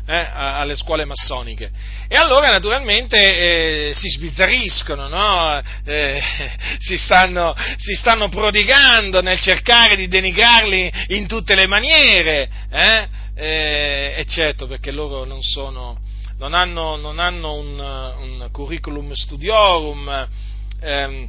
[0.06, 1.70] eh, alle scuole massoniche.
[2.08, 5.60] E allora naturalmente eh, si sbizzarriscono, no?
[5.84, 6.22] eh,
[6.78, 13.08] si, stanno, si, stanno, prodigando nel cercare di denigrarli in tutte le maniere, eh?
[13.34, 15.98] eh e certo perché loro non, sono,
[16.38, 20.28] non hanno, non hanno un, un, curriculum studiorum,
[20.80, 21.28] ehm,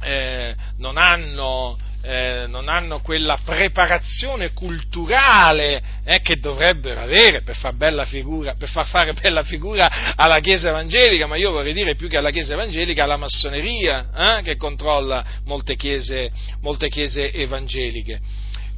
[0.00, 7.74] eh, non hanno eh, non hanno quella preparazione culturale eh, che dovrebbero avere per far,
[8.06, 12.16] figura, per far, fare bella figura alla Chiesa evangelica, ma io vorrei dire più che
[12.16, 16.30] alla Chiesa evangelica, alla massoneria eh, che controlla molte chiese,
[16.60, 18.20] molte chiese evangeliche.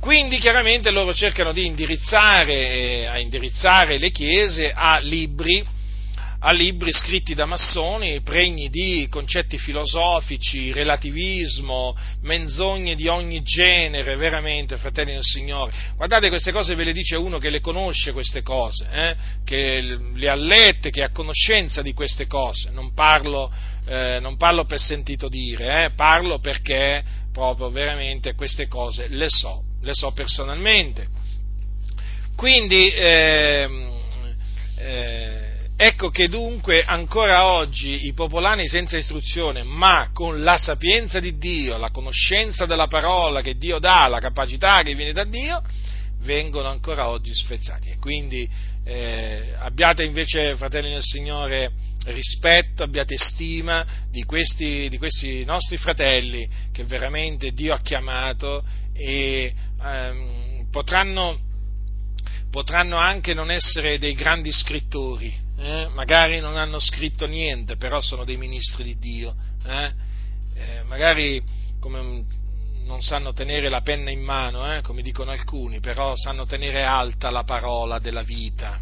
[0.00, 5.64] Quindi chiaramente loro cercano di indirizzare, eh, indirizzare le chiese a libri
[6.46, 14.76] a libri scritti da massoni, pregni di concetti filosofici, relativismo, menzogne di ogni genere, veramente,
[14.76, 15.72] fratelli del Signore.
[15.96, 19.16] Guardate, queste cose ve le dice uno che le conosce queste cose, eh?
[19.42, 22.68] che le ha lette, che ha conoscenza di queste cose.
[22.70, 23.50] Non parlo,
[23.86, 25.90] eh, non parlo per sentito dire, eh?
[25.92, 27.02] parlo perché
[27.32, 31.08] proprio veramente queste cose le so, le so personalmente.
[32.36, 33.92] Quindi, ehm,
[34.76, 35.33] eh,
[35.86, 41.76] Ecco che dunque ancora oggi i popolani senza istruzione, ma con la sapienza di Dio,
[41.76, 45.62] la conoscenza della parola che Dio dà, la capacità che viene da Dio,
[46.20, 47.90] vengono ancora oggi sprezzati.
[47.90, 48.48] E quindi
[48.82, 51.72] eh, abbiate invece, fratelli del Signore,
[52.06, 59.52] rispetto, abbiate stima di questi, di questi nostri fratelli che veramente Dio ha chiamato e
[59.82, 61.38] ehm, potranno,
[62.50, 68.24] potranno anche non essere dei grandi scrittori, eh, magari non hanno scritto niente, però sono
[68.24, 69.92] dei ministri di Dio, eh?
[70.54, 71.42] Eh, magari
[71.80, 72.24] come,
[72.84, 77.30] non sanno tenere la penna in mano, eh, come dicono alcuni, però sanno tenere alta
[77.30, 78.80] la parola della vita,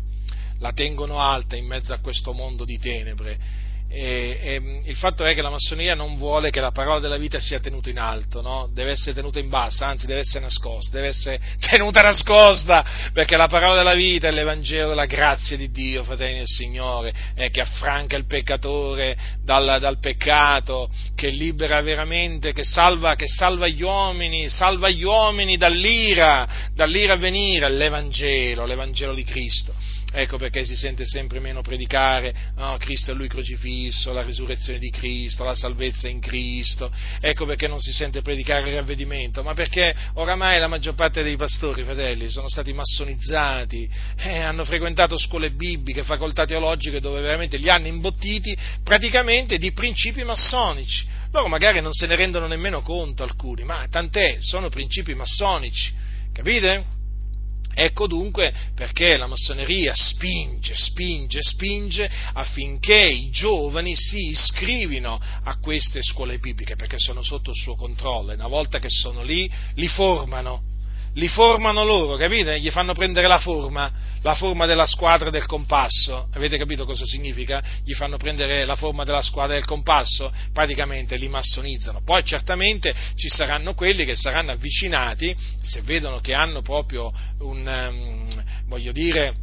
[0.58, 3.61] la tengono alta in mezzo a questo mondo di tenebre
[3.94, 7.38] e, e, il fatto è che la massoneria non vuole che la parola della vita
[7.40, 8.70] sia tenuta in alto, no?
[8.72, 13.48] deve essere tenuta in basso, anzi deve essere nascosta, deve essere tenuta nascosta, perché la
[13.48, 18.16] parola della vita è l'Evangelo della grazia di Dio, fratelli del Signore, eh, che affranca
[18.16, 19.14] il peccatore
[19.44, 25.58] dal, dal, peccato, che libera veramente, che salva, che salva gli uomini, salva gli uomini
[25.58, 29.91] dall'ira, dall'ira a venire, l'Evangelo, l'Evangelo di Cristo.
[30.14, 34.90] Ecco perché si sente sempre meno predicare no, Cristo è Lui crocifisso, la risurrezione di
[34.90, 36.92] Cristo, la salvezza in Cristo.
[37.18, 41.36] Ecco perché non si sente predicare il ravvedimento, ma perché oramai la maggior parte dei
[41.36, 47.70] pastori, fratelli, sono stati massonizzati, eh, hanno frequentato scuole bibliche, facoltà teologiche dove veramente li
[47.70, 51.06] hanno imbottiti praticamente di principi massonici.
[51.32, 55.90] Loro magari non se ne rendono nemmeno conto alcuni, ma tant'è, sono principi massonici.
[56.32, 57.00] Capite?
[57.74, 66.02] Ecco dunque perché la massoneria spinge, spinge, spinge affinché i giovani si iscrivino a queste
[66.02, 69.88] scuole bibliche perché sono sotto il suo controllo e una volta che sono lì li
[69.88, 70.71] formano
[71.14, 72.58] li formano loro, capite?
[72.58, 73.90] Gli fanno prendere la forma,
[74.22, 76.28] la forma della squadra del compasso.
[76.32, 77.62] Avete capito cosa significa?
[77.84, 82.00] Gli fanno prendere la forma della squadra del compasso, praticamente li massonizzano.
[82.04, 88.44] Poi certamente ci saranno quelli che saranno avvicinati, se vedono che hanno proprio un, um,
[88.66, 89.34] voglio dire,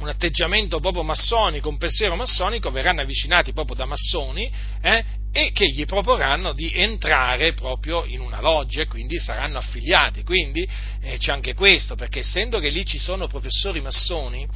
[0.00, 4.50] un atteggiamento proprio massonico, un pensiero massonico, verranno avvicinati proprio da massoni
[4.80, 5.04] eh,
[5.36, 10.22] e che gli proporranno di entrare proprio in una loggia e quindi saranno affiliati.
[10.22, 10.64] Quindi
[11.00, 14.46] eh, c'è anche questo, perché essendo che lì ci sono professori massoni,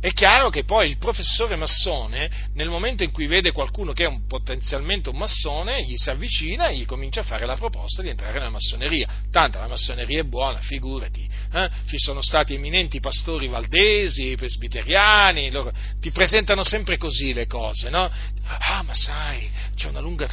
[0.00, 4.06] è chiaro che poi il professore massone, nel momento in cui vede qualcuno che è
[4.06, 8.08] un, potenzialmente un massone, gli si avvicina e gli comincia a fare la proposta di
[8.08, 9.08] entrare nella massoneria.
[9.32, 11.28] Tanto la massoneria è buona, figurati.
[11.52, 11.68] Eh?
[11.88, 18.08] Ci sono stati eminenti pastori valdesi, presbiteriani, loro ti presentano sempre così le cose, no?
[18.46, 20.28] Ah, ma sai, c'è una lunga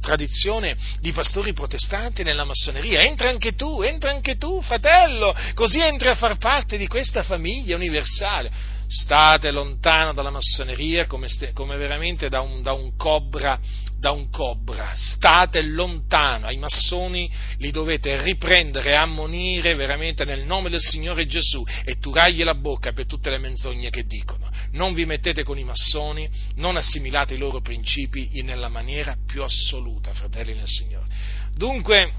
[0.00, 3.00] tradizione di pastori protestanti nella massoneria.
[3.00, 7.76] Entra anche tu, entra anche tu, fratello, così entri a far parte di questa famiglia
[7.76, 13.58] universale state lontano dalla massoneria come, come veramente da un, da un, cobra,
[13.98, 20.80] da un cobra, state lontano, ai massoni li dovete riprendere ammonire veramente nel nome del
[20.80, 24.48] Signore Gesù e turargli la bocca per tutte le menzogne che dicono.
[24.72, 30.12] Non vi mettete con i massoni, non assimilate i loro principi nella maniera più assoluta,
[30.12, 31.06] fratelli nel Signore.
[31.54, 32.12] Dunque,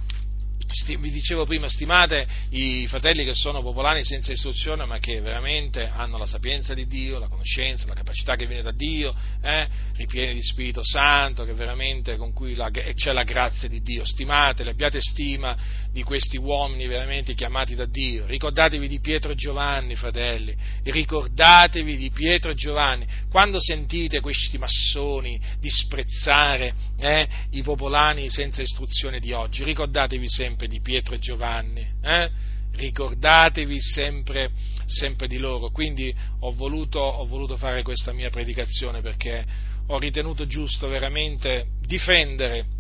[0.99, 6.17] vi dicevo prima, stimate i fratelli che sono popolani senza istruzione, ma che veramente hanno
[6.17, 10.41] la sapienza di Dio, la conoscenza, la capacità che viene da Dio, eh, ripieni di
[10.41, 14.05] Spirito Santo, che veramente con cui la, c'è la grazia di Dio.
[14.05, 15.55] Stimateli, abbiate stima
[15.97, 18.27] di questi uomini veramente chiamati da Dio.
[18.27, 23.07] Ricordatevi di Pietro e Giovanni, fratelli, ricordatevi di Pietro e Giovanni.
[23.31, 30.79] Quando sentite questi massoni disprezzare eh, i popolani senza istruzione di oggi, ricordatevi sempre di
[30.81, 32.29] Pietro e Giovanni, eh?
[32.73, 34.51] ricordatevi sempre,
[34.85, 35.71] sempre, di loro.
[35.71, 39.43] Quindi ho voluto, ho voluto fare questa mia predicazione perché
[39.87, 42.76] ho ritenuto giusto veramente difendere,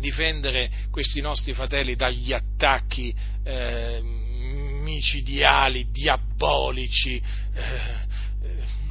[0.00, 3.14] difendere questi nostri fratelli dagli attacchi
[3.44, 7.16] eh, micidiali, diabolici,
[7.54, 8.08] eh,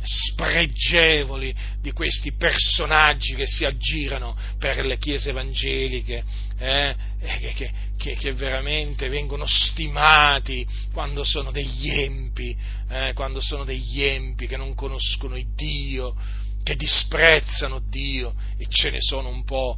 [0.02, 6.24] spregevoli di questi personaggi che si aggirano per le chiese evangeliche,
[6.58, 12.56] eh, che, che, che, veramente vengono stimati quando sono degli empi,
[12.90, 16.16] eh, quando sono degli empi che non conoscono il Dio,
[16.64, 19.78] che disprezzano Dio e ce ne sono un po',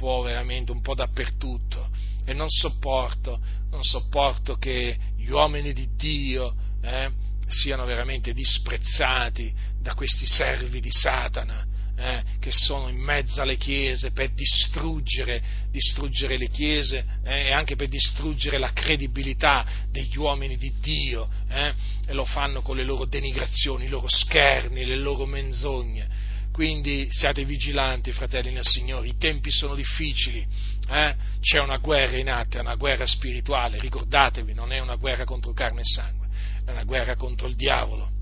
[0.00, 1.90] po' veramente, un po' dappertutto.
[2.24, 3.38] E non sopporto,
[3.70, 7.10] non sopporto che gli uomini di Dio eh,
[7.46, 11.66] siano veramente disprezzati da questi servi di Satana,
[11.96, 17.76] eh, che sono in mezzo alle chiese per distruggere, distruggere le chiese eh, e anche
[17.76, 21.74] per distruggere la credibilità degli uomini di Dio, eh,
[22.06, 26.19] e lo fanno con le loro denigrazioni, i loro scherni, le loro menzogne.
[26.60, 30.46] Quindi siate vigilanti, fratelli nel Signore, i tempi sono difficili,
[30.90, 31.16] eh?
[31.40, 35.54] c'è una guerra in atto, è una guerra spirituale, ricordatevi, non è una guerra contro
[35.54, 36.28] carne e sangue,
[36.66, 38.18] è una guerra contro il diavolo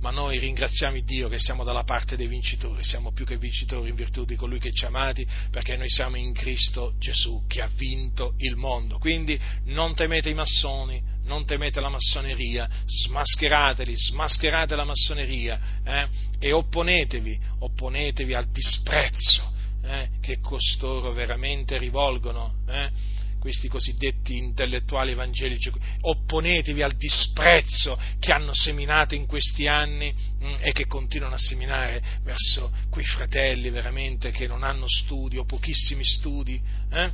[0.00, 3.94] ma noi ringraziamo Dio che siamo dalla parte dei vincitori, siamo più che vincitori in
[3.94, 7.70] virtù di colui che ci ha amati, perché noi siamo in Cristo Gesù che ha
[7.74, 8.98] vinto il mondo.
[8.98, 16.52] Quindi non temete i massoni, non temete la massoneria, smascherateli, smascherate la massoneria eh, e
[16.52, 19.52] opponetevi, opponetevi al disprezzo
[19.82, 22.54] eh, che costoro veramente rivolgono.
[22.68, 23.12] Eh,
[23.44, 25.70] questi cosiddetti intellettuali evangelici,
[26.00, 31.38] opponetevi al disprezzo che hanno seminato in questi anni mh, mm, e che continuano a
[31.38, 36.58] seminare verso quei fratelli veramente che non hanno studi o pochissimi studi,
[36.90, 37.12] eh?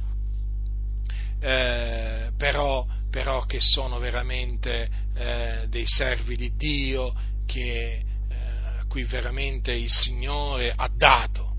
[1.40, 7.14] Eh, però, però, che sono veramente eh, dei servi di Dio
[7.46, 8.34] che, eh,
[8.78, 11.56] a cui veramente il Signore ha dato,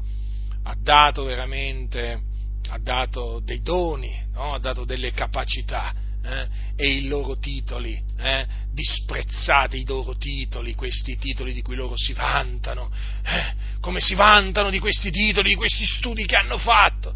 [0.63, 2.29] ha dato veramente
[2.71, 4.53] ha dato dei doni, no?
[4.53, 6.47] ha dato delle capacità eh?
[6.75, 8.45] e i loro titoli, eh?
[8.71, 12.89] disprezzate i loro titoli, questi titoli di cui loro si vantano,
[13.23, 13.53] eh?
[13.81, 17.13] come si vantano di questi titoli, di questi studi che hanno fatto.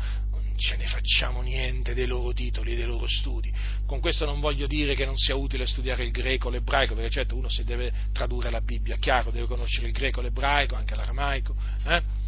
[0.58, 3.52] Ce ne facciamo niente dei loro titoli dei loro studi.
[3.86, 7.36] Con questo non voglio dire che non sia utile studiare il greco, l'ebraico, perché certo
[7.36, 11.56] uno si deve tradurre la Bibbia, chiaro, deve conoscere il greco, l'ebraico, anche l'aramaico.
[11.86, 12.25] Eh?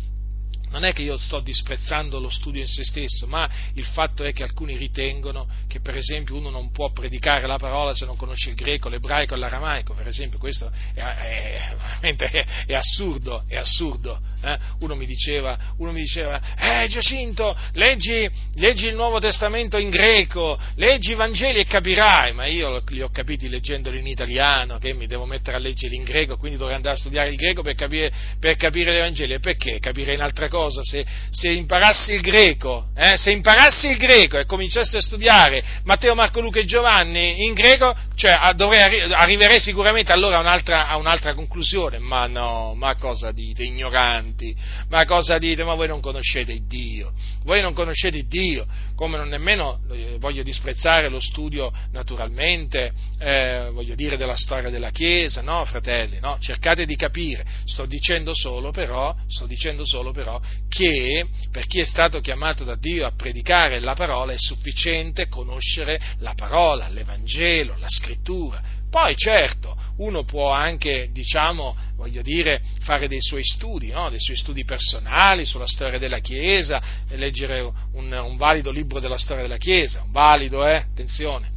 [0.70, 4.34] Non è che io sto disprezzando lo studio in se stesso, ma il fatto è
[4.34, 8.50] che alcuni ritengono che per esempio uno non può predicare la parola se non conosce
[8.50, 14.20] il greco, l'ebraico e l'aramaico, per esempio questo è, è, è, è assurdo, è assurdo.
[14.42, 14.58] Eh?
[14.80, 20.60] Uno, mi diceva, uno mi diceva, eh Giacinto, leggi, leggi, il Nuovo Testamento in greco,
[20.76, 25.08] leggi i Vangeli e capirai, ma io li ho capiti leggendoli in italiano, che mi
[25.08, 28.12] devo mettere a leggere in greco, quindi dovrei andare a studiare il greco per capire,
[28.40, 29.80] per capire l'Evangelo, e perché?
[29.80, 33.16] Capire in altra cosa cosa se, se imparassi il greco, eh?
[33.16, 37.96] se imparassi il greco e cominciassi a studiare Matteo, Marco, Luca e Giovanni in greco,
[38.16, 43.64] cioè, dovrei, arriverei sicuramente allora a un'altra, a un'altra, conclusione, ma no, ma cosa dite,
[43.64, 44.56] ignoranti,
[44.90, 47.14] ma cosa dite, ma voi non conoscete Dio,
[47.44, 48.66] voi non conoscete Dio,
[48.96, 54.90] come non nemmeno eh, voglio disprezzare lo studio naturalmente, eh, voglio dire, della storia della
[54.90, 60.42] Chiesa, no, fratelli, no, cercate di capire, sto dicendo solo però, sto dicendo solo però
[60.70, 66.00] che per chi è stato chiamato da Dio a predicare la parola è sufficiente conoscere
[66.20, 73.22] la parola, l'Evangelo, la scrittura, poi certo, uno può anche, diciamo, voglio dire, fare dei
[73.22, 74.10] suoi studi, no?
[74.10, 77.62] dei suoi studi personali sulla storia della Chiesa, leggere
[77.94, 80.76] un, un valido libro della storia della Chiesa, un valido, eh?
[80.76, 81.56] Attenzione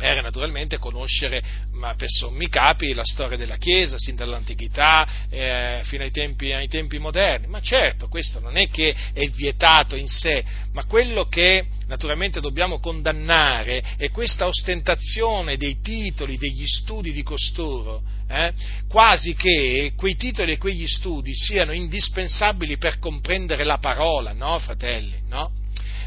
[0.00, 6.04] per naturalmente conoscere ma per sommi capi la storia della Chiesa, sin dall'antichità eh, fino
[6.04, 7.48] ai tempi, ai tempi, moderni.
[7.48, 12.80] Ma certo, questo non è che è vietato in sé, ma quello che naturalmente dobbiamo
[12.80, 18.54] condannare è questa ostentazione dei titoli, degli studi di costoro, eh,
[18.88, 25.20] quasi che quei titoli e quegli studi siano indispensabili per comprendere la parola, no, fratelli?
[25.28, 25.59] No?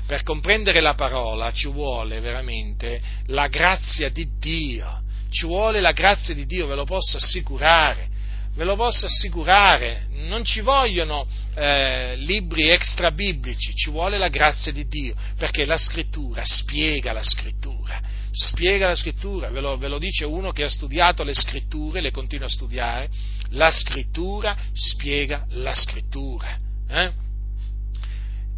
[0.06, 6.34] Per comprendere la parola ci vuole veramente la grazia di Dio, ci vuole la grazia
[6.34, 8.10] di Dio, ve lo posso assicurare,
[8.56, 11.26] ve lo posso assicurare, non ci vogliono
[11.56, 17.24] eh, libri extra biblici, ci vuole la grazia di Dio, perché la scrittura spiega la
[17.24, 18.00] scrittura,
[18.32, 22.12] spiega la scrittura, ve lo, ve lo dice uno che ha studiato le scritture, le
[22.12, 23.10] continua a studiare,
[23.52, 26.58] la scrittura spiega la scrittura.
[26.90, 27.23] Eh?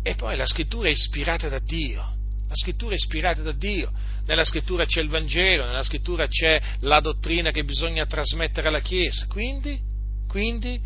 [0.08, 2.00] E poi la scrittura è ispirata da Dio.
[2.48, 3.92] La scrittura è ispirata da Dio.
[4.28, 9.26] Nella scrittura c'è il Vangelo, nella scrittura c'è la dottrina che bisogna trasmettere alla Chiesa.
[9.26, 9.82] Quindi,
[10.28, 10.80] quindi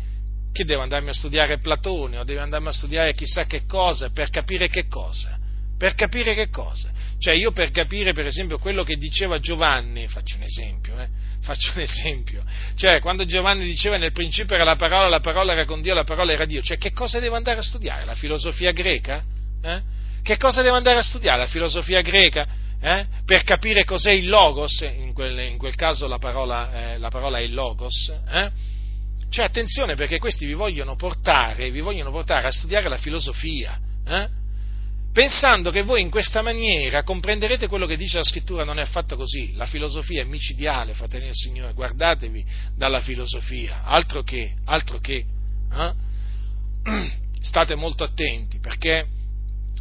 [0.50, 4.30] che devo andarmi a studiare Platone o devo andarmi a studiare chissà che cosa per
[4.30, 5.38] capire che cosa?
[5.76, 6.90] Per capire che cosa?
[7.18, 11.08] Cioè io per capire per esempio quello che diceva Giovanni, faccio un esempio, eh,
[11.42, 12.44] faccio un esempio,
[12.76, 16.04] cioè quando Giovanni diceva nel principio era la parola, la parola era con Dio, la
[16.04, 18.04] parola era Dio, cioè che cosa devo andare a studiare?
[18.04, 19.24] La filosofia greca?
[19.62, 19.80] Eh?
[20.22, 21.38] Che cosa devo andare a studiare?
[21.38, 22.46] La filosofia greca?
[22.80, 23.06] Eh?
[23.24, 27.38] Per capire cos'è il logos, in quel, in quel caso la parola, eh, la parola,
[27.38, 28.50] è il logos, eh?
[29.30, 34.28] cioè attenzione perché questi vi vogliono portare, vi vogliono portare a studiare la filosofia, eh?
[35.12, 39.16] Pensando che voi in questa maniera comprenderete quello che dice la scrittura, non è affatto
[39.16, 39.54] così.
[39.54, 42.44] La filosofia è micidiale, fratelli del Signore, guardatevi
[42.76, 45.24] dalla filosofia, altro che, altro che,
[45.72, 45.92] eh?
[47.42, 49.06] state molto attenti perché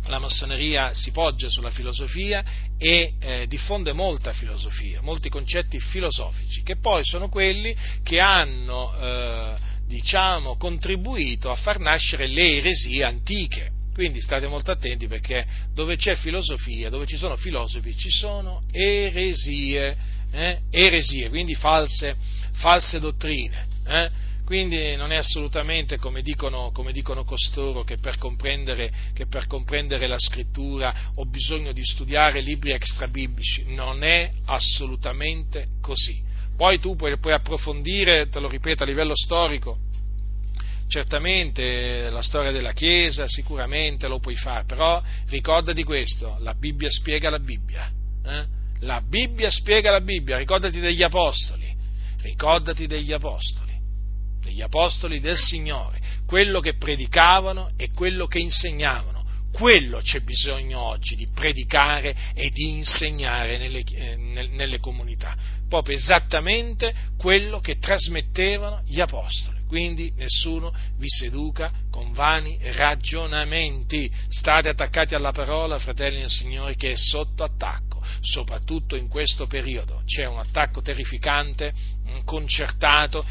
[0.06, 2.44] la massoneria si poggia sulla filosofia
[2.78, 9.56] e eh, diffonde molta filosofia, molti concetti filosofici, che poi sono quelli che hanno, eh,
[9.86, 16.16] diciamo, contribuito a far nascere le eresie antiche quindi state molto attenti perché dove c'è
[16.16, 19.98] filosofia, dove ci sono filosofi, ci sono eresie,
[20.32, 20.60] eh?
[20.72, 22.16] eresie quindi false,
[22.54, 23.68] false dottrine.
[23.86, 24.10] Eh?
[24.46, 30.18] Quindi non è assolutamente come dicono, come dicono costoro che per, che per, comprendere, la
[30.18, 36.24] scrittura ho bisogno di studiare libri extrabiblici, non è assolutamente così.
[36.56, 39.78] Poi tu puoi, puoi approfondire, te lo ripeto, a livello storico,
[40.90, 47.30] certamente la storia della Chiesa, sicuramente lo puoi fare, però ricordati questo, la Bibbia spiega
[47.30, 47.90] la Bibbia,
[48.26, 48.46] eh?
[48.80, 51.72] la Bibbia spiega la Bibbia, ricordati degli Apostoli,
[52.24, 53.72] ricordati degli Apostoli,
[54.42, 59.18] degli Apostoli del Signore, quello che predicavano e quello che insegnavano.
[59.52, 65.36] Quello c'è bisogno oggi di predicare e di insegnare nelle, eh, nelle comunità,
[65.68, 74.12] proprio esattamente quello che trasmettevano gli Apostoli quindi nessuno vi seduca con vani ragionamenti.
[74.28, 80.02] State attaccati alla parola, fratelli del Signore, che è sotto attacco, soprattutto in questo periodo.
[80.06, 81.72] C'è un attacco terrificante,
[82.26, 83.24] concertato,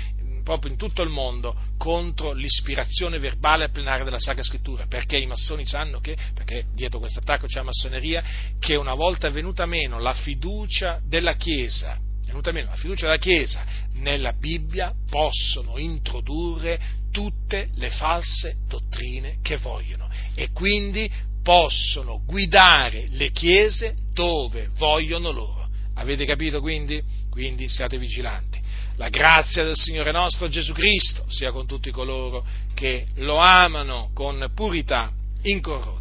[0.45, 5.27] proprio in tutto il mondo contro l'ispirazione verbale e plenaria della Sacra Scrittura, perché i
[5.27, 8.23] massoni sanno che, perché dietro questo attacco c'è la massoneria,
[8.61, 13.65] che una volta venuta meno la fiducia della Chiesa venuta meno la fiducia della Chiesa
[13.95, 16.79] nella Bibbia, possono introdurre
[17.11, 21.11] tutte le false dottrine che vogliono e quindi
[21.43, 25.69] possono guidare le chiese dove vogliono loro.
[25.95, 27.03] Avete capito quindi?
[27.31, 28.61] Quindi siate vigilanti.
[28.97, 32.45] La grazia del Signore nostro Gesù Cristo sia con tutti coloro
[32.75, 35.11] che lo amano con purità
[35.43, 35.98] incorrotta.